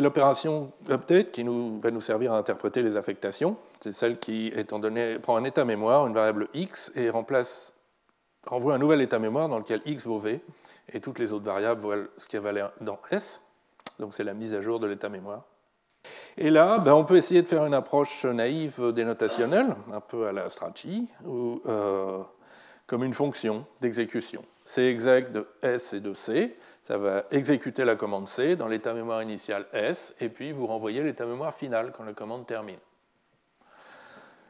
[0.00, 3.56] l'opération update qui nous, va nous servir à interpréter les affectations.
[3.80, 7.74] C'est celle qui, étant donné, prend un état mémoire, une variable x, et remplace,
[8.46, 10.40] renvoie un nouvel état mémoire dans lequel x vaut v,
[10.92, 12.40] et toutes les autres variables voient ce qui est
[12.80, 13.40] dans s.
[13.98, 15.44] Donc c'est la mise à jour de l'état mémoire.
[16.36, 20.32] Et là, ben, on peut essayer de faire une approche naïve dénotationnelle, un peu à
[20.32, 22.18] la Strachey, euh,
[22.86, 24.42] comme une fonction d'exécution.
[24.64, 26.56] C exec de S et de C,
[26.90, 31.04] ça va exécuter la commande C dans l'état mémoire initial S, et puis vous renvoyez
[31.04, 32.80] l'état mémoire final quand la commande termine.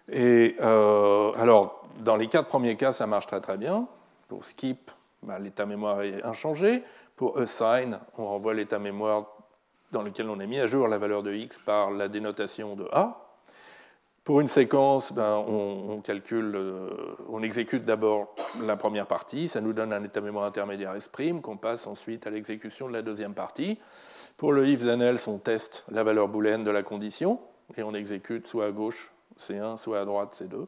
[0.09, 3.87] Et euh, alors, dans les quatre premiers cas, ça marche très très bien.
[4.27, 4.91] Pour skip,
[5.23, 6.83] ben, l'état mémoire est inchangé.
[7.15, 9.27] Pour assign, on renvoie l'état mémoire
[9.93, 12.89] dans lequel on a mis à jour la valeur de x par la dénotation de
[12.91, 13.30] a.
[14.31, 16.89] Pour une séquence, ben, on, calcule, euh,
[17.31, 18.33] on exécute d'abord
[18.63, 21.11] la première partie, ça nous donne un état mémoire intermédiaire S'
[21.43, 23.77] qu'on passe ensuite à l'exécution de la deuxième partie.
[24.37, 27.41] Pour le if then else, on teste la valeur booléenne de la condition
[27.77, 30.67] et on exécute soit à gauche C1, soit à droite C2.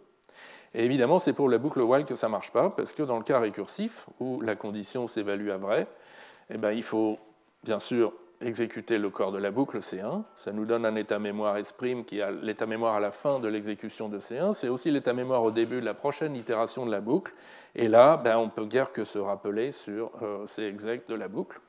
[0.74, 3.16] Et évidemment, c'est pour la boucle while que ça ne marche pas, parce que dans
[3.16, 5.86] le cas récursif, où la condition s'évalue à vrai,
[6.50, 7.16] eh ben, il faut
[7.62, 8.12] bien sûr
[8.42, 10.22] exécuter le corps de la boucle C1.
[10.36, 11.74] Ça nous donne un état mémoire S'
[12.06, 14.52] qui a l'état mémoire à la fin de l'exécution de C1.
[14.52, 17.32] C'est aussi l'état mémoire au début de la prochaine itération de la boucle.
[17.74, 21.28] Et là, ben, on peut guère que se rappeler sur euh, C exec de la
[21.28, 21.60] boucle.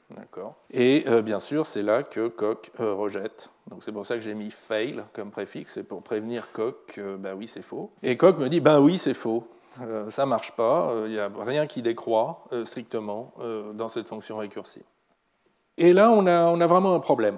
[0.70, 3.50] Et euh, bien sûr, c'est là que Coq euh, rejette.
[3.70, 7.16] Donc c'est pour ça que j'ai mis fail comme préfixe, c'est pour prévenir Coq que
[7.16, 7.92] ben oui, c'est faux.
[8.04, 9.48] Et Coq me dit ben oui, c'est faux.
[10.10, 13.34] ça ne marche pas, il n'y a rien qui décroît strictement
[13.74, 14.84] dans cette fonction récursive.
[15.78, 17.38] Et là, on a, vraiment un problème.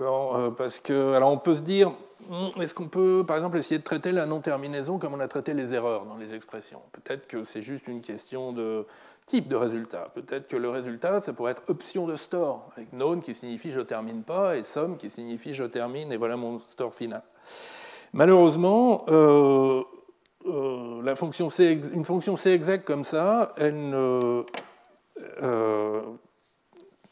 [0.00, 1.92] Euh, parce que, alors on peut se dire,
[2.28, 5.54] hmm, est-ce qu'on peut, par exemple, essayer de traiter la non-terminaison comme on a traité
[5.54, 6.80] les erreurs dans les expressions?
[6.92, 8.86] Peut-être que c'est juste une question de
[9.26, 10.10] type de résultat.
[10.14, 13.80] Peut-être que le résultat, ça pourrait être option de store, avec known qui signifie je
[13.80, 17.22] termine pas, et sum qui signifie je termine, et voilà mon store final.
[18.12, 19.82] Malheureusement, euh,
[20.46, 21.14] euh,
[21.48, 24.44] C, une fonction C exacte comme ça, elle ne,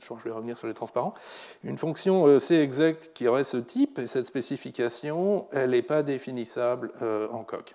[0.02, 1.14] je vais revenir sur les transparents,
[1.64, 6.02] une fonction euh, C exact qui aurait ce type et cette spécification, elle n'est pas
[6.02, 7.74] définissable euh, en coq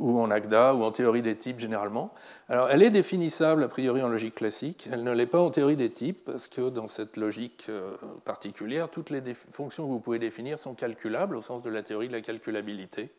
[0.00, 2.12] ou en ACDA, ou en théorie des types généralement.
[2.48, 5.76] Alors, elle est définissable a priori en logique classique, elle ne l'est pas en théorie
[5.76, 7.92] des types, parce que dans cette logique euh,
[8.24, 12.08] particulière, toutes les fonctions que vous pouvez définir sont calculables au sens de la théorie
[12.08, 13.10] de la calculabilité.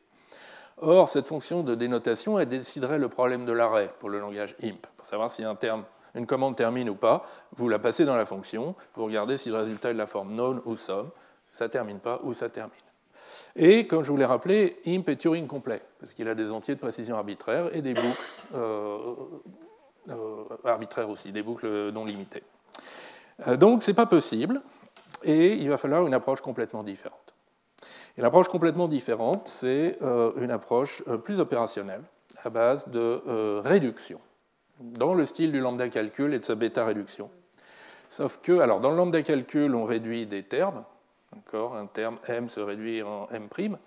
[0.78, 4.82] Or, cette fonction de dénotation, elle déciderait le problème de l'arrêt pour le langage IMP,
[4.98, 5.86] pour savoir si un terme
[6.16, 7.26] une commande termine ou pas,
[7.56, 10.36] vous la passez dans la fonction, vous regardez si le résultat est de la forme
[10.36, 11.10] known ou sum,
[11.52, 12.74] ça termine pas ou ça termine.
[13.56, 16.76] Et comme je vous l'ai rappelé, imp est Turing complet, parce qu'il a des entiers
[16.76, 19.14] de précision arbitraire et des boucles euh,
[20.10, 22.44] euh, arbitraires aussi, des boucles non limitées.
[23.48, 24.62] Euh, donc c'est pas possible,
[25.24, 27.18] et il va falloir une approche complètement différente.
[28.18, 29.98] Et l'approche complètement différente, c'est
[30.36, 32.02] une approche plus opérationnelle,
[32.44, 34.20] à base de réduction
[34.82, 37.30] dans le style du lambda calcul et de sa bêta réduction.
[38.10, 40.84] Sauf que, alors dans le lambda calcul, on réduit des termes,
[41.54, 43.78] un terme m se réduit en m'.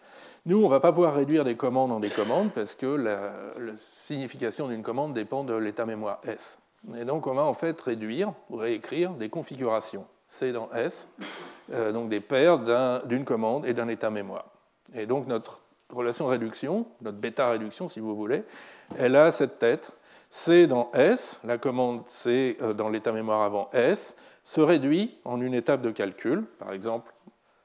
[0.47, 3.33] Nous, on ne va pas pouvoir réduire des commandes en des commandes parce que la,
[3.77, 6.59] signification d'une commande dépend de l'état mémoire S.
[6.99, 11.09] Et donc, on va en fait réduire ou réécrire des configurations C dans S,
[11.73, 12.59] euh, donc des paires
[13.07, 14.47] d'une commande et d'un état mémoire.
[14.95, 15.61] Et donc, notre
[15.91, 18.43] relation réduction, notre bêta réduction si vous voulez,
[18.99, 19.93] elle a cette tête
[20.37, 25.41] C dans S, la commande C euh, dans l'état mémoire avant S, se réduit en
[25.41, 27.13] une étape de calcul, par exemple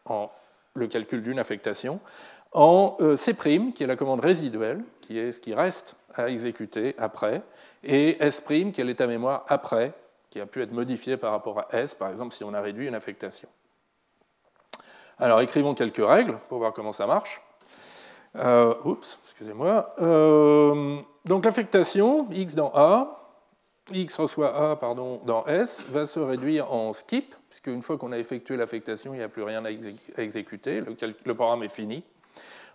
[0.06, 0.30] en
[0.76, 2.00] le calcul d'une affectation,
[2.54, 3.34] en euh, C',
[3.74, 7.42] qui est la commande résiduelle, qui est ce qui reste à exécuter après,
[7.84, 9.92] et S', qui est l'état mémoire après,
[10.30, 12.88] qui a pu être modifié par rapport à S, par exemple si on a réduit
[12.88, 13.50] une affectation.
[15.18, 17.42] Alors écrivons quelques règles pour voir comment ça marche.
[18.36, 19.96] Euh, oups, excusez-moi.
[21.26, 23.16] Donc l'affectation, x dans A,
[24.18, 24.80] reçoit A
[25.26, 29.18] dans S, va se réduire en skip, puisque une fois qu'on a effectué l'affectation, il
[29.18, 29.70] n'y a plus rien à,
[30.18, 32.04] exécuter, le, programme est fini.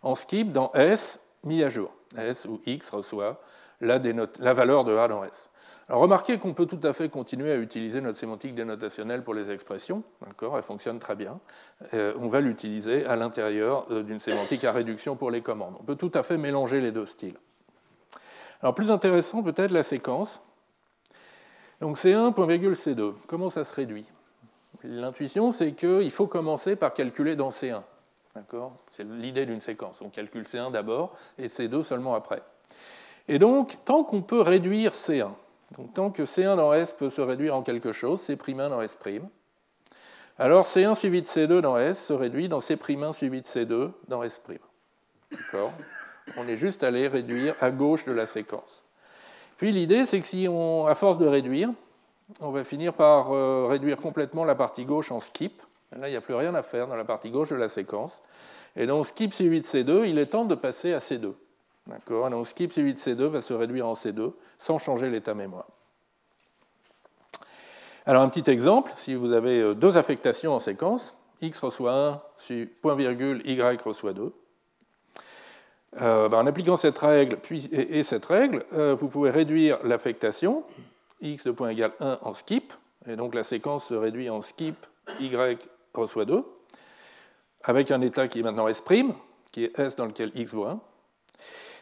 [0.02, 1.90] En skip dans S, mis à jour.
[2.16, 3.40] S où x reçoit
[3.80, 4.00] la,
[4.38, 5.50] la valeur de A dans S.
[5.88, 9.50] Alors remarquez qu'on peut tout à fait continuer à utiliser notre sémantique dénotationnelle pour les
[9.50, 11.38] expressions, d'accord Elle fonctionne très bien.
[11.92, 15.74] Euh, on va l'utiliser à l'intérieur euh, d'une sémantique à réduction pour les commandes.
[15.78, 17.36] On peut tout à fait mélanger les deux styles.
[18.64, 20.40] Alors plus intéressant peut-être la séquence.
[21.82, 23.12] Donc C1, point C2.
[23.26, 24.06] Comment ça se réduit?
[24.82, 27.82] L'intuition, c'est qu'il faut commencer par calculer dans C1.
[28.88, 30.00] C'est l'idée d'une séquence.
[30.00, 32.42] On calcule C1 d'abord et C2 seulement après.
[33.28, 35.28] Et donc, tant qu'on peut réduire C1,
[35.76, 38.98] donc tant que C1 dans S peut se réduire en quelque chose, C'1 dans S',
[40.38, 44.22] alors C1 suivi de C2 dans S se réduit dans C'1 suivi de C2 dans
[44.22, 44.40] S'.
[45.30, 45.70] D'accord?
[46.36, 48.84] On est juste allé réduire à gauche de la séquence.
[49.56, 51.70] Puis l'idée, c'est que si on, à force de réduire,
[52.40, 55.62] on va finir par euh, réduire complètement la partie gauche en skip.
[55.92, 58.22] Là, il n'y a plus rien à faire dans la partie gauche de la séquence.
[58.76, 61.32] Et donc skip suivi de C2, il est temps de passer à C2.
[61.86, 62.30] D'accord?
[62.30, 65.66] Donc skip suivi de C2 va se réduire en C2 sans changer l'état mémoire.
[68.06, 72.66] Alors un petit exemple, si vous avez euh, deux affectations en séquence, x reçoit 1,
[72.82, 74.34] point virgule, y reçoit 2,
[76.00, 77.38] euh, ben, en appliquant cette règle
[77.70, 80.64] et, cette règle, euh, vous pouvez réduire l'affectation,
[81.20, 82.72] x de point égal 1 en skip,
[83.06, 84.86] et donc la séquence se réduit en skip,
[85.20, 85.30] y
[85.94, 86.44] reçoit 2,
[87.62, 88.82] avec un état qui est maintenant S',
[89.52, 90.80] qui est S dans lequel x vaut 1.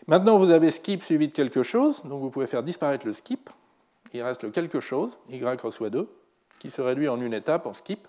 [0.08, 3.48] Maintenant, vous avez skip suivi de quelque chose, donc vous pouvez faire disparaître le skip.
[4.12, 6.08] Il reste le quelque chose, y reçoit 2,
[6.58, 8.06] qui se réduit en une étape, en skip,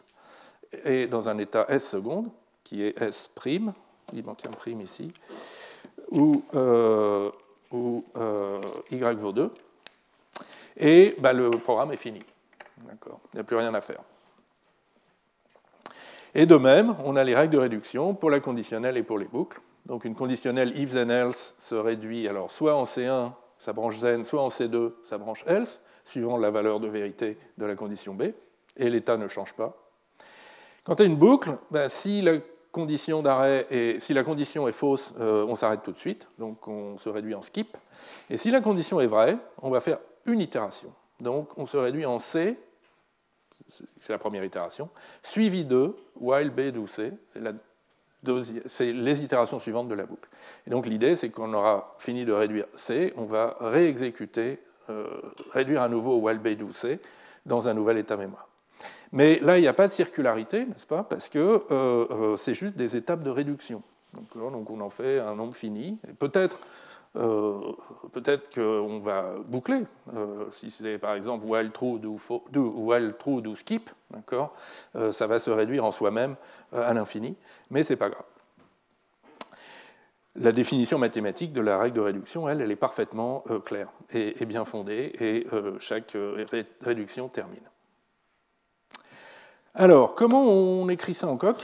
[0.83, 2.29] et dans un état S seconde,
[2.63, 3.29] qui est S',
[4.11, 5.11] il manque un prime ici,
[6.11, 7.29] où, euh,
[7.73, 8.61] euh,
[8.91, 9.51] y vaut 2,
[10.77, 12.21] et bah, le programme est fini.
[12.81, 12.87] Il
[13.35, 14.01] n'y a plus rien à faire.
[16.35, 19.25] Et de même, on a les règles de réduction pour la conditionnelle et pour les
[19.25, 19.61] boucles.
[19.85, 24.23] Donc une conditionnelle if then else se réduit alors soit en C1, sa branche then,
[24.23, 28.23] soit en C2, sa branche else, suivant la valeur de vérité de la condition B,
[28.77, 29.77] et l'état ne change pas.
[30.83, 32.33] Quant à une boucle, ben, si la
[32.73, 36.67] condition d'arrêt est, si la condition est fausse, euh, on s'arrête tout de suite, donc
[36.67, 37.77] on se réduit en skip.
[38.29, 40.91] Et si la condition est vraie, on va faire une itération.
[41.21, 42.59] Donc on se réduit en C,
[43.69, 44.89] c'est la première itération,
[45.21, 47.13] suivi de while B do C,
[48.65, 50.27] c'est les itérations suivantes de la boucle.
[50.65, 54.59] Et donc l'idée, c'est qu'on aura fini de réduire C, on va réexécuter,
[54.89, 55.21] euh,
[55.51, 56.99] réduire à nouveau while B do C
[57.45, 58.47] dans un nouvel état mémoire.
[59.13, 62.55] Mais là, il n'y a pas de circularité, n'est-ce pas Parce que euh, euh, c'est
[62.55, 63.81] juste des étapes de réduction.
[64.13, 65.97] Donc, on en fait un nombre fini.
[66.19, 66.59] peut-être
[67.15, 67.59] euh,
[68.11, 69.83] peut-être qu'on va boucler.
[70.15, 72.17] Euh, si c'est par exemple while true do,
[72.55, 74.55] while true do skip, d'accord,
[74.95, 76.35] euh, ça va se réduire en soi-même
[76.71, 77.35] à l'infini,
[77.69, 78.25] mais c'est pas grave.
[80.35, 84.65] La définition mathématique de la règle de réduction, elle, elle est parfaitement claire et, bien
[84.65, 85.45] fondée, et
[85.79, 86.17] chaque
[86.81, 87.61] réduction termine.
[89.75, 91.57] Alors, comment on écrit ça en coq?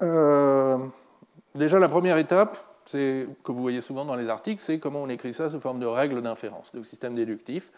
[0.00, 2.58] Déjà, la première étape,
[2.92, 5.86] que vous voyez souvent dans les articles, c'est comment on écrit ça sous forme de
[5.86, 7.70] règles d'inférence, de système déductif.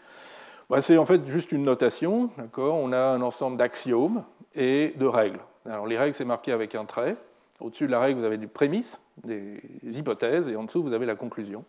[0.69, 4.23] Bah, c'est en fait juste une notation, on a un ensemble d'axiomes
[4.55, 5.39] et de règles.
[5.65, 7.15] Alors les règles, c'est marqué avec un trait.
[7.59, 11.05] Au-dessus de la règle, vous avez des prémices, des hypothèses, et en dessous, vous avez
[11.05, 11.63] la conclusion.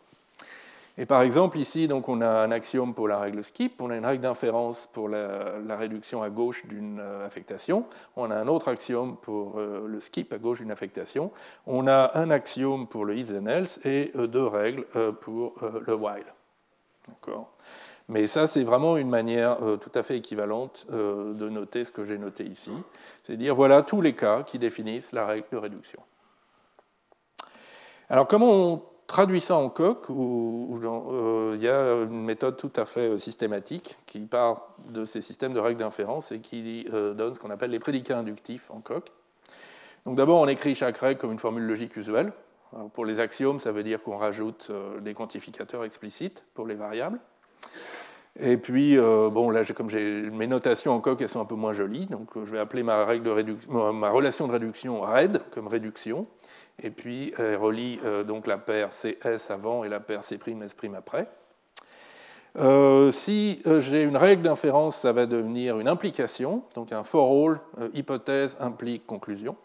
[0.98, 3.96] Et par exemple, ici, donc, on a un axiome pour la règle skip, on a
[3.96, 8.68] une règle d'inférence pour la, réduction à gauche d'une euh, affectation, on a un autre
[8.68, 11.32] axiome pour euh, le skip à gauche d'une affectation,
[11.66, 14.84] on a un axiome pour le if and else et euh, deux règles
[15.22, 15.54] pour
[15.86, 16.26] le while.
[18.08, 22.18] Mais ça, c'est vraiment une manière tout à fait équivalente de noter ce que j'ai
[22.18, 22.70] noté ici.
[23.24, 26.00] C'est dire, voilà tous les cas qui définissent la règle de réduction.
[28.08, 32.72] Alors, comment on traduit ça en coq, où, euh, il y a une méthode tout
[32.76, 37.14] à fait euh, systématique qui part de ces systèmes de règles d'inférence et qui euh,
[37.14, 39.06] donne ce qu'on appelle les prédicats inductifs en coq.
[40.06, 42.32] Donc d'abord, on écrit chaque règle comme une formule logique usuelle.
[42.94, 44.72] pour les axiomes, ça veut dire qu'on rajoute
[45.02, 47.20] des quantificateurs explicites pour les variables.
[48.40, 52.06] Et puis, bon, là, comme mes notations en coq, elles sont un peu moins jolies,
[52.06, 53.56] donc je vais appeler ma, règle de
[53.92, 56.26] ma relation de réduction RED comme réduction
[56.80, 60.38] et puis elle relie euh, donc la paire CS avant et la paire C',
[60.96, 61.28] après.
[62.58, 67.30] Euh, si euh, j'ai une règle d'inférence, ça va devenir une implication, donc un for
[67.30, 67.60] all,
[67.94, 69.56] hypothèse implique conclusion.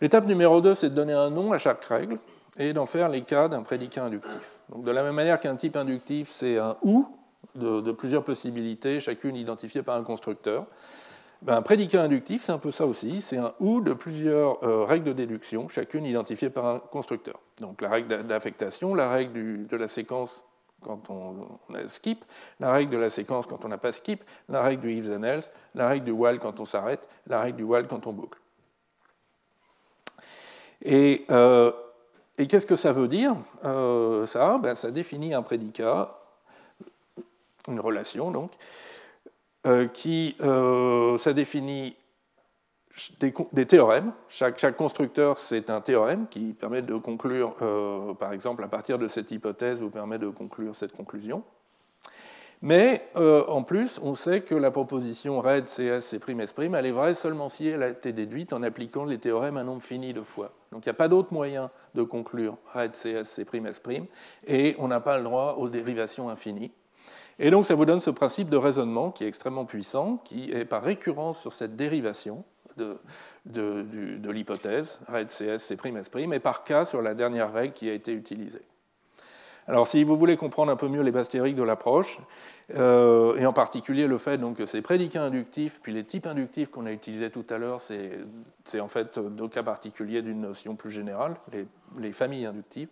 [0.00, 2.18] L'étape numéro 2, c'est de donner un nom à chaque règle
[2.58, 4.60] et d'en faire les cas d'un prédicat inductif.
[4.68, 7.06] Donc, de la même manière qu'un type inductif, c'est un ou
[7.54, 10.66] de, plusieurs possibilités, chacune identifiée par un constructeur.
[11.44, 14.86] Ben, un prédicat inductif, c'est un peu ça aussi, c'est un ou de plusieurs euh,
[14.86, 17.38] règles de déduction, chacune identifiée par un constructeur.
[17.60, 20.42] Donc la règle d'affectation, la règle de la séquence
[20.80, 22.24] quand on, a skip,
[22.60, 25.22] la règle de la séquence quand on n'a pas skip, la règle du if and
[25.22, 28.38] else, la règle du while quand on s'arrête, la règle du while quand on boucle.
[30.80, 31.72] Et, euh,
[32.36, 36.18] qu'est-ce que ça veut dire euh, Ça, ben, ça définit un prédicat,
[37.68, 38.50] une relation donc,
[39.92, 41.96] qui ça définit
[43.52, 44.12] des, théorèmes.
[44.28, 49.08] Chaque, constructeur, c'est un théorème qui permet de conclure, euh, par exemple, à partir de
[49.08, 51.42] cette hypothèse, vous permet de conclure cette conclusion.
[52.62, 56.92] Mais euh, en plus, on sait que la proposition RED CS C' S', elle est
[56.92, 60.22] vraie seulement si elle a été déduite en appliquant les théorèmes un nombre fini de
[60.22, 60.52] fois.
[60.72, 63.82] Donc il n'y a pas d'autre moyen de conclure RED CS C' S',
[64.46, 66.72] et on n'a pas le droit aux dérivations infinies.
[67.38, 70.64] Et donc ça vous donne ce principe de raisonnement qui est extrêmement puissant, qui est
[70.64, 72.44] par récurrence sur cette dérivation
[72.76, 77.92] de, l'hypothèse, RED CS, C', S', et par cas sur la dernière règle qui a
[77.92, 78.62] été utilisée.
[79.66, 82.18] Alors, si vous voulez comprendre un peu mieux les bases théoriques de l'approche,
[82.74, 86.70] euh, et en particulier le fait donc, que ces prédicats inductifs, puis les types inductifs
[86.70, 90.90] qu'on a utilisés tout à l'heure, c'est en fait deux cas particuliers d'une notion plus
[90.90, 91.36] générale,
[91.98, 92.88] les, familles inductives,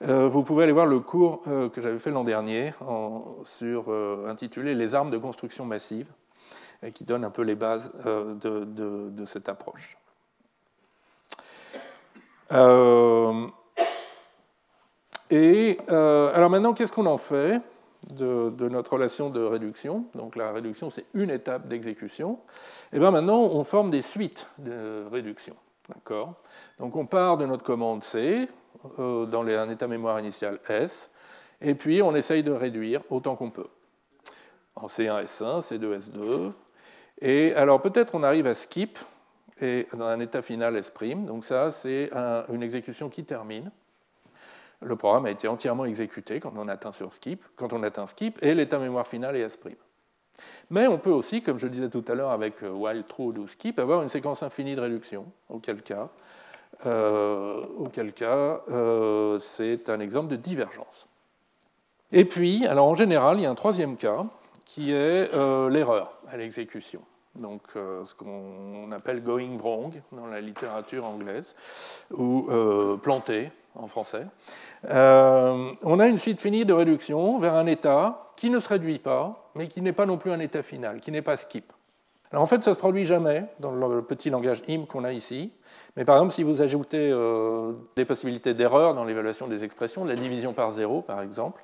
[0.00, 2.72] vous pouvez aller voir le cours euh, que j'avais fait l'an dernier
[3.44, 3.90] sur,
[4.26, 6.06] intitulé Les armes de construction massive,
[6.82, 9.98] et qui donne un peu les bases euh, de, cette approche.
[12.52, 13.46] Euh,
[15.30, 17.60] et euh, alors maintenant, qu'est-ce qu'on en fait
[18.14, 20.06] de, notre relation de réduction?
[20.14, 22.38] Donc la réduction, c'est une étape d'exécution.
[22.92, 25.54] Et bien maintenant, on forme des suites de réduction.
[25.88, 26.34] D'accord?
[26.78, 28.48] Donc on part de notre commande C
[28.98, 31.12] dans un état mémoire initial S,
[31.60, 33.68] et puis on essaye de réduire autant qu'on peut.
[34.76, 36.52] En C1, S1, C2, S2,
[37.20, 38.98] et alors peut-être on arrive à skip,
[39.60, 40.92] et dans un état final S'.
[41.26, 42.10] Donc ça, c'est
[42.52, 43.70] une exécution qui termine.
[44.82, 48.38] Le programme a été entièrement exécuté quand on atteint sur skip, quand on atteint skip,
[48.42, 49.58] et l'état mémoire final est S'.
[50.70, 53.36] Mais on peut aussi, comme je le disais tout à l'heure avec euh, while true
[53.38, 56.06] ou skip, avoir une séquence infinie de réduction, auquel cas, euh,
[56.86, 61.08] auquel cas euh, c'est un exemple de divergence.
[62.12, 64.26] Et puis, alors en général, il y a un troisième cas
[64.64, 65.32] qui est
[65.70, 67.02] l'erreur à l'exécution
[67.34, 71.54] donc euh, ce qu'on appelle going wrong dans la littérature anglaise,
[72.12, 74.26] ou euh, planté en français.
[74.88, 78.98] Euh, on a une suite finie de réduction vers un état qui ne se réduit
[78.98, 81.72] pas, mais qui n'est pas non plus un état final, qui n'est pas skip.
[82.32, 85.52] En fait, ça ne se produit jamais dans le petit langage IM qu'on a ici.
[85.96, 87.12] Mais par exemple, si vous ajoutez
[87.96, 91.62] des possibilités d'erreur dans l'évaluation des expressions, la division par zéro par exemple,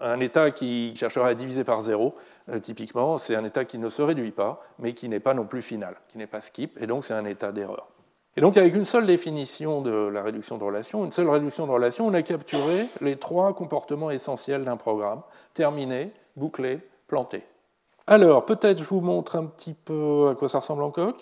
[0.00, 2.14] un état qui cherchera à diviser par zéro,
[2.48, 5.44] euh, typiquement, c'est un état qui ne se réduit pas, mais qui n'est pas non
[5.44, 7.88] plus final, qui n'est pas skip, et donc c'est un état d'erreur.
[8.36, 11.72] Et donc avec une seule définition de la réduction de relation, une seule réduction de
[11.72, 15.22] relation, on a capturé les trois comportements essentiels d'un programme,
[15.52, 17.42] terminé, bouclé, planté.
[18.10, 21.16] Alors, peut-être je vous montre un petit peu à quoi ça ressemble en coq,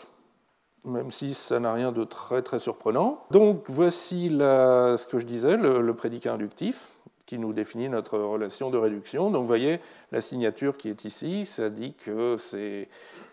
[0.84, 3.20] même si ça n'a rien de très très surprenant.
[3.30, 6.90] Donc voici ce que je disais, le prédicat inductif
[7.28, 9.30] qui nous définit notre relation de réduction.
[9.30, 9.80] Donc vous voyez,
[10.12, 12.36] la signature qui est ici, ça dit que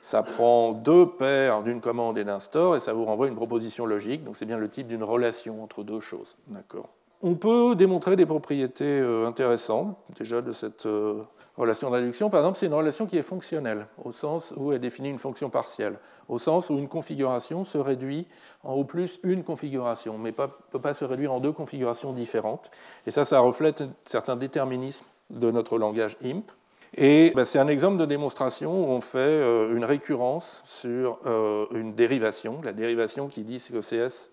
[0.02, 3.86] ça prend deux paires d'une commande et d'un store et ça vous renvoie une proposition
[3.86, 4.26] logique.
[4.26, 6.36] Donc c'est bien le type d'une relation entre deux choses.
[6.48, 6.90] D'accord.
[7.22, 11.22] On peut démontrer des propriétés euh, intéressantes déjà de cette euh,
[11.58, 14.80] relation de réduction, par exemple, c'est une relation qui est fonctionnelle, au sens où elle
[14.80, 18.28] définit une fonction partielle, au sens où une configuration se réduit
[18.64, 22.72] en au plus une configuration, mais ne peut pas se réduire en deux configurations différentes.
[23.08, 26.44] Et ça, ça reflète un certain déterminisme de notre langage IMP.
[26.98, 31.66] Et ben, c'est un exemple de démonstration où on fait euh, une récurrence sur euh,
[31.72, 34.30] une dérivation, la dérivation qui dit que CS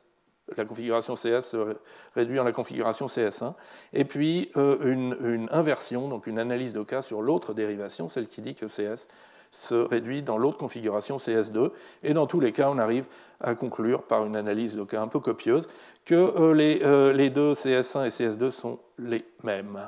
[0.57, 1.77] la configuration CS se
[2.15, 3.55] réduit en la configuration CS1,
[3.93, 8.41] et puis euh, une, inversion, donc une analyse de cas sur l'autre dérivation, celle qui
[8.41, 9.09] dit que CS
[9.51, 11.70] se réduit dans l'autre configuration CS2,
[12.03, 13.07] et dans tous les cas, on arrive
[13.41, 15.69] à conclure par une analyse de cas un peu copieuse
[16.05, 19.79] que euh, les, euh, les deux CS1 et CS2 sont les mêmes.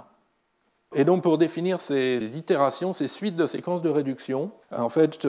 [0.97, 5.27] Et donc pour définir ces itérations, ces suites de séquences de réduction, en fait,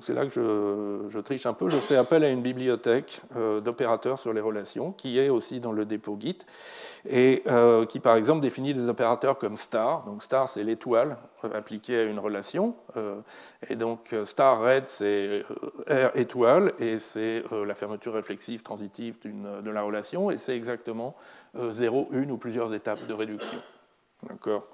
[0.00, 4.18] c'est là que je, triche un peu, je fais appel à une bibliothèque euh, d'opérateurs
[4.18, 6.38] sur les relations, qui est aussi dans le dépôt Git,
[7.08, 10.04] et euh, qui par exemple définit des opérateurs comme star.
[10.04, 11.16] Donc star c'est l'étoile
[11.54, 13.20] appliquée à une relation, euh,
[13.68, 15.44] et donc star red c'est
[15.88, 21.14] R étoile, et c'est la fermeture réflexive transitive de la relation, et c'est exactement
[21.56, 23.58] 0, une ou plusieurs étapes de réduction.
[24.28, 24.66] D'accord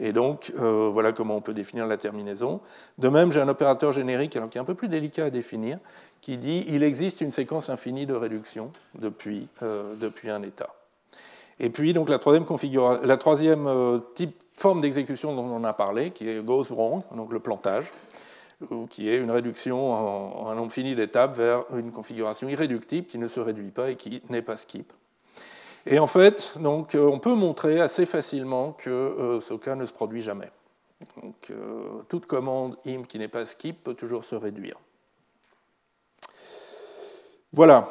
[0.00, 2.60] Et donc, euh, voilà comment on peut définir la terminaison.
[2.98, 5.78] De même, j'ai un opérateur générique qui est un peu plus délicat à définir,
[6.20, 10.74] qui dit il existe une séquence infinie de réduction depuis, euh, depuis un état.
[11.58, 12.44] Et puis, donc, la troisième,
[13.02, 17.40] la troisième type, forme d'exécution dont on a parlé, qui est goes wrong, donc le
[17.40, 17.92] plantage,
[18.90, 23.26] qui est une réduction en, un nombre fini d'étapes vers une configuration irréductible qui ne
[23.26, 24.92] se réduit pas et qui n'est pas skip.
[25.86, 30.22] Et en fait, donc, on peut montrer assez facilement que ce cas ne se produit
[30.22, 30.50] jamais.
[31.22, 34.76] Donc, euh, toute commande im qui n'est pas skip peut toujours se réduire.
[37.52, 37.88] Voilà.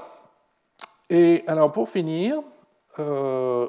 [1.09, 2.41] Et alors, pour finir,
[2.99, 3.67] euh,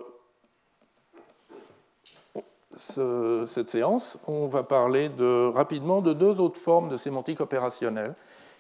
[3.47, 8.15] cette séance, on va parler de, rapidement de deux autres formes de sémantique opérationnelle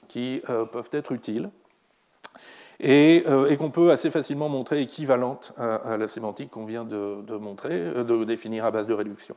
[0.09, 1.51] qui euh, peuvent être utiles
[2.83, 3.25] et,
[3.59, 8.25] qu'on peut assez facilement montrer équivalente à, la sémantique qu'on vient de, de montrer, de
[8.25, 9.37] définir à base de réduction.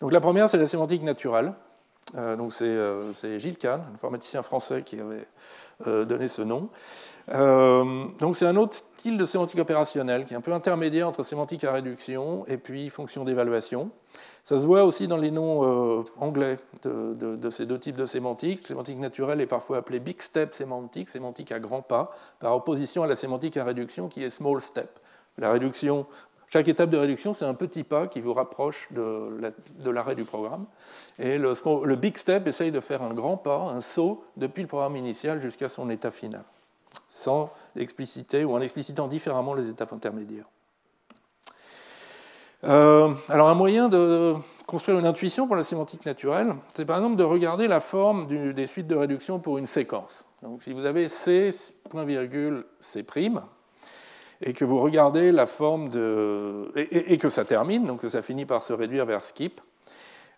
[0.00, 1.54] Donc la première, c'est la sémantique naturelle.
[2.16, 5.26] Euh, donc euh, c'est Gilles Kahn, informaticien français, qui avait
[5.86, 6.68] euh, donné ce nom.
[8.20, 11.64] donc c'est un autre style de sémantique opérationnelle qui est un peu intermédiaire entre sémantique
[11.64, 13.90] à réduction et puis fonction d'évaluation.
[14.44, 18.68] Ça se voit aussi dans les noms anglais de, ces deux types de sémantique.
[18.68, 23.06] Sémantique naturelle est parfois appelée big step sémantique, sémantique à grands pas, par opposition à
[23.06, 25.00] la sémantique à réduction qui est small step.
[25.38, 26.06] La réduction
[26.54, 30.66] chaque étape de réduction, c'est un petit pas qui vous rapproche de l'arrêt du programme.
[31.18, 34.94] Et le, big step essaye de faire un grand pas, un saut, depuis le programme
[34.94, 36.44] initial jusqu'à son état final,
[37.08, 40.44] sans expliciter ou en explicitant différemment les étapes intermédiaires.
[42.62, 44.34] Euh, alors un moyen de
[44.68, 48.66] construire une intuition pour la sémantique naturelle, c'est par exemple de regarder la forme des
[48.68, 50.24] suites de réduction pour une séquence.
[50.40, 51.50] Donc si vous avez C,
[51.90, 53.02] point virgule, C',
[54.44, 56.70] et que vous regardez la forme de.
[56.76, 59.60] et, que ça termine, donc que ça finit par se réduire vers skip,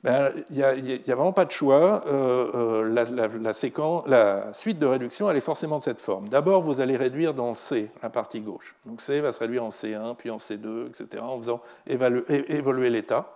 [0.05, 2.05] ben, il n'y a, vraiment pas de choix.
[2.07, 6.29] Euh, euh, la suite de réduction, elle est forcément de cette forme.
[6.29, 8.77] D'abord, vous allez réduire dans C, la partie gauche.
[8.87, 13.33] Donc C va se réduire en C1, puis en C2, etc., en faisant évoluer l'état,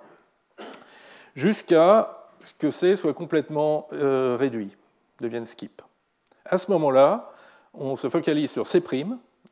[1.34, 4.70] jusqu'à ce que C soit complètement euh, réduit,
[5.20, 5.82] devienne skip.
[6.44, 7.32] À ce moment-là,
[7.74, 8.80] on se focalise sur C',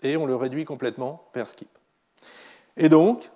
[0.03, 1.69] et on le réduit complètement vers skip.
[2.77, 3.31] Et donc,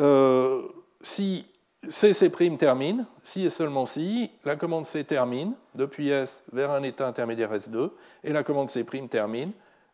[0.00, 0.62] euh,
[1.02, 1.46] si
[1.88, 2.12] C,
[2.58, 7.52] termine, si et seulement si, la commande C termine depuis S vers un état intermédiaire
[7.52, 7.90] S2,
[8.24, 9.52] et la commande C' termine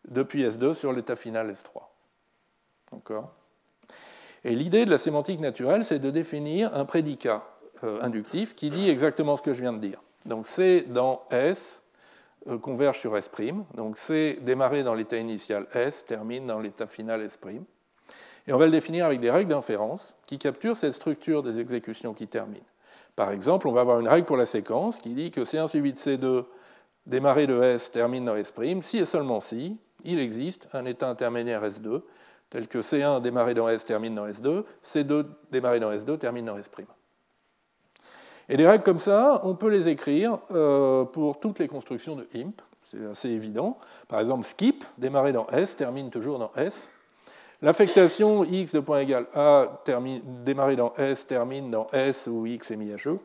[0.09, 1.83] depuis S2 sur l'état final S3.
[2.93, 3.33] D'accord?
[4.45, 7.45] Et l'idée de la sémantique naturelle, c'est de définir un prédicat
[7.85, 10.01] euh, inductif qui dit exactement ce que je viens de dire.
[10.27, 11.85] Donc C dans S
[12.49, 13.31] euh, converge sur S'.
[13.75, 17.39] Donc C démarré dans l'état initial S termine dans l'état final S'.
[18.47, 22.15] Et on va le définir avec des règles d'inférence qui capturent cette structure des exécutions
[22.15, 22.65] qui terminent.
[23.15, 25.93] Par exemple, on va avoir une règle pour la séquence qui dit que C1 suivi
[25.93, 26.45] de C2
[27.07, 31.63] démarré de S termine dans S', si et seulement si il existe un état intermédiaire
[31.65, 32.03] S2
[32.51, 36.59] tel que C1 démarré dans S termine dans S2, C2 démarré dans S2 termine dans
[36.59, 36.71] S'.
[38.49, 42.27] Et des règles comme ça, on peut les écrire euh, pour toutes les constructions de
[42.35, 43.79] IMP, c'est assez évident.
[44.09, 46.91] Par exemple, skip, démarrer dans S, termine toujours dans S.
[47.63, 52.71] L'affectation x de point égal a, termine, démarrer dans S, termine dans S où x
[52.73, 53.19] est mis à jeu.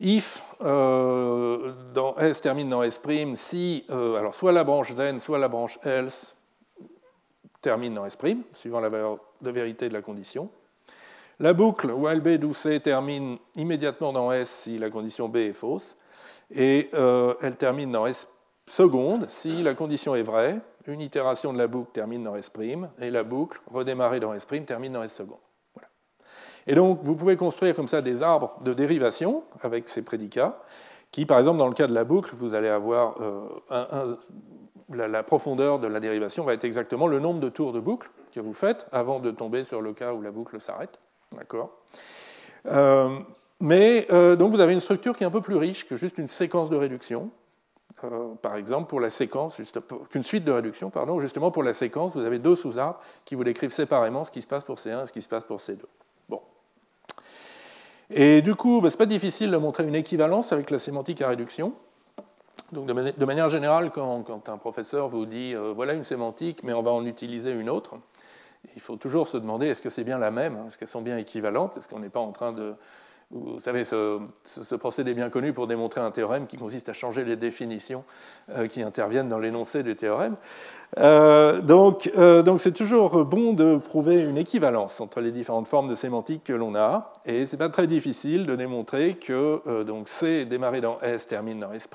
[0.00, 3.00] If euh, dans S termine dans S',
[3.34, 6.36] si euh, alors soit la branche then, soit la branche else
[7.60, 8.18] termine dans S',
[8.52, 10.48] suivant la valeur de vérité de la condition.
[11.40, 15.52] La boucle while b d'où C termine immédiatement dans S si la condition B est
[15.52, 15.96] fausse,
[16.54, 18.28] et euh, elle termine dans S
[18.66, 20.60] seconde si la condition est vraie.
[20.86, 22.52] Une itération de la boucle termine dans S',
[23.00, 25.38] et la boucle redémarrée dans S' termine dans S seconde.
[26.66, 30.62] Et donc, vous pouvez construire comme ça des arbres de dérivation avec ces prédicats,
[31.10, 34.16] qui, par exemple, dans le cas de la boucle, vous allez avoir euh,
[34.90, 38.40] la, profondeur de la dérivation va être exactement le nombre de tours de boucle que
[38.40, 41.00] vous faites avant de tomber sur le cas où la boucle s'arrête.
[41.36, 41.70] D'accord
[42.66, 43.18] euh,
[43.60, 46.18] Mais euh, donc vous avez une structure qui est un peu plus riche que juste
[46.18, 47.30] une séquence de réduction.
[48.02, 49.60] Euh, par exemple, pour la séquence,
[50.10, 53.44] qu'une suite de réduction, pardon, justement pour la séquence, vous avez deux sous-arbres qui vous
[53.44, 55.78] décrivent séparément ce qui se passe pour C1 et ce qui se passe pour C2.
[56.28, 56.40] Bon.
[58.10, 61.22] Et du coup, bah, ce n'est pas difficile de montrer une équivalence avec la sémantique
[61.22, 61.72] à réduction.
[62.72, 66.90] Donc, de, manière générale, quand, un professeur vous dit voilà une sémantique, mais on va
[66.90, 67.94] en utiliser une autre,
[68.74, 71.18] il faut toujours se demander est-ce que c'est bien la même Est-ce qu'elles sont bien
[71.18, 72.74] équivalentes Est-ce qu'on n'est pas en train de.
[73.30, 77.36] Vous savez, ce, procédé bien connu pour démontrer un théorème qui consiste à changer les
[77.36, 78.04] définitions
[78.50, 80.36] euh, qui interviennent dans l'énoncé du théorème.
[80.98, 85.88] Euh, donc, euh, donc c'est toujours bon de prouver une équivalence entre les différentes formes
[85.88, 90.44] de sémantique que l'on a, et c'est pas très difficile de démontrer que donc C
[90.44, 91.88] démarré dans S termine dans S',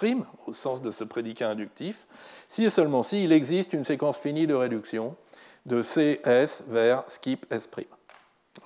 [0.47, 2.07] au sens de ce prédicat inductif,
[2.49, 5.15] si et seulement si il existe une séquence finie de réduction
[5.69, 7.69] de CS vers skip S'.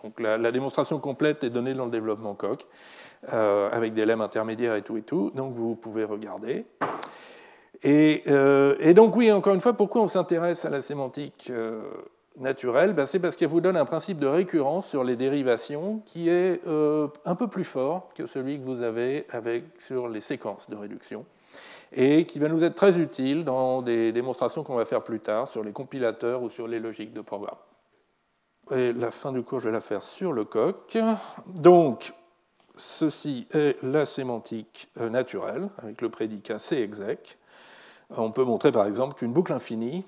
[0.03, 2.65] Donc la, démonstration complète est donnée dans le développement Coq,
[3.31, 6.65] euh, avec des lemmes intermédiaires et tout et tout, donc vous pouvez regarder.
[7.83, 11.81] Et, euh, donc oui, encore une fois, pourquoi on s'intéresse à la sémantique euh,
[12.37, 12.93] naturelle?
[12.93, 16.61] Ben, C'est parce qu'elle vous donne un principe de récurrence sur les dérivations qui est
[16.65, 21.25] un peu plus fort que celui que vous avez avec, sur les séquences de réduction
[21.95, 25.47] et qui va nous être très utile dans des démonstrations qu'on va faire plus tard
[25.47, 27.57] sur les compilateurs ou sur les logiques de programme.
[28.71, 30.97] Et la fin du cours, je vais la faire sur le coq.
[31.47, 32.13] Donc,
[32.77, 37.37] ceci est la sémantique euh, naturelle, avec le prédicat cexec.
[38.09, 40.05] On peut montrer par exemple qu'une boucle infinie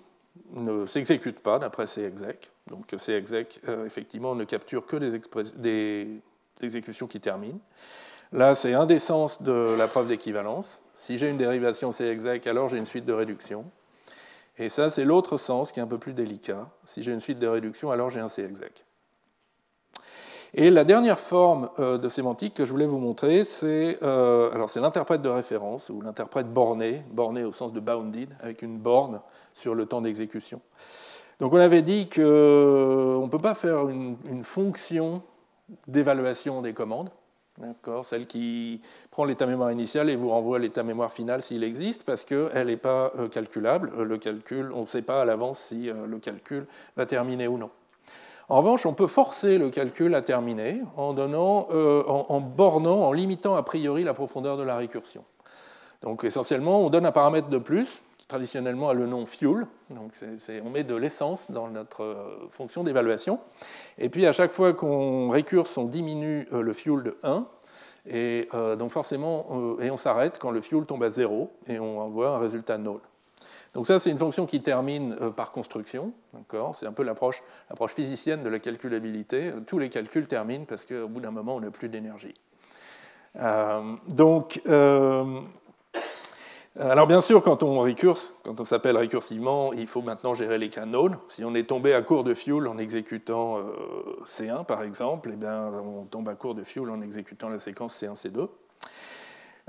[0.52, 2.52] ne s'exécute pas d'après cexec.
[2.68, 5.20] Donc cexec, euh, effectivement, ne capture que des,
[5.58, 6.22] des
[6.62, 7.60] exécutions qui terminent.
[8.32, 10.82] Là, c'est sens de la preuve d'équivalence.
[10.96, 13.66] Si j'ai une dérivation C-exec, alors j'ai une suite de réduction.
[14.58, 16.70] Et ça, c'est l'autre sens qui est un peu plus délicat.
[16.86, 18.86] Si j'ai une suite de réduction, alors j'ai un C-exec.
[20.54, 25.22] Et la dernière forme euh, de sémantique que je voulais vous montrer, c'est euh, l'interprète
[25.22, 29.20] de référence, ou l'interprète borné, borné au sens de bounded, avec une borne
[29.54, 30.62] sur le temps d'exécution.
[31.42, 35.22] Donc on avait dit qu'on ne peut pas faire une fonction
[35.90, 37.10] d'évaluation des commandes,
[38.04, 42.26] celle qui prend l'état mémoire initial et vous renvoie l'état mémoire final s'il existe, parce
[42.26, 43.92] qu'elle n'est pas euh, calculable.
[43.98, 46.66] Euh, le calcul, on ne sait pas à l'avance si euh, le calcul
[46.98, 47.70] va terminer ou non.
[48.50, 53.56] En revanche, on peut forcer le calcul à terminer en, donnant, en, bornant, en limitant
[53.56, 55.24] a priori la profondeur de la récursion.
[56.04, 59.68] Donc essentiellement, on donne un paramètre de plus, traditionnellement a le nom fuel.
[59.90, 60.14] Donc
[60.64, 63.40] on met de l'essence dans notre fonction d'évaluation.
[63.98, 67.48] Et puis à chaque fois qu'on récurse, on diminue le fuel de 1.
[68.08, 71.80] Et euh, donc forcément, euh, et on s'arrête quand le fuel tombe à 0 et
[71.80, 73.00] on envoie un résultat null.
[73.74, 76.14] Donc ça, c'est une fonction qui termine euh, par construction.
[76.74, 77.42] C'est un peu l'approche
[77.88, 79.52] physicienne de la calculabilité.
[79.66, 82.36] Tous les calculs terminent parce qu'au bout d'un moment, on n'a plus d'énergie.
[84.10, 85.24] donc, euh,
[86.78, 90.68] alors bien sûr, quand on récurse, quand on s'appelle récursivement, il faut maintenant gérer les
[90.68, 91.10] canaux.
[91.30, 93.64] Si on est tombé à court de fuel en exécutant euh,
[94.26, 98.02] C1 par exemple, eh bien, on tombe à court de fuel en exécutant la séquence
[98.02, 98.50] C1-C2.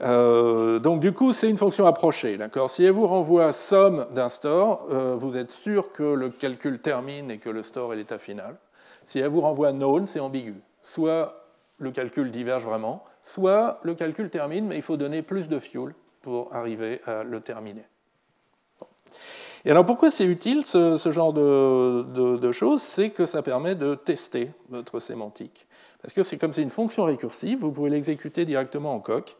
[0.00, 2.38] Euh, donc du coup, c'est une fonction approchée.
[2.68, 7.38] Si elle vous renvoie somme d'un store, vous êtes sûr que le calcul termine et
[7.38, 8.56] que le store est l'état final.
[9.04, 10.56] Si elle vous renvoie known, c'est ambigu.
[10.82, 11.46] Soit
[11.78, 15.94] le calcul diverge vraiment, soit le calcul termine, mais il faut donner plus de fuel
[16.26, 17.84] pour arriver à le terminer.
[19.64, 22.82] Et alors pourquoi c'est utile ce, genre de, choses?
[22.82, 25.68] C'est que ça permet de tester votre sémantique.
[26.02, 29.36] Parce que c'est comme c'est une fonction récursive, vous pouvez l'exécuter directement en coq.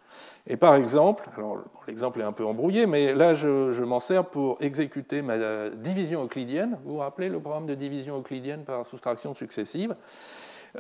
[0.47, 1.59] Et par exemple, alors
[1.89, 6.23] l'exemple est un peu embrouillé, mais là je, je m'en sers pour exécuter ma division
[6.23, 6.79] euclidienne.
[6.85, 9.97] Vous vous rappelez le programme de division euclidienne par soustraction successive?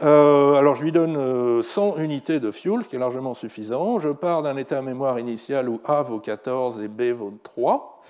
[0.02, 3.98] Euh, alors je lui donne 100 euh, unités de fuel, ce qui est largement suffisant.
[3.98, 8.02] Je pars d'un état mémoire initial où A vaut 14 et B vaut 3.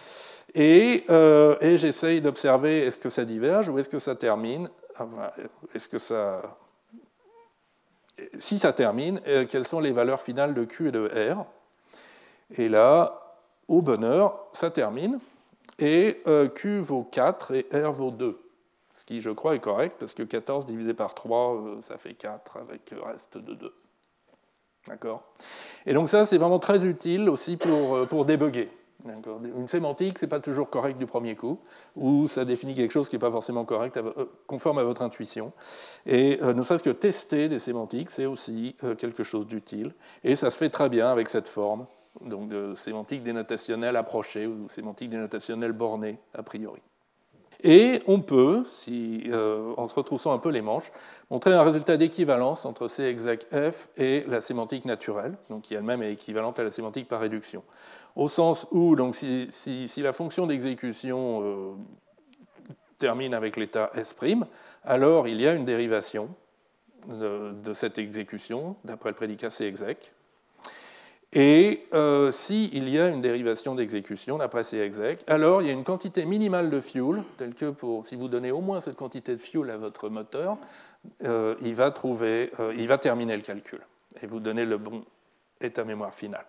[0.56, 4.70] Euh, et, j'essaye d'observer est-ce que ça diverge ou est-ce que ça termine?
[5.74, 6.40] Est-ce que ça.
[8.38, 11.44] Si ça termine, quelles sont les valeurs finales de Q et de R?
[12.58, 13.36] Et là,
[13.68, 15.18] au bonheur, ça termine.
[15.78, 16.22] Et
[16.54, 18.45] Q vaut 4 et R vaut 2
[18.96, 22.14] ce qui, je crois, est correct, parce que 14 divisé par 3, euh, ça fait
[22.14, 23.74] 4 avec le reste de 2.
[24.88, 25.22] D'accord?
[25.84, 28.70] Et donc ça, c'est vraiment très utile aussi pour, euh, pour débugger.
[29.04, 31.60] Une sémantique, ce n'est pas toujours correct du premier coup,
[31.94, 35.52] ou ça définit quelque chose qui n'est pas forcément correct, euh, conforme à votre intuition.
[36.06, 39.94] Et ne serait-ce que tester des sémantiques, c'est aussi quelque chose d'utile.
[40.24, 41.86] Et ça se fait très bien avec cette forme,
[42.22, 46.80] donc de sémantique dénotationnelle approchée ou sémantique dénotationnelle bornée, a priori.
[47.62, 50.92] Et on peut, euh, en se retroussant un peu les manches,
[51.30, 56.02] montrer un résultat d'équivalence entre C exec f et la sémantique naturelle, donc qui elle-même
[56.02, 57.62] est équivalente à la sémantique par réduction.
[58.14, 61.72] Au sens où, donc, si, la fonction d'exécution euh,
[62.98, 64.16] termine avec l'état S',
[64.84, 66.28] alors il y a une dérivation
[67.08, 70.14] de, de cette exécution d'après le prédicat C exec,
[71.38, 75.74] et euh, s'il y a une dérivation d'exécution d'après ces exec, alors il y a
[75.74, 79.32] une quantité minimale de fuel, telle que pour, si vous donnez au moins cette quantité
[79.32, 80.56] de fuel à votre moteur,
[81.24, 83.80] euh, il, va trouver, euh, il va terminer le calcul
[84.22, 85.04] et vous donner le bon
[85.60, 86.46] état mémoire final.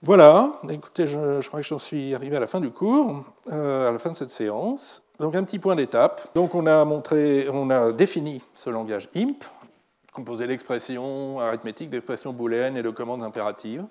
[0.00, 3.90] Voilà, écoutez, je, je crois que j'en suis arrivé à la fin du cours, à
[3.92, 5.02] la fin de cette séance.
[5.18, 6.34] Donc un petit point d'étape.
[6.34, 9.44] Donc on a montré, on a défini ce langage IMP,
[10.12, 13.84] composé d'expressions arithmétiques, d'expressions booléennes et de commandes impératives.